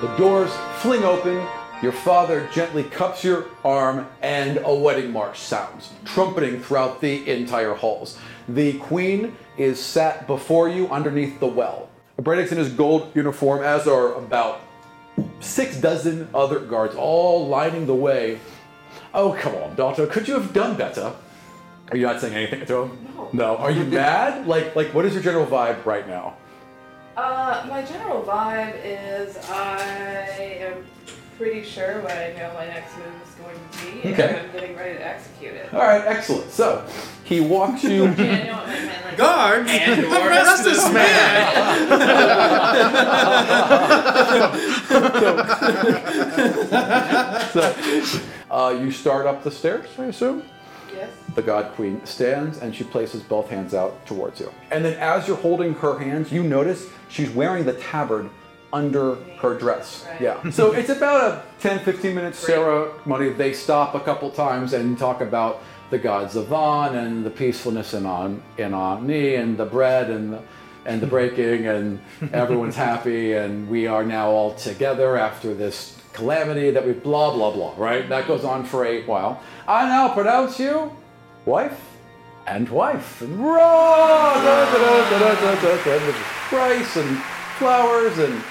The 0.00 0.16
doors 0.16 0.52
fling 0.82 1.02
open. 1.02 1.44
Your 1.82 1.90
father 1.90 2.48
gently 2.52 2.84
cups 2.84 3.24
your 3.24 3.46
arm, 3.64 4.06
and 4.22 4.60
a 4.64 4.72
wedding 4.72 5.10
march 5.10 5.40
sounds, 5.40 5.90
trumpeting 6.04 6.60
throughout 6.60 7.00
the 7.00 7.28
entire 7.28 7.74
halls. 7.74 8.16
The 8.48 8.78
queen 8.78 9.36
is 9.58 9.80
sat 9.80 10.28
before 10.28 10.68
you 10.68 10.88
underneath 10.90 11.40
the 11.40 11.48
well. 11.48 11.88
Braddock's 12.22 12.52
in 12.52 12.58
his 12.58 12.68
gold 12.68 13.10
uniform, 13.16 13.64
as 13.64 13.88
are 13.88 14.14
about 14.14 14.60
six 15.40 15.76
dozen 15.80 16.28
other 16.34 16.60
guards, 16.60 16.94
all 16.94 17.46
lining 17.48 17.86
the 17.86 17.94
way. 17.94 18.38
Oh, 19.12 19.32
come 19.32 19.54
on, 19.56 19.74
daughter, 19.76 20.06
could 20.06 20.26
you 20.26 20.34
have 20.34 20.52
done 20.52 20.76
better? 20.76 21.12
Are 21.90 21.96
you 21.96 22.06
not 22.06 22.20
saying 22.20 22.34
anything 22.34 22.66
to 22.66 22.82
him? 22.82 23.06
No. 23.16 23.28
No. 23.32 23.56
Are 23.58 23.70
you 23.70 23.84
mad? 24.02 24.46
Like, 24.46 24.74
like, 24.74 24.92
what 24.94 25.04
is 25.04 25.14
your 25.14 25.22
general 25.22 25.46
vibe 25.46 25.84
right 25.84 26.08
now? 26.08 26.36
Uh, 27.16 27.64
my 27.68 27.82
general 27.82 28.22
vibe 28.22 28.74
is 28.82 29.36
I 29.48 29.78
am 30.60 30.84
pretty 31.36 31.62
sure 31.64 32.00
what 32.02 32.12
I 32.12 32.32
know 32.36 32.52
my 32.54 32.66
next 32.66 32.96
move 32.96 33.06
is 33.26 33.34
going 33.34 33.56
to 33.56 33.78
be, 34.02 34.12
Okay. 34.12 34.28
and 34.28 34.36
I'm 34.46 34.52
getting 34.52 34.76
ready 34.76 34.94
to 34.98 35.06
execute 35.06 35.54
it. 35.54 35.72
All 35.74 35.80
right, 35.80 36.02
excellent. 36.06 36.50
So 36.50 36.84
he 37.24 37.40
walks 37.40 37.82
you. 37.84 38.04
Yeah, 38.04 38.12
I 38.14 38.46
know 38.46 38.56
what 38.56 38.66
my 38.66 38.74
man 38.74 39.04
like. 39.04 39.16
Guards, 39.16 39.70
arrest 39.70 40.64
this 40.64 40.92
man. 40.92 41.54
so, 47.52 47.74
uh, 48.50 48.70
you 48.80 48.90
start 48.90 49.26
up 49.26 49.42
the 49.44 49.50
stairs, 49.50 49.88
I 49.98 50.06
assume. 50.06 50.42
Yes. 50.94 51.10
The 51.34 51.42
God 51.42 51.72
Queen 51.74 52.04
stands 52.06 52.58
and 52.58 52.74
she 52.74 52.84
places 52.84 53.22
both 53.22 53.48
hands 53.50 53.74
out 53.74 54.06
towards 54.06 54.38
you. 54.40 54.52
And 54.70 54.84
then, 54.84 54.96
as 54.98 55.26
you're 55.26 55.36
holding 55.36 55.74
her 55.74 55.98
hands, 55.98 56.30
you 56.30 56.42
notice 56.44 56.86
she's 57.08 57.30
wearing 57.30 57.64
the 57.64 57.72
tabard 57.74 58.30
under 58.74 59.14
her 59.38 59.56
dress. 59.56 60.04
Yeah. 60.20 60.50
So 60.50 60.72
it's 60.72 60.90
about 60.90 61.30
a 61.30 61.42
10 61.60 61.78
15 61.84 62.14
minute 62.14 62.34
ceremony. 62.34 63.30
They 63.30 63.52
stop 63.52 63.94
a 63.94 64.00
couple 64.00 64.30
times 64.30 64.72
and 64.72 64.98
talk 64.98 65.20
about 65.20 65.62
the 65.90 65.98
gods 65.98 66.34
of 66.34 66.52
On 66.52 66.96
and 66.96 67.24
the 67.24 67.30
peacefulness 67.30 67.94
in 67.94 68.04
On 68.04 68.42
in 68.58 68.74
Omni 68.74 69.36
and 69.36 69.56
the 69.56 69.64
bread 69.64 70.10
and 70.10 70.32
the, 70.32 70.42
and 70.86 71.00
the 71.00 71.06
breaking 71.06 71.66
and 71.66 72.00
everyone's 72.32 72.76
happy 72.76 73.32
and 73.34 73.68
we 73.68 73.86
are 73.86 74.04
now 74.04 74.28
all 74.28 74.54
together 74.54 75.16
after 75.16 75.54
this 75.54 75.96
calamity 76.12 76.70
that 76.70 76.84
we 76.86 76.92
blah 76.92 77.32
blah 77.32 77.50
blah 77.50 77.74
right 77.76 78.08
that 78.08 78.26
goes 78.26 78.44
on 78.44 78.64
for 78.64 78.84
a 78.84 79.02
while 79.04 79.42
i 79.66 79.86
now 79.86 80.12
pronounce 80.12 80.60
you 80.60 80.94
wife 81.46 81.80
and 82.46 82.68
wife 82.68 83.22
and 83.22 83.40
rice 86.52 86.96
and 86.96 87.18
flowers 87.58 88.18
and 88.18 88.42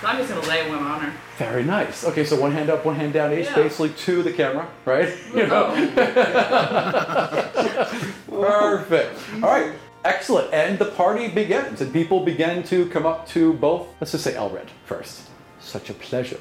so 0.00 0.06
I'm 0.06 0.16
just 0.18 0.30
gonna 0.32 0.46
lay 0.46 0.68
one 0.68 0.78
on 0.84 1.00
her. 1.00 1.12
very 1.38 1.64
nice. 1.64 2.04
Okay, 2.04 2.24
so 2.24 2.40
one 2.40 2.52
hand 2.52 2.70
up, 2.70 2.84
one 2.84 2.94
hand 2.94 3.12
down 3.12 3.32
each, 3.32 3.46
Yeah. 3.46 3.54
basically 3.56 3.90
to 3.90 4.22
the 4.22 4.32
camera, 4.32 4.68
right? 4.84 5.12
You 5.34 5.46
know. 5.46 5.74
Perfect. 8.30 9.18
All 9.42 9.50
right, 9.50 9.72
excellent. 10.04 10.52
And 10.54 10.78
the 10.78 10.84
party 10.86 11.28
begins, 11.28 11.80
and 11.80 11.92
people 11.92 12.24
begin 12.24 12.62
to 12.64 12.88
come 12.90 13.06
up 13.06 13.26
to 13.28 13.54
both. 13.54 13.88
Let's 14.00 14.12
just 14.12 14.24
say 14.24 14.34
Elred 14.34 14.68
first. 14.84 15.22
Such 15.60 15.90
a 15.90 15.94
pleasure, 15.94 16.40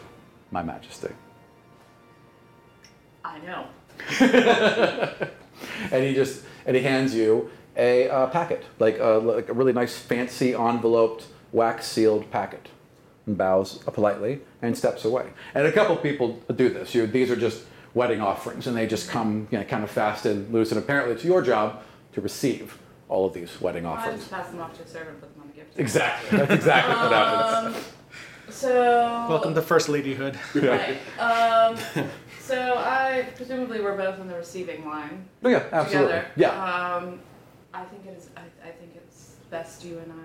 My 0.51 0.61
Majesty. 0.61 1.09
I 3.25 3.39
know. 3.39 3.65
and 5.91 6.03
he 6.03 6.13
just 6.13 6.43
and 6.65 6.75
he 6.75 6.83
hands 6.83 7.15
you 7.15 7.49
a 7.75 8.09
uh, 8.09 8.27
packet, 8.27 8.63
like 8.79 8.99
a, 8.99 9.19
like 9.23 9.49
a 9.49 9.53
really 9.53 9.73
nice, 9.73 9.97
fancy 9.97 10.53
enveloped, 10.53 11.25
wax 11.51 11.87
sealed 11.87 12.29
packet, 12.31 12.69
and 13.27 13.37
bows 13.37 13.77
politely 13.93 14.39
and 14.61 14.75
steps 14.75 15.05
away. 15.05 15.27
And 15.53 15.67
a 15.67 15.71
couple 15.71 15.95
people 15.97 16.41
do 16.55 16.69
this. 16.69 16.95
You, 16.95 17.05
these 17.05 17.29
are 17.29 17.35
just 17.35 17.63
wedding 17.93 18.21
offerings, 18.21 18.65
and 18.65 18.75
they 18.75 18.87
just 18.87 19.10
come, 19.10 19.47
you 19.52 19.60
know, 19.60 19.65
kind 19.65 19.83
of 19.83 19.91
fast 19.91 20.25
and 20.25 20.52
loose. 20.52 20.71
And 20.71 20.79
apparently, 20.79 21.13
it's 21.13 21.23
your 21.23 21.41
job 21.43 21.83
to 22.13 22.21
receive 22.21 22.79
all 23.10 23.25
of 23.27 23.33
these 23.33 23.62
wedding 23.62 23.85
I 23.85 23.89
offerings. 23.91 24.19
just 24.21 24.31
pass 24.31 24.49
them 24.49 24.62
off 24.62 24.75
to 24.77 24.83
a 24.83 24.87
servant, 24.87 25.19
put 25.21 25.31
them 25.33 25.43
on 25.43 25.47
the 25.49 25.54
gift. 25.54 25.77
Exactly. 25.79 26.39
That's 26.39 26.54
exactly 26.54 26.95
what 26.95 27.12
happens. 27.12 27.75
Um, 27.77 27.83
so. 28.49 29.27
Welcome 29.29 29.54
to 29.56 29.62
First 29.62 29.87
Ladyhood. 29.89 30.35
Right. 30.56 30.97
Um, 31.19 31.77
so 32.41 32.75
I 32.77 33.27
presumably 33.35 33.81
we're 33.81 33.97
both 33.97 34.19
on 34.21 34.27
the 34.27 34.35
receiving 34.35 34.85
line 34.85 35.25
Oh, 35.43 35.49
yeah, 35.49 35.65
absolutely. 35.71 36.13
together. 36.13 36.27
Yeah. 36.37 36.95
Um, 36.95 37.19
I 37.73 37.83
think 37.83 38.06
it 38.06 38.17
is. 38.17 38.29
I, 38.37 38.41
I 38.65 38.71
think 38.71 38.91
it's 38.95 39.35
best 39.52 39.83
you 39.83 39.99
and 39.99 40.12
I 40.13 40.15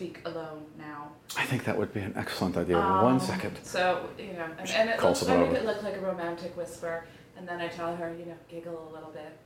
speak 0.00 0.20
alone 0.24 0.62
now. 0.78 1.08
I 1.36 1.44
think 1.44 1.64
that 1.64 1.76
would 1.76 1.92
be 1.92 2.00
an 2.00 2.14
excellent 2.16 2.56
idea. 2.56 2.78
One 2.78 3.14
Um, 3.14 3.20
second. 3.20 3.58
So 3.62 4.08
you 4.18 4.32
know, 4.32 4.46
and, 4.58 4.70
and 4.70 4.88
it 4.88 4.96
Call 4.96 5.10
looks, 5.10 5.22
I 5.24 5.26
someone 5.26 5.40
make 5.52 5.58
over. 5.60 5.60
it 5.60 5.66
look 5.66 5.82
like 5.82 5.96
a 5.96 6.00
romantic 6.00 6.56
whisper, 6.56 7.04
and 7.36 7.46
then 7.46 7.60
I 7.60 7.68
tell 7.68 7.94
her, 7.94 8.08
you 8.18 8.24
know, 8.24 8.34
giggle 8.48 8.88
a 8.90 8.94
little 8.94 9.10
bit. 9.10 9.36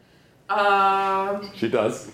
Um, 0.48 1.50
She 1.56 1.68
does. 1.68 2.12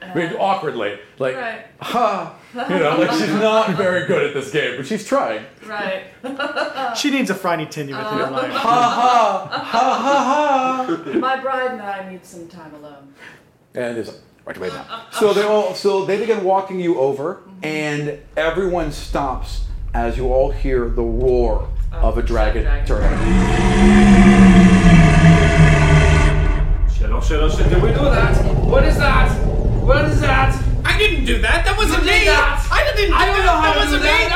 I 0.00 0.14
mean, 0.14 0.34
awkwardly, 0.38 0.98
like, 1.18 1.34
right, 1.36 1.64
ha, 1.80 2.36
you 2.54 2.78
know, 2.78 2.98
like 3.00 3.10
she's 3.12 3.30
not 3.30 3.70
very 3.70 4.06
good 4.06 4.26
at 4.28 4.34
this 4.34 4.52
game, 4.52 4.76
but 4.76 4.86
she's 4.86 5.04
trying. 5.04 5.42
right. 5.66 6.04
She 6.96 7.10
needs 7.10 7.30
a 7.30 7.34
Phryane 7.34 7.66
Tinueth 7.66 8.12
in 8.12 8.18
her 8.18 8.30
life. 8.30 8.52
Ha 8.52 8.80
ha 9.00 9.48
ha 9.50 9.94
ha 10.04 10.86
ha. 10.86 11.12
My 11.18 11.40
bride 11.40 11.72
and 11.72 11.82
I 11.82 12.08
need 12.10 12.24
some 12.24 12.46
time 12.46 12.74
alone. 12.74 13.12
And 13.74 13.98
is 13.98 14.20
right 14.46 14.56
away 14.56 14.68
now. 14.68 15.06
So 15.12 15.32
they 15.34 15.42
all, 15.42 15.74
so 15.74 16.04
they 16.06 16.18
begin 16.18 16.44
walking 16.44 16.80
you 16.80 16.98
over, 16.98 17.42
and 17.62 18.18
everyone 18.36 18.92
stops 18.92 19.64
as 19.92 20.16
you 20.16 20.32
all 20.32 20.50
hear 20.52 20.88
the 20.88 21.02
roar 21.02 21.68
of 21.92 22.16
a 22.18 22.22
dragon 22.22 22.62
dragon. 22.64 22.86
turning. 22.86 23.18
Shit, 26.90 27.10
oh 27.10 27.20
shit, 27.20 27.40
oh 27.40 27.48
shit, 27.50 27.68
did 27.68 27.82
we 27.82 27.90
do 27.90 27.96
that? 28.04 28.36
What 28.64 28.84
is 28.84 28.96
that? 28.98 29.28
What 29.82 30.04
is 30.06 30.20
that? 30.20 30.54
I 30.84 30.96
didn't 30.98 31.24
do 31.26 31.40
that. 31.42 31.64
That 31.64 31.76
wasn't 31.76 32.04
You 32.04 32.10
me. 32.10 32.24
that. 32.24 32.66
I 32.70 32.84
didn't 32.84 33.10
do 33.10 33.14
I 33.14 33.26
don't 33.26 33.36
that. 33.36 33.44
know 33.44 33.52
how 33.52 33.62
that 33.62 33.74
to 33.74 33.78
wasn't 33.80 34.02
do 34.02 34.08
me. 34.08 34.14
that. 34.16 34.30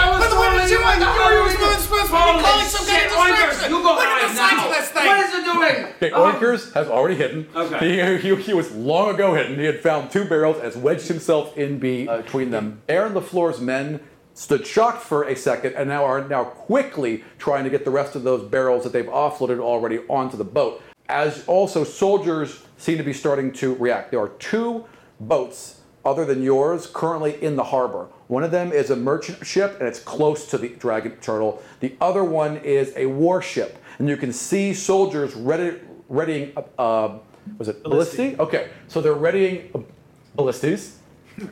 You? 0.70 0.78
I 0.82 0.94
you. 0.94 1.00
thought 1.00 1.32
you 1.32 1.42
were 1.42 1.50
supposed 1.50 1.80
supposed 1.80 2.06
to 2.06 2.12
be 2.12 2.42
calling 2.42 2.66
some 2.66 2.86
kind 2.86 3.06
of 3.06 3.12
Oinkers, 3.12 3.50
distraction. 3.50 3.70
you 3.72 3.82
go 3.82 3.94
Look 3.94 4.04
at 4.04 4.28
the 4.28 4.34
size 4.34 4.52
now. 4.56 4.66
of 4.68 4.74
this 4.74 4.88
thing. 4.90 5.06
What 5.06 5.20
is 5.28 5.34
it 5.34 5.44
doing? 5.44 5.84
Okay, 5.96 6.10
Oh. 6.12 6.32
Oinkers 6.32 6.72
has 6.74 6.88
already 6.88 7.16
hidden. 7.16 7.48
Okay. 7.54 8.18
He, 8.18 8.28
he, 8.28 8.36
he 8.42 8.54
was 8.54 8.70
long 8.72 9.14
ago 9.14 9.34
hidden. 9.34 9.58
He 9.58 9.64
had 9.64 9.80
found 9.80 10.10
two 10.10 10.24
barrels, 10.24 10.60
has 10.62 10.76
wedged 10.76 11.08
himself 11.08 11.56
in 11.56 11.78
be, 11.78 12.08
uh, 12.08 12.18
between 12.18 12.50
them. 12.50 12.80
Aaron 12.88 13.12
LaFleur's 13.14 13.60
men 13.60 14.00
stood 14.34 14.66
shocked 14.66 15.02
for 15.02 15.24
a 15.24 15.36
second 15.36 15.74
and 15.74 15.88
now 15.88 16.04
are 16.04 16.26
now 16.26 16.44
quickly 16.44 17.24
trying 17.38 17.64
to 17.64 17.70
get 17.70 17.84
the 17.84 17.90
rest 17.90 18.14
of 18.14 18.22
those 18.22 18.42
barrels 18.48 18.84
that 18.84 18.92
they've 18.92 19.04
offloaded 19.06 19.58
already 19.58 19.98
onto 20.08 20.36
the 20.36 20.44
boat. 20.44 20.80
As 21.08 21.44
also 21.46 21.82
soldiers 21.84 22.62
seem 22.78 22.96
to 22.96 23.02
be 23.04 23.12
starting 23.12 23.52
to 23.54 23.74
react. 23.74 24.12
There 24.12 24.20
are 24.20 24.28
two 24.38 24.84
boats 25.18 25.79
other 26.04 26.24
than 26.24 26.42
yours 26.42 26.86
currently 26.86 27.42
in 27.42 27.56
the 27.56 27.64
harbor. 27.64 28.08
One 28.28 28.44
of 28.44 28.50
them 28.50 28.72
is 28.72 28.90
a 28.90 28.96
merchant 28.96 29.44
ship 29.46 29.76
and 29.78 29.88
it's 29.88 30.00
close 30.00 30.46
to 30.50 30.58
the 30.58 30.68
dragon 30.68 31.16
turtle. 31.20 31.62
The 31.80 31.94
other 32.00 32.24
one 32.24 32.58
is 32.58 32.92
a 32.96 33.06
warship, 33.06 33.78
and 33.98 34.08
you 34.08 34.16
can 34.16 34.32
see 34.32 34.72
soldiers 34.72 35.34
ready, 35.34 35.78
readying. 36.08 36.52
Uh, 36.78 37.18
was 37.58 37.68
it 37.68 37.82
ballistic? 37.82 38.38
Okay, 38.38 38.68
so 38.88 39.00
they're 39.00 39.14
readying 39.14 39.70
uh. 39.74 39.80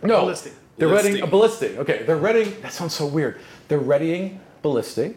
No, 0.02 0.20
Ballistic. 0.20 0.52
they're 0.76 0.88
readying 0.88 1.22
a 1.22 1.26
Ballistic. 1.26 1.76
Okay, 1.78 2.04
they're 2.04 2.16
readying. 2.16 2.60
That 2.60 2.72
sounds 2.72 2.94
so 2.94 3.06
weird. 3.06 3.40
They're 3.68 3.78
readying 3.78 4.40
ballistic, 4.62 5.16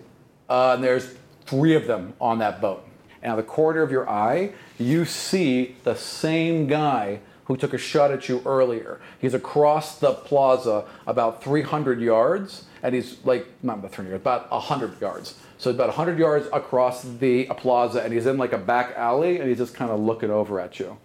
uh, 0.49 0.73
and 0.75 0.83
there's 0.83 1.13
three 1.45 1.75
of 1.75 1.87
them 1.87 2.13
on 2.19 2.39
that 2.39 2.61
boat. 2.61 2.85
And 3.21 3.31
out 3.31 3.39
of 3.39 3.45
the 3.45 3.51
corner 3.51 3.81
of 3.81 3.91
your 3.91 4.09
eye, 4.09 4.53
you 4.79 5.05
see 5.05 5.75
the 5.83 5.95
same 5.95 6.67
guy 6.67 7.19
who 7.51 7.57
took 7.57 7.73
a 7.73 7.77
shot 7.77 8.11
at 8.11 8.29
you 8.29 8.41
earlier. 8.45 9.01
He's 9.19 9.33
across 9.33 9.99
the 9.99 10.13
plaza 10.13 10.85
about 11.05 11.43
300 11.43 11.99
yards, 11.99 12.63
and 12.81 12.95
he's 12.95 13.17
like, 13.25 13.45
not 13.61 13.79
about 13.79 13.91
300 13.91 14.11
yards, 14.11 14.21
about 14.21 14.51
100 14.51 15.01
yards. 15.01 15.35
So 15.57 15.69
about 15.71 15.87
100 15.87 16.17
yards 16.17 16.47
across 16.53 17.03
the 17.03 17.43
plaza, 17.57 18.03
and 18.03 18.13
he's 18.13 18.25
in 18.25 18.37
like 18.37 18.53
a 18.53 18.57
back 18.57 18.95
alley, 18.95 19.39
and 19.39 19.49
he's 19.49 19.57
just 19.57 19.73
kind 19.73 19.91
of 19.91 19.99
looking 19.99 20.31
over 20.31 20.61
at 20.61 20.79
you. 20.79 20.95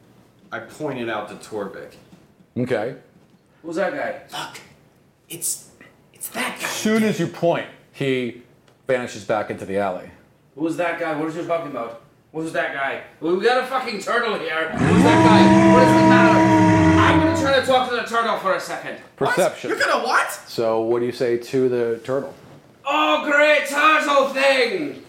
I 0.52 0.60
pointed 0.60 1.10
out 1.10 1.28
to 1.30 1.34
Torrvic. 1.34 1.94
Okay. 2.56 2.94
Who's 3.64 3.74
that 3.74 3.92
guy? 3.92 4.38
Look, 4.38 4.60
it's 5.28 5.70
it's 6.14 6.28
that 6.28 6.60
guy. 6.60 6.64
As 6.64 6.70
soon 6.70 7.02
as 7.02 7.18
you 7.18 7.26
point, 7.26 7.66
he 7.92 8.42
vanishes 8.86 9.24
back 9.24 9.50
into 9.50 9.66
the 9.66 9.78
alley. 9.78 10.10
Who's 10.54 10.76
that 10.76 11.00
guy? 11.00 11.18
What 11.18 11.28
is 11.28 11.34
you 11.34 11.44
talking 11.44 11.72
about? 11.72 12.02
Who's 12.36 12.52
that 12.52 12.74
guy? 12.74 13.02
We 13.18 13.42
got 13.42 13.64
a 13.64 13.66
fucking 13.66 14.00
turtle 14.00 14.38
here. 14.38 14.68
Who's 14.68 15.02
that 15.04 15.24
guy? 15.24 15.72
What 15.72 15.88
is 15.88 15.94
the 15.94 16.08
matter? 16.08 16.35
I'm 17.46 17.52
gonna 17.52 17.66
talk 17.66 17.88
to 17.90 17.96
the 17.96 18.02
turtle 18.02 18.38
for 18.38 18.54
a 18.54 18.60
second. 18.60 18.98
Perception. 19.14 19.70
You're 19.70 19.78
gonna 19.78 20.04
what? 20.04 20.32
So 20.48 20.80
what 20.80 20.98
do 20.98 21.06
you 21.06 21.12
say 21.12 21.38
to 21.38 21.68
the 21.68 22.00
turtle? 22.02 22.34
Oh, 22.84 23.24
great 23.24 23.66
turtle 23.68 24.28
thing! 24.30 25.04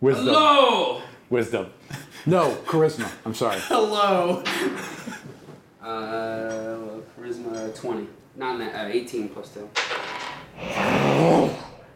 Wisdom. 0.00 0.26
Hello! 0.26 1.02
Wisdom. 1.28 1.72
No, 2.24 2.52
charisma. 2.66 3.10
I'm 3.26 3.34
sorry. 3.34 3.58
Hello. 3.62 4.42
Uh, 5.82 6.78
charisma 7.18 7.74
20. 7.74 8.06
Not 8.36 8.58
that, 8.58 8.86
uh, 8.86 8.88
18 8.90 9.28
plus 9.28 9.50
2. 9.54 11.50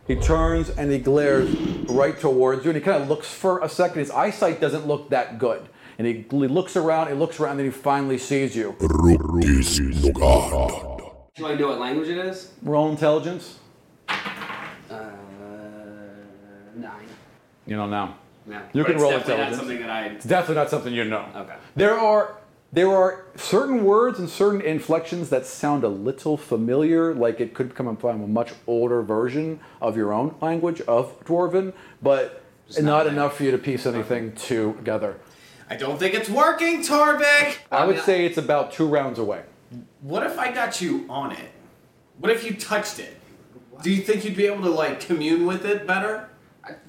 He 0.07 0.17
turns 0.17 0.71
and 0.71 0.91
he 0.91 0.99
glares 0.99 1.55
right 1.89 2.19
towards 2.19 2.65
you, 2.65 2.71
and 2.71 2.77
he 2.77 2.85
kind 2.85 3.03
of 3.03 3.09
looks 3.09 3.29
for 3.33 3.61
a 3.63 3.69
second. 3.69 4.01
His 4.01 4.11
eyesight 4.11 4.61
doesn't 4.61 4.87
look 4.87 5.09
that 5.11 5.39
good, 5.39 5.69
and 5.99 6.07
he, 6.07 6.25
he 6.31 6.37
looks 6.49 6.77
around. 6.77 7.09
He 7.09 7.15
looks 7.15 7.41
around, 7.41 7.53
and 7.53 7.61
then 7.61 7.67
he 7.67 7.73
finally 7.73 8.19
sees 8.19 8.55
you. 8.57 8.77
Rookies 8.81 9.81
no 9.81 10.13
God. 10.13 11.03
Do 11.35 11.47
I 11.47 11.55
know 11.55 11.69
what 11.69 11.81
language 11.81 12.09
it 12.09 12.19
is? 12.19 12.53
Roll 12.63 12.91
intelligence. 12.91 13.59
Uh, 14.09 15.11
9. 16.77 16.91
You 17.67 17.77
don't 17.77 17.91
know. 17.91 18.15
No. 18.47 18.61
You 18.73 18.83
But 18.83 18.87
can 18.87 18.95
it's 18.95 19.03
roll 19.03 19.11
definitely 19.11 19.35
intelligence. 19.35 19.51
Not 19.51 19.59
something 19.59 19.81
that 19.81 19.91
I. 19.91 20.05
It's 20.07 20.25
definitely 20.25 20.55
not 20.55 20.71
something 20.71 20.95
you 20.95 21.05
know. 21.05 21.27
Okay. 21.35 21.55
There 21.75 21.99
are 21.99 22.37
there 22.73 22.91
are 22.91 23.25
certain 23.37 23.85
words 23.85 24.19
and 24.19 24.29
certain 24.29 24.61
inflections 24.61 25.31
that 25.31 25.47
sound 25.47 25.85
a 25.85 25.89
little 25.89 26.37
familiar, 26.37 27.15
like 27.15 27.41
it 27.41 27.55
could 27.55 27.75
come 27.75 27.97
from 27.97 28.23
a 28.23 28.27
much 28.27 28.53
older 28.67 29.03
version 29.03 29.61
of 29.81 29.97
your 29.97 30.13
own 30.13 30.35
language 30.41 30.81
of 30.83 31.19
Dwarven, 31.25 31.73
but 32.03 32.43
not, 32.75 32.83
not 32.83 33.07
enough 33.07 33.37
for 33.37 33.45
you 33.45 33.51
to 33.51 33.59
piece 33.59 33.87
anything 33.87 34.33
together. 34.33 35.17
I 35.69 35.77
don't 35.77 35.99
think 35.99 36.15
it's 36.15 36.29
working, 36.29 36.81
Torrvic. 36.81 37.57
I 37.73 37.85
would 37.85 38.01
say 38.01 38.25
it's 38.25 38.39
about 38.39 38.73
two 38.73 38.87
rounds 38.87 39.19
away. 39.19 39.43
What 40.01 40.25
if 40.25 40.39
I 40.39 40.53
got 40.53 40.81
you 40.81 41.07
on 41.09 41.33
it? 41.33 41.51
What 42.19 42.31
if 42.31 42.45
you 42.45 42.55
touched 42.55 42.99
it? 42.99 43.17
Do 43.83 43.91
you 43.91 44.03
think 44.03 44.25
you'd 44.25 44.37
be 44.37 44.47
able 44.47 44.63
to 44.63 44.71
like 44.71 45.01
commune 45.01 45.45
with 45.45 45.65
it 45.67 45.87
better? 45.87 46.31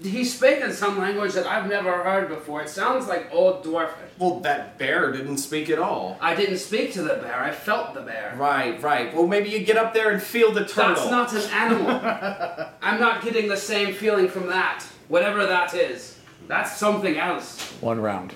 He's 0.01 0.35
speaking 0.35 0.71
some 0.71 0.97
language 0.97 1.33
that 1.33 1.45
I've 1.45 1.69
never 1.69 1.91
heard 2.03 2.29
before. 2.29 2.61
It 2.61 2.69
sounds 2.69 3.07
like 3.07 3.29
Old 3.31 3.63
Dwarfish. 3.63 4.09
Well, 4.17 4.39
that 4.39 4.79
bear 4.79 5.11
didn't 5.11 5.37
speak 5.37 5.69
at 5.69 5.77
all. 5.77 6.17
I 6.19 6.33
didn't 6.33 6.57
speak 6.57 6.93
to 6.93 7.03
the 7.03 7.15
bear, 7.15 7.43
I 7.43 7.51
felt 7.51 7.93
the 7.93 8.01
bear. 8.01 8.33
Right, 8.37 8.81
right. 8.81 9.13
Well, 9.13 9.27
maybe 9.27 9.49
you 9.49 9.59
get 9.59 9.77
up 9.77 9.93
there 9.93 10.11
and 10.11 10.21
feel 10.21 10.51
the 10.51 10.65
turtle. 10.65 10.95
That's 10.95 11.11
not 11.11 11.33
an 11.33 11.49
animal. 11.51 12.69
I'm 12.81 12.99
not 12.99 13.23
getting 13.23 13.47
the 13.47 13.57
same 13.57 13.93
feeling 13.93 14.27
from 14.29 14.47
that. 14.47 14.83
Whatever 15.09 15.45
that 15.45 15.73
is. 15.75 16.17
That's 16.47 16.75
something 16.75 17.17
else. 17.17 17.71
One 17.81 18.01
round. 18.01 18.33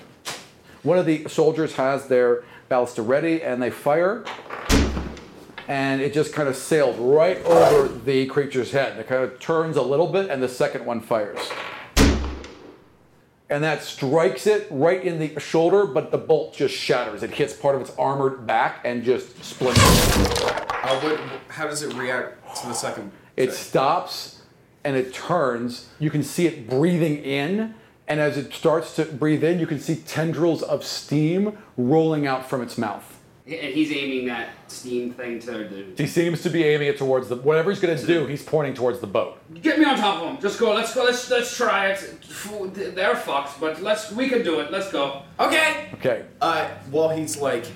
One 0.82 0.98
of 0.98 1.06
the 1.06 1.28
soldiers 1.28 1.74
has 1.74 2.08
their 2.08 2.42
ballista 2.68 3.02
ready 3.02 3.42
and 3.42 3.62
they 3.62 3.70
fire. 3.70 4.24
And 5.68 6.00
it 6.00 6.12
just 6.12 6.32
kind 6.32 6.48
of 6.48 6.56
sails 6.56 6.98
right 6.98 7.42
over 7.44 7.86
the 7.86 8.26
creature's 8.26 8.72
head. 8.72 8.98
It 8.98 9.06
kind 9.06 9.22
of 9.22 9.38
turns 9.38 9.76
a 9.76 9.82
little 9.82 10.08
bit 10.08 10.28
and 10.28 10.42
the 10.42 10.48
second 10.48 10.84
one 10.84 11.00
fires. 11.00 11.38
And 13.48 13.62
that 13.62 13.82
strikes 13.82 14.46
it 14.46 14.66
right 14.70 15.02
in 15.04 15.18
the 15.18 15.38
shoulder, 15.38 15.86
but 15.86 16.10
the 16.10 16.18
bolt 16.18 16.54
just 16.54 16.74
shatters. 16.74 17.22
It 17.22 17.32
hits 17.32 17.52
part 17.52 17.74
of 17.76 17.82
its 17.82 17.94
armored 17.96 18.46
back 18.46 18.80
and 18.84 19.04
just 19.04 19.44
splinters. 19.44 19.84
Uh, 19.84 21.00
what, 21.00 21.20
how 21.48 21.68
does 21.68 21.82
it 21.82 21.94
react 21.94 22.56
to 22.60 22.66
the 22.66 22.74
second? 22.74 23.12
It 23.36 23.52
stops 23.52 24.42
and 24.82 24.96
it 24.96 25.14
turns. 25.14 25.90
You 26.00 26.10
can 26.10 26.24
see 26.24 26.46
it 26.46 26.68
breathing 26.68 27.18
in. 27.18 27.74
And 28.08 28.20
as 28.20 28.36
it 28.36 28.52
starts 28.52 28.96
to 28.96 29.04
breathe 29.04 29.44
in, 29.44 29.58
you 29.58 29.66
can 29.66 29.78
see 29.78 29.96
tendrils 29.96 30.62
of 30.62 30.84
steam 30.84 31.56
rolling 31.76 32.26
out 32.26 32.48
from 32.48 32.60
its 32.62 32.76
mouth. 32.76 33.08
And 33.44 33.54
he's 33.74 33.90
aiming 33.90 34.26
that 34.28 34.50
steam 34.68 35.12
thing 35.14 35.40
to 35.40 35.50
the. 35.50 35.84
He 35.96 36.06
seems 36.06 36.42
to 36.42 36.50
be 36.50 36.62
aiming 36.62 36.86
it 36.88 36.96
towards 36.96 37.28
the 37.28 37.36
whatever 37.36 37.70
he's 37.70 37.80
going 37.80 37.96
to 37.98 38.06
do. 38.06 38.26
He's 38.26 38.42
pointing 38.42 38.74
towards 38.74 39.00
the 39.00 39.08
boat. 39.08 39.38
Get 39.62 39.80
me 39.80 39.84
on 39.84 39.96
top 39.96 40.22
of 40.22 40.28
him. 40.30 40.40
Just 40.40 40.60
go. 40.60 40.72
Let's 40.72 40.94
go. 40.94 41.02
Let's 41.04 41.28
let's 41.28 41.56
try 41.56 41.88
it. 41.88 42.94
They're 42.94 43.16
fucked, 43.16 43.58
but 43.60 43.82
let's. 43.82 44.12
We 44.12 44.28
can 44.28 44.44
do 44.44 44.60
it. 44.60 44.70
Let's 44.70 44.92
go. 44.92 45.22
Okay. 45.40 45.88
Okay. 45.94 46.24
Uh, 46.40 46.68
while 46.92 47.08
he's 47.08 47.36
like, 47.40 47.66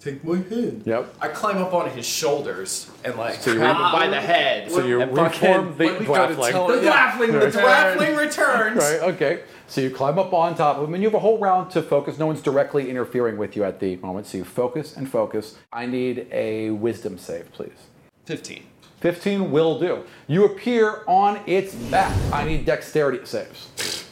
take 0.00 0.22
my 0.22 0.36
hand. 0.36 0.82
Yep. 0.86 1.12
I 1.20 1.28
climb 1.28 1.58
up 1.58 1.74
on 1.74 1.90
his 1.90 2.06
shoulders 2.06 2.88
and 3.04 3.16
like 3.16 3.34
So 3.40 3.52
you 3.52 3.58
grab 3.58 3.74
him 3.74 3.90
by 3.92 4.06
the 4.06 4.20
head. 4.20 4.70
So 4.70 4.84
you 4.86 5.00
and 5.00 5.10
reform 5.10 5.32
fucking- 5.32 5.78
the 5.78 5.84
when 5.84 5.98
we 5.98 6.06
go 6.06 6.28
to 6.28 6.34
Dwarfling. 6.34 6.50
tell- 6.52 6.66
The 6.68 6.84
yeah. 6.84 7.10
Dwarfling 7.12 7.32
The 7.32 7.38
returns. 7.40 7.56
Dwarfling 7.56 8.18
returns. 8.18 8.76
Right. 8.78 9.00
Okay. 9.14 9.40
So 9.68 9.82
you 9.82 9.90
climb 9.90 10.18
up 10.18 10.32
on 10.32 10.54
top 10.54 10.78
of 10.78 10.88
him, 10.88 10.94
and 10.94 11.02
you 11.02 11.08
have 11.10 11.14
a 11.14 11.18
whole 11.20 11.38
round 11.38 11.70
to 11.72 11.82
focus. 11.82 12.18
No 12.18 12.26
one's 12.26 12.40
directly 12.40 12.88
interfering 12.88 13.36
with 13.36 13.54
you 13.54 13.64
at 13.64 13.80
the 13.80 13.96
moment. 13.96 14.26
So 14.26 14.38
you 14.38 14.44
focus 14.44 14.96
and 14.96 15.08
focus. 15.08 15.58
I 15.72 15.84
need 15.84 16.26
a 16.32 16.70
wisdom 16.70 17.18
save, 17.18 17.52
please. 17.52 17.88
Fifteen. 18.24 18.64
15 19.00 19.52
will 19.52 19.78
do. 19.78 20.04
You 20.26 20.44
appear 20.44 21.04
on 21.06 21.40
its 21.46 21.74
back. 21.74 22.12
I 22.32 22.44
need 22.44 22.64
dexterity 22.64 23.24
saves. 23.24 24.04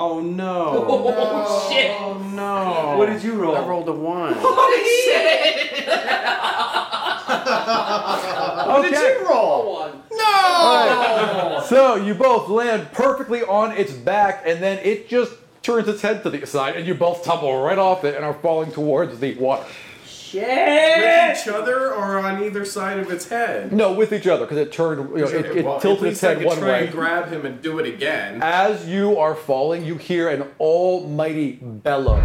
Oh 0.00 0.20
no. 0.20 0.84
Oh 1.46 1.70
shit! 1.70 1.90
Oh 2.00 2.18
no. 2.34 2.96
What 2.98 3.06
did 3.06 3.22
you 3.22 3.34
roll? 3.34 3.54
I 3.56 3.64
rolled 3.66 3.88
a 3.88 3.92
one. 3.92 4.34
Holy 4.38 4.84
shit! 5.04 5.84
Okay. 8.66 8.90
Did 8.90 9.20
you 9.20 9.28
roll? 9.28 9.92
One. 10.62 11.52
No. 11.54 11.62
So 11.66 11.96
you 11.96 12.14
both 12.14 12.48
land 12.48 12.92
perfectly 12.92 13.42
on 13.42 13.72
its 13.72 13.92
back, 13.92 14.42
and 14.46 14.62
then 14.62 14.78
it 14.84 15.08
just 15.08 15.32
turns 15.62 15.88
its 15.88 16.02
head 16.02 16.22
to 16.22 16.30
the 16.30 16.46
side, 16.46 16.76
and 16.76 16.86
you 16.86 16.94
both 16.94 17.24
tumble 17.24 17.62
right 17.62 17.78
off 17.78 18.04
it 18.04 18.14
and 18.14 18.24
are 18.24 18.34
falling 18.34 18.70
towards 18.70 19.18
the 19.18 19.34
water. 19.36 19.64
Shit! 20.06 20.42
With 20.98 21.38
each 21.38 21.48
other 21.48 21.94
or 21.94 22.18
on 22.18 22.42
either 22.42 22.64
side 22.64 22.98
of 22.98 23.08
its 23.10 23.28
head? 23.28 23.72
No, 23.72 23.92
with 23.92 24.12
each 24.12 24.26
other, 24.26 24.44
because 24.44 24.58
it 24.58 24.72
turned, 24.72 25.10
you 25.10 25.24
know, 25.24 25.28
it, 25.30 25.56
it 25.58 25.64
Well, 25.64 25.78
tilted 25.80 26.08
its 26.08 26.20
head 26.20 26.32
I 26.38 26.40
could 26.40 26.46
one 26.46 26.58
try 26.58 26.68
way. 26.68 26.82
and 26.84 26.92
grab 26.92 27.28
him 27.30 27.46
and 27.46 27.62
do 27.62 27.78
it 27.78 27.86
again. 27.86 28.40
As 28.42 28.86
you 28.88 29.16
are 29.18 29.34
falling, 29.36 29.84
you 29.84 29.96
hear 29.96 30.28
an 30.28 30.42
almighty 30.58 31.52
bellow. 31.62 32.16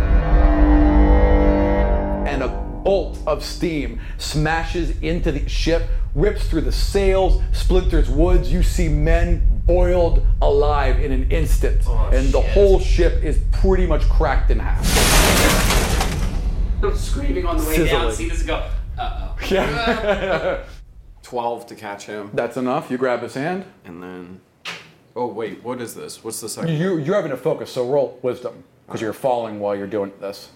And 2.80 2.84
bolt 2.86 3.20
of 3.28 3.44
steam 3.44 4.00
smashes 4.18 4.98
into 5.02 5.32
the 5.32 5.48
ship, 5.50 5.88
rips 6.16 6.48
through 6.48 6.62
the 6.62 6.72
sails, 6.72 7.42
splinters 7.52 8.10
woods. 8.10 8.52
You 8.52 8.64
see 8.64 8.88
men 8.88 9.62
boiled 9.66 10.26
alive 10.42 11.00
in 11.00 11.12
an 11.12 11.30
instant. 11.32 11.86
and 12.14 12.30
the 12.30 12.42
whole 12.42 12.80
ship 12.80 13.24
is 13.24 13.40
pretty 13.52 13.86
much 13.86 14.04
cracked 14.10 14.50
in 14.52 14.60
half. 14.60 14.86
I'm 16.82 16.96
screaming 16.96 17.46
on 17.46 17.58
the 17.58 17.64
way 17.66 17.76
Sizzling. 17.76 18.02
down. 18.02 18.12
See 18.14 18.30
this 18.30 18.44
go. 18.44 18.70
Uh 18.98 19.30
oh. 19.30 19.38
Yeah. 19.50 20.64
12 21.24 21.68
to 21.68 21.76
catch 21.76 22.06
him. 22.06 22.32
That's 22.34 22.58
enough. 22.58 22.90
You 22.90 22.98
grab 22.98 23.22
his 23.22 23.34
hand. 23.34 23.66
And 23.86 24.02
then. 24.02 24.42
Oh, 25.16 25.28
wait, 25.28 25.62
what 25.64 25.82
is 25.82 25.94
this? 25.94 26.24
What's 26.24 26.40
the 26.40 26.48
second? 26.50 26.76
You, 26.78 26.98
you're 26.98 27.16
having 27.16 27.32
to 27.32 27.38
focus, 27.38 27.72
so 27.72 27.88
roll 27.88 28.18
wisdom, 28.22 28.64
because 28.88 29.02
you're 29.02 29.12
falling 29.14 29.60
while 29.60 29.76
you're 29.76 29.86
doing 29.88 30.14
this. 30.22 30.50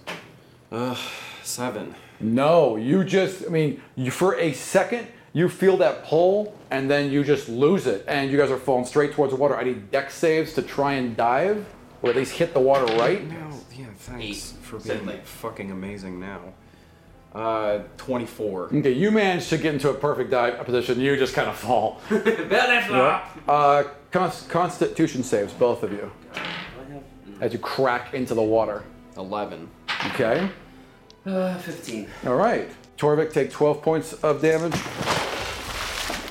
Uh, 0.71 0.95
seven. 1.43 1.93
No, 2.19 2.75
you 2.77 3.03
just, 3.03 3.45
I 3.45 3.49
mean, 3.49 3.81
you, 3.95 4.11
for 4.11 4.35
a 4.35 4.53
second, 4.53 5.07
you 5.33 5.49
feel 5.49 5.77
that 5.77 6.05
pull, 6.05 6.55
and 6.71 6.89
then 6.89 7.11
you 7.11 7.23
just 7.23 7.49
lose 7.49 7.87
it, 7.87 8.05
and 8.07 8.29
you 8.31 8.37
guys 8.37 8.51
are 8.51 8.57
falling 8.57 8.85
straight 8.85 9.13
towards 9.13 9.33
the 9.33 9.37
water. 9.39 9.57
I 9.57 9.63
need 9.63 9.91
deck 9.91 10.11
saves 10.11 10.53
to 10.53 10.61
try 10.61 10.93
and 10.93 11.17
dive, 11.17 11.65
or 12.01 12.09
at 12.11 12.15
least 12.15 12.33
hit 12.33 12.53
the 12.53 12.59
water 12.59 12.85
right. 12.97 13.27
No, 13.27 13.49
yeah, 13.75 13.85
thanks 13.97 14.23
Eight. 14.53 14.61
for 14.63 14.79
Said 14.79 14.97
being 14.97 15.07
like- 15.07 15.25
fucking 15.25 15.71
amazing 15.71 16.19
now. 16.19 16.39
Uh, 17.33 17.79
24. 17.97 18.65
Okay, 18.75 18.91
you 18.91 19.09
manage 19.09 19.49
to 19.49 19.57
get 19.57 19.73
into 19.73 19.89
a 19.89 19.93
perfect 19.95 20.29
dive 20.29 20.63
position. 20.65 20.99
You 20.99 21.17
just 21.17 21.33
kind 21.33 21.49
of 21.49 21.55
fall. 21.55 21.99
Belly 22.09 22.81
flop. 22.87 23.37
Uh, 23.47 23.83
cons- 24.11 24.45
constitution 24.49 25.23
saves, 25.23 25.51
both 25.53 25.81
of 25.81 25.91
you, 25.91 26.11
as 27.41 27.51
you 27.51 27.57
crack 27.57 28.13
into 28.13 28.35
the 28.35 28.41
water. 28.43 28.83
11. 29.17 29.67
Okay. 30.09 30.47
Uh, 31.25 31.57
15. 31.59 32.07
All 32.25 32.35
right. 32.35 32.69
Torrvic, 32.97 33.31
take 33.33 33.51
12 33.51 33.81
points 33.81 34.13
of 34.13 34.41
damage. 34.41 34.73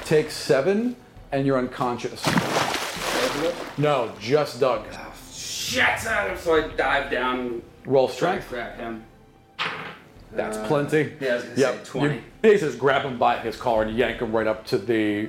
Take 0.07 0.31
seven, 0.31 0.97
and 1.33 1.47
you're 1.47 1.59
unconscious. 1.59 2.25
No, 3.79 4.13
just 4.21 4.61
Doug. 4.61 4.85
Shit! 5.33 5.99
So 6.01 6.55
I 6.57 6.69
dive 6.77 7.11
down. 7.11 7.63
Roll 7.87 8.07
Try 8.09 8.37
to 8.37 8.43
strength. 8.43 8.49
grab 8.51 8.77
him. 8.77 9.05
That's 10.33 10.57
plenty. 10.69 11.13
Yeah, 11.21 11.31
I 11.31 11.35
was 11.37 11.45
gonna 11.45 11.57
Yep. 11.57 11.75
say 11.87 11.91
20. 11.91 12.15
You 12.15 12.23
basically 12.43 12.69
just 12.69 12.79
grab 12.79 13.03
him 13.03 13.19
by 13.19 13.39
his 13.39 13.57
collar 13.57 13.83
and 13.83 13.97
yank 13.97 14.21
him 14.21 14.33
right 14.33 14.47
up 14.47 14.65
to 14.67 14.79
the 14.79 15.29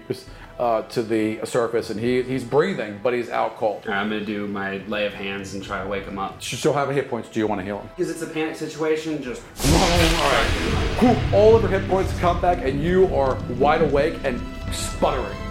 uh, 0.60 0.84
to 0.84 1.02
the 1.04 1.40
surface, 1.46 1.90
and 1.90 2.00
he 2.00 2.22
he's 2.24 2.44
breathing, 2.44 3.00
but 3.04 3.14
he's 3.14 3.30
out 3.30 3.58
cold. 3.58 3.84
Alright, 3.86 3.98
I'm 3.98 4.10
gonna 4.10 4.26
do 4.26 4.48
my 4.48 4.78
lay 4.88 5.06
of 5.06 5.14
hands 5.14 5.54
and 5.54 5.64
try 5.64 5.82
to 5.84 5.90
wake 5.90 6.06
him 6.06 6.20
up. 6.20 6.42
So 6.42 6.74
how 6.74 6.86
many 6.86 6.96
hit 6.96 7.10
points 7.10 7.30
do 7.30 7.40
you 7.40 7.48
want 7.48 7.60
to 7.60 7.66
heal 7.66 7.80
him? 7.80 7.90
Because 7.96 8.10
it's 8.10 8.22
a 8.22 8.28
panic 8.28 8.56
situation, 8.56 9.22
just. 9.22 9.42
Whew, 9.42 11.38
All 11.38 11.56
of 11.56 11.62
your 11.62 11.72
hit 11.72 11.90
points 11.90 12.18
come 12.20 12.40
back, 12.40 12.60
and 12.64 12.84
you 12.84 13.14
are 13.16 13.36
wide 13.58 13.82
awake 13.82 14.16
and 14.24 14.42
sputtering. 14.72 15.43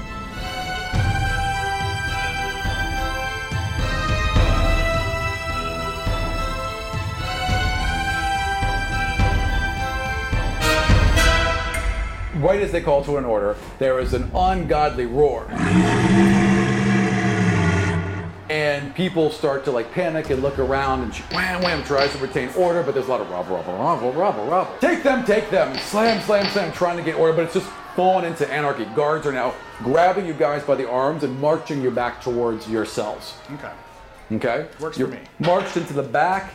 Right 12.42 12.60
as 12.60 12.72
they 12.72 12.80
call 12.80 13.04
to 13.04 13.18
an 13.18 13.24
order, 13.24 13.54
there 13.78 14.00
is 14.00 14.14
an 14.14 14.28
ungodly 14.34 15.06
roar. 15.06 15.46
And 18.50 18.92
people 18.96 19.30
start 19.30 19.64
to 19.66 19.70
like 19.70 19.92
panic 19.92 20.28
and 20.30 20.42
look 20.42 20.58
around, 20.58 21.02
and 21.02 21.14
she 21.14 21.22
wham 21.32 21.62
wham 21.62 21.84
tries 21.84 22.10
to 22.10 22.18
retain 22.18 22.50
order, 22.56 22.82
but 22.82 22.94
there's 22.94 23.06
a 23.06 23.10
lot 23.10 23.20
of 23.20 23.30
rubble, 23.30 23.54
rubble, 23.54 23.74
rubble, 23.74 24.12
rubble, 24.12 24.44
rubble. 24.46 24.74
Take 24.80 25.04
them, 25.04 25.24
take 25.24 25.50
them, 25.50 25.78
slam, 25.78 26.20
slam, 26.22 26.50
slam, 26.50 26.72
trying 26.72 26.96
to 26.96 27.04
get 27.04 27.14
order, 27.14 27.32
but 27.32 27.44
it's 27.44 27.54
just 27.54 27.70
fallen 27.94 28.24
into 28.24 28.52
anarchy. 28.52 28.86
Guards 28.86 29.24
are 29.24 29.32
now 29.32 29.54
grabbing 29.78 30.26
you 30.26 30.34
guys 30.34 30.64
by 30.64 30.74
the 30.74 30.90
arms 30.90 31.22
and 31.22 31.40
marching 31.40 31.80
you 31.80 31.92
back 31.92 32.20
towards 32.20 32.68
yourselves. 32.68 33.34
Okay. 33.52 33.70
Okay? 34.32 34.66
Works 34.80 34.98
You're 34.98 35.06
for 35.06 35.14
me. 35.14 35.20
Marched 35.38 35.76
into 35.76 35.92
the 35.92 36.02
back 36.02 36.52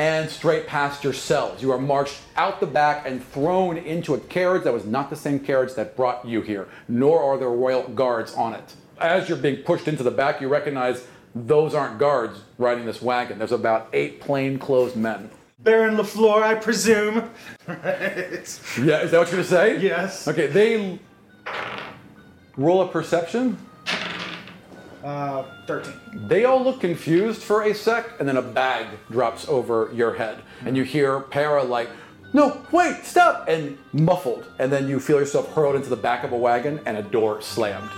and 0.00 0.30
straight 0.30 0.66
past 0.66 1.04
your 1.04 1.12
cells. 1.12 1.60
You 1.60 1.72
are 1.72 1.78
marched 1.78 2.22
out 2.34 2.58
the 2.58 2.66
back 2.66 3.06
and 3.06 3.22
thrown 3.22 3.76
into 3.76 4.14
a 4.14 4.18
carriage 4.18 4.64
that 4.64 4.72
was 4.72 4.86
not 4.86 5.10
the 5.10 5.14
same 5.16 5.38
carriage 5.38 5.74
that 5.74 5.94
brought 5.94 6.26
you 6.26 6.40
here, 6.40 6.68
nor 6.88 7.22
are 7.22 7.36
there 7.36 7.50
royal 7.50 7.82
guards 7.82 8.32
on 8.32 8.54
it. 8.54 8.74
As 8.98 9.28
you're 9.28 9.36
being 9.36 9.58
pushed 9.62 9.88
into 9.88 10.02
the 10.02 10.10
back, 10.10 10.40
you 10.40 10.48
recognize 10.48 11.06
those 11.34 11.74
aren't 11.74 11.98
guards 11.98 12.40
riding 12.56 12.86
this 12.86 13.02
wagon. 13.02 13.36
There's 13.36 13.52
about 13.52 13.90
eight 13.92 14.22
plainclothes 14.22 14.96
men. 14.96 15.28
Baron 15.58 15.98
LaFleur, 15.98 16.42
I 16.42 16.54
presume. 16.54 17.30
Right. 17.66 17.78
Yeah, 18.82 19.02
is 19.02 19.10
that 19.10 19.18
what 19.18 19.30
you're 19.30 19.42
gonna 19.42 19.44
say? 19.44 19.80
Yes. 19.80 20.26
Okay, 20.26 20.46
they 20.46 20.98
roll 22.56 22.80
a 22.80 22.88
perception. 22.88 23.58
Uh, 25.02 25.44
13. 25.66 25.94
They 26.28 26.44
all 26.44 26.62
look 26.62 26.80
confused 26.80 27.42
for 27.42 27.62
a 27.62 27.74
sec, 27.74 28.18
and 28.18 28.28
then 28.28 28.36
a 28.36 28.42
bag 28.42 28.86
drops 29.10 29.48
over 29.48 29.90
your 29.94 30.12
head, 30.14 30.42
and 30.66 30.76
you 30.76 30.82
hear 30.82 31.20
Para 31.20 31.62
like, 31.62 31.88
"No, 32.34 32.60
wait, 32.70 33.04
stop!" 33.04 33.48
and 33.48 33.78
muffled, 33.92 34.44
and 34.58 34.70
then 34.70 34.88
you 34.88 35.00
feel 35.00 35.18
yourself 35.18 35.54
hurled 35.54 35.74
into 35.76 35.88
the 35.88 35.96
back 35.96 36.22
of 36.22 36.32
a 36.32 36.36
wagon, 36.36 36.80
and 36.84 36.98
a 36.98 37.02
door 37.02 37.40
slammed. 37.40 37.88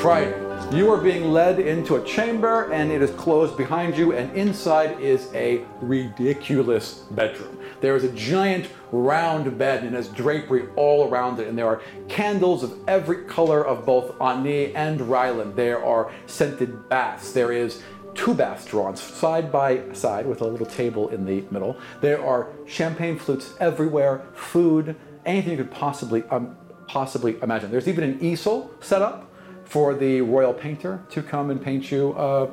Friday, 0.00 0.32
you 0.70 0.92
are 0.92 1.00
being 1.00 1.32
led 1.32 1.60
into 1.60 1.96
a 1.96 2.04
chamber 2.04 2.70
and 2.72 2.92
it 2.92 3.00
is 3.00 3.10
closed 3.12 3.56
behind 3.56 3.96
you, 3.96 4.12
and 4.12 4.34
inside 4.36 5.00
is 5.00 5.32
a 5.32 5.64
ridiculous 5.80 7.04
bedroom. 7.10 7.58
There 7.80 7.96
is 7.96 8.04
a 8.04 8.12
giant 8.12 8.68
round 8.92 9.56
bed 9.56 9.82
and 9.82 9.94
it 9.94 9.96
has 9.96 10.08
drapery 10.08 10.68
all 10.76 11.08
around 11.08 11.40
it, 11.40 11.48
and 11.48 11.56
there 11.56 11.66
are 11.66 11.80
candles 12.08 12.62
of 12.62 12.78
every 12.86 13.24
color 13.24 13.64
of 13.64 13.86
both 13.86 14.20
Ani 14.20 14.74
and 14.74 15.00
Ryland. 15.00 15.56
There 15.56 15.82
are 15.82 16.12
scented 16.26 16.88
baths. 16.90 17.32
There 17.32 17.50
is 17.50 17.82
two 18.14 18.34
baths 18.34 18.66
drawn 18.66 18.94
side 18.94 19.50
by 19.50 19.90
side 19.94 20.26
with 20.26 20.42
a 20.42 20.46
little 20.46 20.66
table 20.66 21.08
in 21.08 21.24
the 21.24 21.44
middle. 21.50 21.78
There 22.02 22.22
are 22.22 22.48
champagne 22.66 23.18
flutes 23.18 23.54
everywhere, 23.58 24.26
food, 24.34 24.96
anything 25.24 25.52
you 25.52 25.56
could 25.56 25.70
possibly 25.70 26.24
um, 26.24 26.56
possibly 26.88 27.40
imagine. 27.42 27.70
There's 27.70 27.88
even 27.88 28.04
an 28.04 28.18
easel 28.20 28.70
set 28.80 29.02
up 29.02 29.27
for 29.68 29.94
the 29.94 30.20
royal 30.22 30.54
painter 30.54 31.00
to 31.10 31.22
come 31.22 31.50
and 31.50 31.62
paint 31.62 31.92
you 31.92 32.14
uh, 32.14 32.50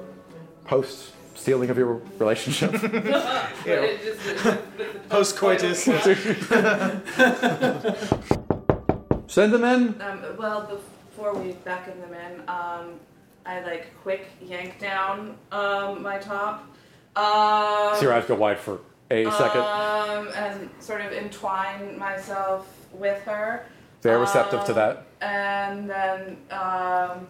post 0.65 1.13
stealing 1.33 1.69
of 1.69 1.77
your 1.77 2.01
relationship. 2.19 2.71
Post 5.09 5.37
coitus. 5.37 5.83
Send 9.27 9.53
them 9.53 9.63
in. 9.63 10.01
Um, 10.01 10.23
well, 10.37 10.65
before 10.65 11.33
we 11.35 11.53
beckon 11.53 12.01
them 12.01 12.13
in, 12.13 12.41
um, 12.49 12.99
I 13.45 13.61
like 13.61 13.93
quick 14.01 14.25
yank 14.41 14.79
down 14.79 15.37
um, 15.51 16.01
my 16.01 16.17
top. 16.17 16.65
Um, 17.15 17.95
See 17.95 18.05
your 18.05 18.13
eyes 18.13 18.25
go 18.25 18.33
wide 18.35 18.57
for 18.59 18.79
a 19.11 19.29
second. 19.31 19.61
Um, 19.61 20.29
and 20.35 20.69
sort 20.79 21.01
of 21.01 21.13
entwine 21.13 21.99
myself 21.99 22.67
with 22.91 23.21
her. 23.23 23.65
They're 24.05 24.19
receptive 24.19 24.63
to 24.65 24.71
Um, 24.71 24.75
that. 24.75 25.03
And 25.21 25.89
then 25.89 26.37
um, 26.51 27.27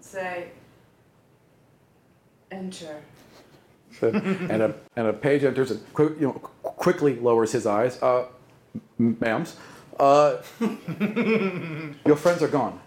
say, 0.00 0.50
enter. 2.52 3.02
and 4.00 4.62
a 4.62 4.74
and 4.94 5.08
a 5.08 5.12
page 5.12 5.42
enters 5.42 5.72
and 5.72 5.80
you 5.98 6.26
know 6.28 6.32
qu- 6.34 6.70
quickly 6.70 7.16
lowers 7.16 7.50
his 7.50 7.66
eyes. 7.66 8.00
Uh, 8.00 8.26
m- 9.00 9.16
ma'ams, 9.20 9.54
uh, 9.98 10.36
your 12.06 12.16
friends 12.16 12.40
are 12.40 12.48
gone. 12.48 12.78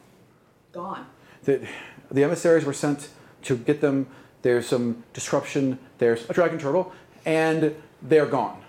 Gone. 0.71 1.05
The, 1.43 1.67
the 2.09 2.23
emissaries 2.23 2.63
were 2.63 2.73
sent 2.73 3.09
to 3.43 3.57
get 3.57 3.81
them. 3.81 4.07
There's 4.43 4.65
some 4.67 5.03
disruption. 5.13 5.77
There's 5.97 6.27
a 6.29 6.33
dragon 6.33 6.57
turtle, 6.57 6.93
and 7.25 7.75
they're 8.01 8.25
gone. 8.27 8.61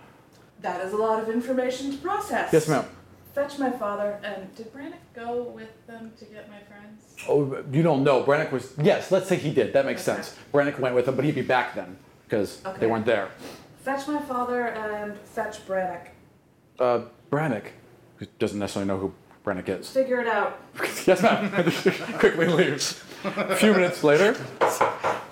That 0.60 0.84
is 0.84 0.92
a 0.92 0.96
lot 0.96 1.22
of 1.22 1.28
information 1.28 1.92
to 1.92 1.98
process. 1.98 2.52
Yes, 2.52 2.66
ma'am. 2.68 2.84
Fetch 3.36 3.58
my 3.58 3.70
father. 3.70 4.18
And 4.24 4.54
did 4.56 4.72
Brannick 4.72 4.94
go 5.14 5.42
with 5.42 5.86
them 5.86 6.10
to 6.18 6.24
get 6.24 6.48
my 6.48 6.58
friends? 6.60 7.02
Oh, 7.28 7.62
you 7.70 7.82
don't 7.82 8.02
know. 8.02 8.24
Brannick 8.24 8.50
was 8.50 8.72
yes. 8.82 9.12
Let's 9.12 9.28
say 9.28 9.36
he 9.36 9.52
did. 9.52 9.74
That 9.74 9.84
makes 9.84 10.08
Okay. 10.08 10.22
sense. 10.22 10.34
Brannick 10.54 10.78
went 10.78 10.94
with 10.94 11.04
them, 11.04 11.16
but 11.16 11.24
he'd 11.26 11.34
be 11.34 11.42
back 11.42 11.74
then 11.74 11.98
because 12.24 12.62
they 12.80 12.86
weren't 12.86 13.04
there. 13.04 13.28
Fetch 13.82 14.08
my 14.08 14.20
father 14.22 14.68
and 14.68 15.18
fetch 15.18 15.66
Brannick. 15.68 16.08
Uh, 16.78 17.00
Brannick, 17.30 17.72
who 18.16 18.26
doesn't 18.38 18.58
necessarily 18.58 18.88
know 18.88 18.96
who 18.96 19.12
Brennick 19.44 19.68
is. 19.68 19.90
Figure 19.90 20.20
it 20.22 20.28
out. 20.28 20.58
yes, 21.06 21.20
ma'am. 21.22 21.50
Quickly 22.18 22.46
leaves. 22.46 23.02
A 23.22 23.54
few 23.56 23.72
minutes 23.72 24.02
later, 24.02 24.34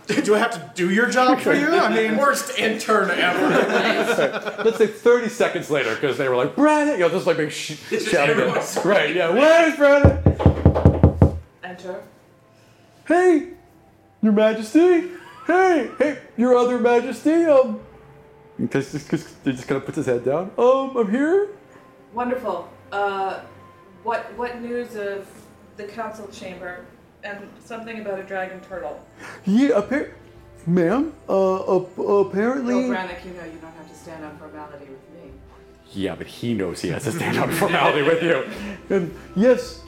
Do 0.06 0.34
I 0.34 0.38
have 0.38 0.52
to 0.52 0.72
do 0.74 0.90
your 0.90 1.08
job 1.08 1.40
for 1.40 1.54
you? 1.54 1.68
I 1.74 1.88
mean, 1.94 2.16
Worst 2.18 2.58
intern 2.58 3.10
ever. 3.10 4.62
let's 4.62 4.76
say 4.76 4.86
30 4.86 5.28
seconds 5.30 5.70
later, 5.70 5.94
because 5.94 6.18
they 6.18 6.28
were 6.28 6.36
like, 6.36 6.54
Brennick, 6.54 6.94
you 6.94 6.98
know, 7.00 7.08
just 7.08 7.26
like 7.26 7.38
big 7.38 7.50
sh- 7.50 7.78
shouting 7.88 8.38
it. 8.38 8.84
Right, 8.84 9.14
yeah, 9.14 9.30
where's 9.30 9.74
Brennick? 9.74 11.38
Enter. 11.62 12.02
Hey, 13.08 13.48
Your 14.22 14.32
Majesty. 14.32 15.10
Hey, 15.46 15.90
hey, 15.98 16.18
Your 16.36 16.54
Other 16.56 16.78
Majesty. 16.78 17.44
Um, 17.44 17.80
because 18.58 18.92
just, 18.92 19.10
just, 19.10 19.28
he 19.44 19.52
just 19.52 19.66
kind 19.66 19.78
of 19.78 19.84
puts 19.86 19.96
his 19.96 20.06
head 20.06 20.24
down. 20.24 20.50
Um, 20.58 20.96
I'm 20.96 21.10
here. 21.10 21.48
Wonderful. 22.12 22.68
Uh, 22.92 23.40
what 24.04 24.32
what 24.36 24.60
news 24.60 24.96
of 24.96 25.26
the 25.76 25.84
council 25.84 26.28
chamber 26.28 26.84
and 27.24 27.48
something 27.64 28.00
about 28.00 28.18
a 28.18 28.22
dragon 28.22 28.60
turtle? 28.60 29.04
Yeah, 29.44 29.80
appar- 29.80 30.10
ma'am. 30.66 31.12
Uh, 31.28 31.76
ap- 31.78 31.98
apparently. 31.98 32.74
Bill 32.74 32.90
Brannick, 32.90 33.24
you 33.24 33.32
know 33.32 33.44
you 33.44 33.58
don't 33.60 33.74
have 33.74 33.88
to 33.88 33.94
stand 33.96 34.24
on 34.24 34.36
formality 34.36 34.84
with 34.84 35.22
me. 35.22 35.30
Yeah, 35.92 36.14
but 36.14 36.26
he 36.26 36.54
knows 36.54 36.80
he 36.80 36.88
has 36.90 37.04
to 37.04 37.12
stand 37.12 37.38
on 37.38 37.50
formality 37.50 38.02
with 38.02 38.22
you. 38.22 38.44
And 38.94 39.16
yes, 39.34 39.82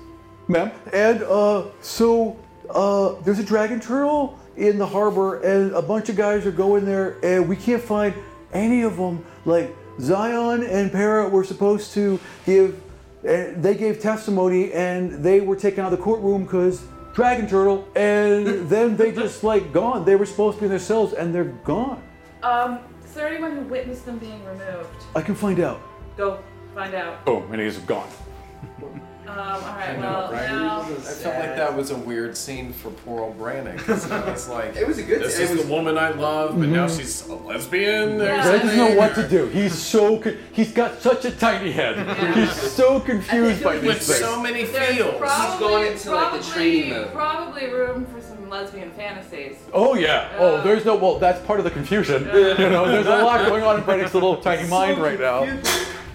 ma'am. 0.48 0.72
And 0.92 1.22
uh, 1.24 1.66
so 1.82 2.38
uh, 2.70 3.14
there's 3.24 3.38
a 3.38 3.44
dragon 3.44 3.78
turtle 3.78 4.38
in 4.56 4.78
the 4.78 4.86
harbor, 4.86 5.40
and 5.42 5.72
a 5.72 5.82
bunch 5.82 6.08
of 6.08 6.16
guys 6.16 6.46
are 6.46 6.50
going 6.52 6.86
there, 6.86 7.18
and 7.22 7.46
we 7.46 7.56
can't 7.56 7.82
find 7.82 8.14
any 8.54 8.82
of 8.82 8.96
them. 8.96 9.22
Like 9.44 9.74
Xion 9.98 10.66
and 10.66 10.90
Para 10.90 11.28
were 11.28 11.44
supposed 11.44 11.92
to 11.92 12.18
give, 12.46 12.80
and 13.22 13.62
they 13.62 13.74
gave 13.74 14.00
testimony, 14.00 14.72
and 14.72 15.22
they 15.22 15.40
were 15.40 15.56
taken 15.56 15.80
out 15.84 15.92
of 15.92 15.98
the 15.98 16.02
courtroom 16.04 16.44
because 16.44 16.82
dragon 17.16 17.48
turtle, 17.48 17.88
and 17.96 18.68
then 18.68 18.94
they 18.94 19.10
just 19.10 19.42
like 19.42 19.72
gone. 19.72 20.04
They 20.04 20.16
were 20.16 20.26
supposed 20.26 20.58
to 20.58 20.60
be 20.60 20.66
in 20.66 20.70
their 20.70 20.78
cells, 20.78 21.14
and 21.14 21.34
they're 21.34 21.44
gone. 21.44 22.02
Um, 22.42 22.80
is 23.02 23.14
there 23.14 23.26
anyone 23.26 23.56
who 23.56 23.62
witnessed 23.62 24.04
them 24.04 24.18
being 24.18 24.44
removed? 24.44 24.90
I 25.14 25.22
can 25.22 25.34
find 25.34 25.58
out. 25.58 25.80
Go 26.18 26.38
find 26.74 26.94
out. 26.94 27.24
Boom, 27.24 27.50
and 27.50 27.60
he's 27.60 27.78
gone. 27.78 28.08
Um, 29.28 29.38
all 29.38 29.60
right. 29.60 29.98
Well, 29.98 30.30
now. 30.32 30.82
I 30.82 30.84
felt 30.86 31.36
like 31.36 31.56
that 31.56 31.74
was 31.74 31.90
a 31.90 31.96
weird 31.96 32.36
scene 32.36 32.72
for 32.72 32.90
poor 32.90 33.22
old 33.22 33.38
Brannick. 33.38 33.78
'cause 33.78 34.08
It's 34.28 34.48
like 34.56 34.76
It 34.76 34.86
was 34.86 34.98
a 34.98 35.02
good- 35.02 35.20
This 35.22 35.38
it 35.38 35.44
is 35.44 35.50
was- 35.56 35.66
the 35.66 35.72
woman 35.72 35.98
I 35.98 36.10
love, 36.10 36.58
but 36.58 36.68
now 36.68 36.86
she's 36.86 37.26
a 37.26 37.34
lesbian. 37.34 38.20
or 38.20 38.24
Yeah. 38.24 38.52
He 38.52 38.58
doesn't 38.60 38.76
know 38.76 38.94
what 38.94 39.14
to 39.16 39.26
do. 39.28 39.46
He's 39.46 39.74
so 39.74 40.18
con- 40.18 40.36
he's 40.52 40.70
got 40.72 41.02
such 41.02 41.24
a 41.24 41.32
tiny 41.32 41.72
head. 41.72 41.96
He's 42.36 42.52
so 42.52 43.00
confused 43.00 43.64
by 43.64 43.74
With 43.74 43.82
these 43.82 44.06
things. 44.06 44.20
so 44.20 44.40
many 44.40 44.62
There's 44.64 44.96
feels. 44.96 45.14
probably, 45.18 45.58
going 45.68 45.92
into, 45.92 46.10
like, 46.12 46.32
the 46.32 46.38
probably- 46.38 46.52
training 46.52 46.90
mode. 46.90 47.12
Probably 47.12 47.66
room 47.68 48.06
for 48.06 48.20
some 48.20 48.48
lesbian 48.48 48.92
fantasies. 48.92 49.56
Oh 49.72 49.94
yeah. 49.96 50.28
Oh, 50.38 50.62
there's 50.62 50.84
no. 50.84 50.94
Well, 50.94 51.18
that's 51.18 51.44
part 51.46 51.58
of 51.58 51.64
the 51.64 51.70
confusion. 51.72 52.24
You 52.32 52.70
know, 52.70 52.86
there's 52.88 53.06
a 53.06 53.24
lot 53.24 53.44
going 53.48 53.64
on 53.64 53.76
in 53.78 53.82
Brennick's 53.82 54.14
little 54.14 54.36
tiny 54.48 54.68
mind 54.68 54.98
right 54.98 55.18
now. 55.18 55.46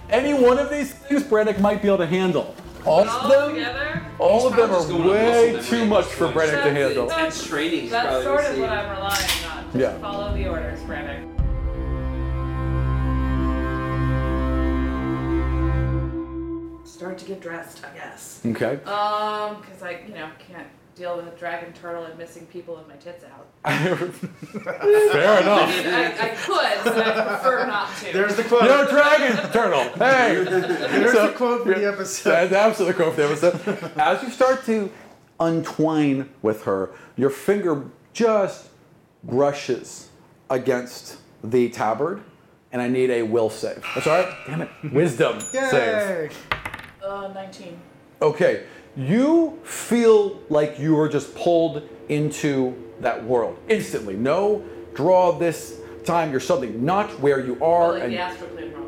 Any 0.09 0.34
one 0.34 0.57
of 0.59 0.70
these 0.70 0.91
things, 0.93 1.24
Brennick 1.24 1.59
might 1.59 1.82
be 1.82 1.88
able 1.89 1.97
to 1.99 2.05
handle. 2.05 2.55
All 2.86 3.08
of 3.08 3.30
them, 3.32 3.54
together. 3.56 4.06
all 4.20 4.48
of 4.48 4.56
them 4.56 4.72
are 4.72 5.08
way 5.10 5.54
muscle 5.54 5.78
too 5.78 5.86
much 5.86 6.06
for 6.06 6.28
this. 6.28 6.36
Brennick 6.36 6.64
to 6.64 6.72
handle. 6.72 7.04
Intense 7.10 7.46
training. 7.46 7.90
That's 7.90 8.24
sort 8.24 8.44
of 8.46 8.58
what 8.60 8.70
I'm 8.70 8.90
relying 8.92 9.46
on. 9.52 9.64
Just 9.66 9.76
Yeah. 9.76 9.98
follow 10.00 10.34
the 10.36 10.48
orders, 10.48 10.80
Brannick. 10.82 11.28
Start 16.84 17.18
to 17.20 17.26
get 17.26 17.40
dressed, 17.42 17.84
I 17.84 17.96
guess. 17.96 18.42
Okay. 18.46 18.76
Um, 18.84 19.62
because 19.62 19.82
I, 19.82 20.04
you 20.08 20.14
know, 20.14 20.30
can't 20.40 20.68
deal 20.96 21.16
with 21.18 21.28
a 21.28 21.38
dragon 21.38 21.72
turtle 21.74 22.04
and 22.06 22.18
missing 22.18 22.46
people 22.48 22.76
with 22.76 22.88
my 22.88 22.96
tits 22.96 23.24
out. 23.24 23.48
Fair 23.66 25.38
I 25.38 25.42
enough. 25.42 25.70
mean, 25.78 25.88
I, 25.94 26.12
I 26.12 26.30
could, 26.36 26.84
but 26.84 27.08
I 27.08 27.28
prefer 27.28 27.66
not 27.68 27.96
to. 27.98 28.14
there's 28.14 28.36
the 28.36 28.44
quote. 28.44 28.64
Yo, 28.64 28.86
dragon 28.88 29.52
turtle. 29.52 29.84
Hey. 29.98 30.44
There's 30.44 31.12
So- 31.14 31.28
the 31.28 31.34
quote 31.34 31.64
for 31.64 31.74
the 31.74 31.88
episode. 31.88 32.30
That's 32.50 32.54
absolutely 32.54 32.94
the 32.98 33.04
quote 33.04 33.16
for 33.16 33.22
the 33.22 33.48
episode. 33.50 33.92
As 33.98 34.22
you 34.24 34.30
start 34.30 34.66
to 34.66 34.92
untwine 35.39 36.30
with 36.42 36.64
her, 36.64 36.92
your 37.16 37.30
finger 37.30 37.86
just 38.14 38.70
brushes 39.24 40.10
against 40.50 41.18
the 41.44 41.70
tabard, 41.70 42.22
and 42.72 42.82
I 42.82 42.88
need 42.88 43.10
a 43.10 43.24
will 43.24 43.50
save. 43.50 43.84
That's 43.96 44.08
all 44.08 44.24
right. 44.24 44.36
Damn 44.46 44.62
it. 44.64 44.70
Wisdom 44.92 45.39
save. 45.39 45.54
Yay! 45.54 46.30
Uh, 47.04 47.30
19. 47.34 47.80
Okay, 48.22 48.66
you 48.96 49.60
feel 49.64 50.42
like 50.50 50.80
you 50.80 50.96
were 50.96 51.10
just 51.10 51.34
pulled 51.36 51.88
into 52.10 52.76
that 53.00 53.24
world 53.24 53.58
instantly. 53.68 54.16
No 54.16 54.64
draw 54.94 55.32
this 55.32 55.80
time. 56.04 56.32
You're 56.32 56.39
suddenly 56.39 56.78
not 56.78 57.10
where 57.20 57.39
you 57.46 57.64
are. 57.64 57.94
like 57.94 58.04
and 58.04 58.14
the 58.14 58.20
astral 58.20 58.50
plane 58.50 58.74
world. 58.74 58.82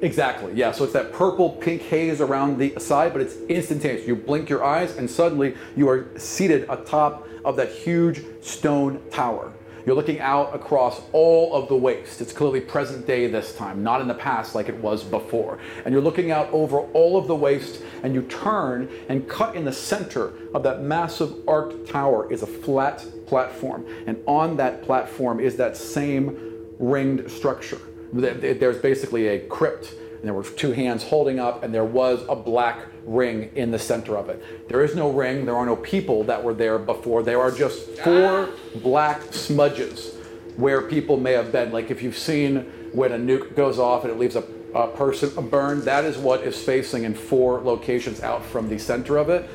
Exactly, 0.00 0.54
yeah. 0.54 0.72
So 0.72 0.84
it's 0.84 0.92
that 0.94 1.12
purple 1.12 1.50
pink 1.50 1.82
haze 1.82 2.20
around 2.20 2.58
the 2.58 2.78
side, 2.78 3.12
but 3.12 3.20
it's 3.20 3.36
instantaneous. 3.48 4.06
You 4.06 4.16
blink 4.16 4.48
your 4.48 4.64
eyes, 4.64 4.96
and 4.96 5.10
suddenly 5.10 5.56
you 5.76 5.88
are 5.90 6.08
seated 6.18 6.66
atop 6.70 7.28
of 7.44 7.56
that 7.56 7.70
huge 7.70 8.24
stone 8.40 9.02
tower. 9.10 9.52
You're 9.88 9.96
looking 9.96 10.20
out 10.20 10.54
across 10.54 11.00
all 11.12 11.54
of 11.54 11.68
the 11.68 11.74
waste. 11.74 12.20
It's 12.20 12.34
clearly 12.34 12.60
present 12.60 13.06
day 13.06 13.26
this 13.26 13.56
time, 13.56 13.82
not 13.82 14.02
in 14.02 14.06
the 14.06 14.12
past 14.12 14.54
like 14.54 14.68
it 14.68 14.76
was 14.76 15.02
before. 15.02 15.58
And 15.86 15.94
you're 15.94 16.02
looking 16.02 16.30
out 16.30 16.50
over 16.52 16.80
all 16.80 17.16
of 17.16 17.26
the 17.26 17.34
waste, 17.34 17.80
and 18.02 18.14
you 18.14 18.20
turn 18.20 18.90
and 19.08 19.26
cut 19.26 19.56
in 19.56 19.64
the 19.64 19.72
center 19.72 20.34
of 20.52 20.62
that 20.64 20.82
massive 20.82 21.32
arced 21.48 21.86
tower 21.86 22.30
is 22.30 22.42
a 22.42 22.46
flat 22.46 23.02
platform. 23.26 23.86
And 24.06 24.18
on 24.26 24.58
that 24.58 24.82
platform 24.82 25.40
is 25.40 25.56
that 25.56 25.74
same 25.74 26.66
ringed 26.78 27.30
structure. 27.30 27.80
There's 28.12 28.82
basically 28.82 29.28
a 29.28 29.38
crypt, 29.46 29.94
and 30.16 30.24
there 30.24 30.34
were 30.34 30.44
two 30.44 30.72
hands 30.72 31.02
holding 31.02 31.40
up, 31.40 31.62
and 31.62 31.72
there 31.72 31.86
was 31.86 32.22
a 32.28 32.36
black 32.36 32.88
ring 33.08 33.50
in 33.54 33.70
the 33.70 33.78
center 33.78 34.16
of 34.16 34.28
it. 34.28 34.68
There 34.68 34.84
is 34.84 34.94
no 34.94 35.10
ring, 35.10 35.46
there 35.46 35.56
are 35.56 35.66
no 35.66 35.76
people 35.76 36.24
that 36.24 36.42
were 36.42 36.54
there 36.54 36.78
before. 36.78 37.22
There 37.22 37.40
are 37.40 37.50
just 37.50 37.88
four 37.98 38.48
ah. 38.48 38.78
black 38.82 39.32
smudges 39.32 40.14
where 40.56 40.82
people 40.82 41.16
may 41.16 41.32
have 41.32 41.50
been. 41.50 41.72
Like 41.72 41.90
if 41.90 42.02
you've 42.02 42.18
seen 42.18 42.60
when 42.92 43.12
a 43.12 43.18
nuke 43.18 43.56
goes 43.56 43.78
off 43.78 44.04
and 44.04 44.12
it 44.12 44.18
leaves 44.18 44.36
a, 44.36 44.44
a 44.74 44.88
person 44.88 45.48
burned, 45.48 45.82
that 45.84 46.04
is 46.04 46.18
what 46.18 46.42
is 46.42 46.62
facing 46.62 47.04
in 47.04 47.14
four 47.14 47.60
locations 47.60 48.20
out 48.20 48.44
from 48.44 48.68
the 48.68 48.78
center 48.78 49.16
of 49.16 49.30
it. 49.30 49.48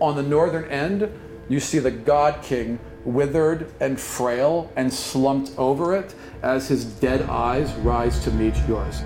On 0.00 0.16
the 0.16 0.22
northern 0.22 0.64
end, 0.64 1.10
you 1.48 1.60
see 1.60 1.78
the 1.78 1.90
God 1.90 2.42
King 2.42 2.78
withered 3.04 3.72
and 3.80 3.98
frail 3.98 4.70
and 4.76 4.92
slumped 4.92 5.52
over 5.56 5.96
it 5.96 6.14
as 6.42 6.68
his 6.68 6.84
dead 6.84 7.22
eyes 7.22 7.72
rise 7.76 8.22
to 8.24 8.30
meet 8.32 8.54
yours. 8.68 9.02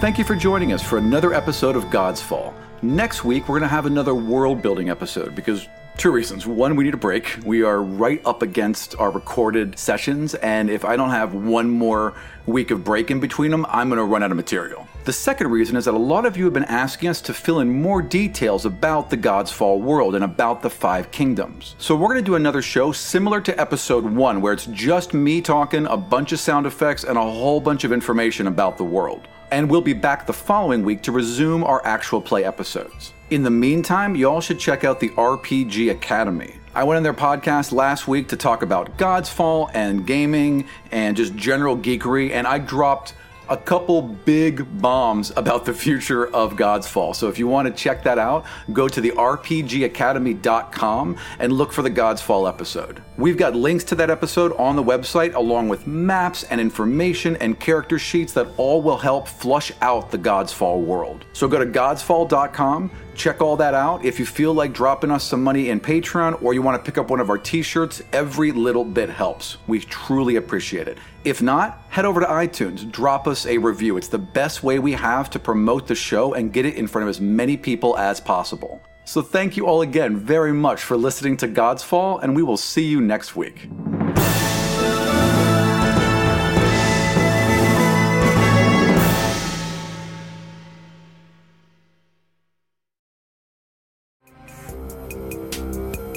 Thank 0.00 0.16
you 0.16 0.22
for 0.22 0.36
joining 0.36 0.72
us 0.72 0.80
for 0.80 0.96
another 0.98 1.34
episode 1.34 1.74
of 1.74 1.86
Godsfall. 1.86 2.54
Next 2.82 3.24
week, 3.24 3.48
we're 3.48 3.58
going 3.58 3.68
to 3.68 3.74
have 3.74 3.84
another 3.84 4.14
world 4.14 4.62
building 4.62 4.90
episode 4.90 5.34
because 5.34 5.66
two 5.96 6.12
reasons. 6.12 6.46
One, 6.46 6.76
we 6.76 6.84
need 6.84 6.94
a 6.94 6.98
break. 6.98 7.36
We 7.44 7.64
are 7.64 7.82
right 7.82 8.24
up 8.24 8.42
against 8.42 8.94
our 9.00 9.10
recorded 9.10 9.76
sessions, 9.76 10.36
and 10.36 10.70
if 10.70 10.84
I 10.84 10.94
don't 10.94 11.10
have 11.10 11.34
one 11.34 11.68
more 11.68 12.14
week 12.46 12.70
of 12.70 12.84
break 12.84 13.10
in 13.10 13.18
between 13.18 13.50
them, 13.50 13.66
I'm 13.68 13.88
going 13.88 13.98
to 13.98 14.04
run 14.04 14.22
out 14.22 14.30
of 14.30 14.36
material. 14.36 14.86
The 15.02 15.12
second 15.12 15.50
reason 15.50 15.74
is 15.74 15.86
that 15.86 15.94
a 15.94 15.98
lot 15.98 16.26
of 16.26 16.36
you 16.36 16.44
have 16.44 16.54
been 16.54 16.62
asking 16.66 17.08
us 17.08 17.20
to 17.22 17.34
fill 17.34 17.58
in 17.58 17.82
more 17.82 18.00
details 18.00 18.66
about 18.66 19.10
the 19.10 19.16
Godsfall 19.16 19.80
world 19.80 20.14
and 20.14 20.22
about 20.22 20.62
the 20.62 20.70
five 20.70 21.10
kingdoms. 21.10 21.74
So 21.80 21.96
we're 21.96 22.06
going 22.06 22.24
to 22.24 22.30
do 22.30 22.36
another 22.36 22.62
show 22.62 22.92
similar 22.92 23.40
to 23.40 23.60
episode 23.60 24.04
one, 24.04 24.40
where 24.42 24.52
it's 24.52 24.66
just 24.66 25.12
me 25.12 25.40
talking, 25.40 25.86
a 25.86 25.96
bunch 25.96 26.30
of 26.30 26.38
sound 26.38 26.66
effects, 26.66 27.02
and 27.02 27.18
a 27.18 27.20
whole 27.20 27.60
bunch 27.60 27.82
of 27.82 27.90
information 27.90 28.46
about 28.46 28.78
the 28.78 28.84
world 28.84 29.26
and 29.50 29.70
we'll 29.70 29.80
be 29.80 29.92
back 29.92 30.26
the 30.26 30.32
following 30.32 30.82
week 30.82 31.02
to 31.02 31.12
resume 31.12 31.64
our 31.64 31.84
actual 31.84 32.20
play 32.20 32.44
episodes. 32.44 33.12
In 33.30 33.42
the 33.42 33.50
meantime, 33.50 34.16
you 34.16 34.28
all 34.28 34.40
should 34.40 34.58
check 34.58 34.84
out 34.84 35.00
the 35.00 35.10
RPG 35.10 35.90
Academy. 35.90 36.54
I 36.74 36.84
went 36.84 36.96
on 36.96 37.02
their 37.02 37.14
podcast 37.14 37.72
last 37.72 38.08
week 38.08 38.28
to 38.28 38.36
talk 38.36 38.62
about 38.62 38.96
Godsfall 38.96 39.70
and 39.74 40.06
gaming 40.06 40.66
and 40.92 41.16
just 41.16 41.34
general 41.34 41.76
geekery, 41.76 42.30
and 42.30 42.46
I 42.46 42.58
dropped 42.58 43.14
a 43.48 43.56
couple 43.56 44.02
big 44.02 44.80
bombs 44.80 45.32
about 45.36 45.64
the 45.64 45.72
future 45.72 46.26
of 46.34 46.54
Godsfall. 46.54 47.14
So 47.14 47.28
if 47.28 47.38
you 47.38 47.46
want 47.48 47.68
to 47.68 47.74
check 47.74 48.02
that 48.04 48.18
out, 48.18 48.44
go 48.72 48.88
to 48.88 49.00
the 49.00 49.10
rpgacademy.com 49.12 51.16
and 51.38 51.52
look 51.52 51.72
for 51.72 51.82
the 51.82 51.90
Godsfall 51.90 52.48
episode. 52.48 53.02
We've 53.16 53.36
got 53.36 53.56
links 53.56 53.84
to 53.84 53.94
that 53.96 54.10
episode 54.10 54.52
on 54.56 54.76
the 54.76 54.82
website 54.82 55.34
along 55.34 55.68
with 55.68 55.86
maps 55.86 56.44
and 56.44 56.60
information 56.60 57.36
and 57.36 57.58
character 57.58 57.98
sheets 57.98 58.32
that 58.34 58.48
all 58.56 58.82
will 58.82 58.98
help 58.98 59.26
flush 59.26 59.72
out 59.80 60.10
the 60.10 60.18
Godsfall 60.18 60.82
world. 60.82 61.24
So 61.32 61.48
go 61.48 61.58
to 61.58 61.66
godsfall.com, 61.66 62.90
check 63.14 63.40
all 63.40 63.56
that 63.56 63.74
out. 63.74 64.04
If 64.04 64.18
you 64.18 64.26
feel 64.26 64.54
like 64.54 64.72
dropping 64.72 65.10
us 65.10 65.24
some 65.24 65.42
money 65.42 65.70
in 65.70 65.80
Patreon 65.80 66.42
or 66.42 66.54
you 66.54 66.62
want 66.62 66.82
to 66.82 66.88
pick 66.88 66.98
up 66.98 67.10
one 67.10 67.20
of 67.20 67.30
our 67.30 67.38
t-shirts, 67.38 68.02
every 68.12 68.52
little 68.52 68.84
bit 68.84 69.10
helps. 69.10 69.56
We 69.66 69.80
truly 69.80 70.36
appreciate 70.36 70.86
it. 70.86 70.98
If 71.28 71.42
not, 71.42 71.84
head 71.90 72.06
over 72.06 72.20
to 72.20 72.26
iTunes, 72.26 72.90
drop 72.90 73.28
us 73.28 73.44
a 73.44 73.58
review. 73.58 73.98
It's 73.98 74.08
the 74.08 74.16
best 74.16 74.62
way 74.62 74.78
we 74.78 74.92
have 74.92 75.28
to 75.28 75.38
promote 75.38 75.86
the 75.86 75.94
show 75.94 76.32
and 76.32 76.54
get 76.54 76.64
it 76.64 76.76
in 76.76 76.86
front 76.86 77.02
of 77.02 77.10
as 77.10 77.20
many 77.20 77.54
people 77.58 77.98
as 77.98 78.18
possible. 78.18 78.80
So 79.04 79.20
thank 79.20 79.54
you 79.54 79.66
all 79.66 79.82
again 79.82 80.16
very 80.16 80.54
much 80.54 80.82
for 80.82 80.96
listening 80.96 81.36
to 81.36 81.46
Godsfall, 81.46 82.22
and 82.22 82.34
we 82.34 82.42
will 82.42 82.56
see 82.56 82.86
you 82.86 83.02
next 83.02 83.36
week. 83.36 83.68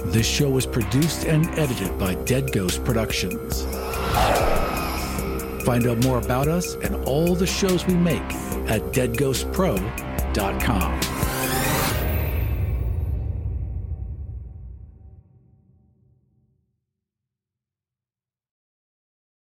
This 0.06 0.26
show 0.26 0.50
was 0.50 0.66
produced 0.66 1.26
and 1.26 1.48
edited 1.60 2.00
by 2.00 2.16
Dead 2.24 2.54
Ghost 2.54 2.86
Productions. 2.86 3.66
Find 5.64 5.88
out 5.88 6.04
more 6.04 6.18
about 6.18 6.48
us 6.48 6.76
and 6.76 6.96
all 7.06 7.36
the 7.36 7.48
shows 7.48 7.86
we 7.86 7.96
make 7.96 8.22
at 8.68 8.82
deadghostpro.com. 8.94 11.21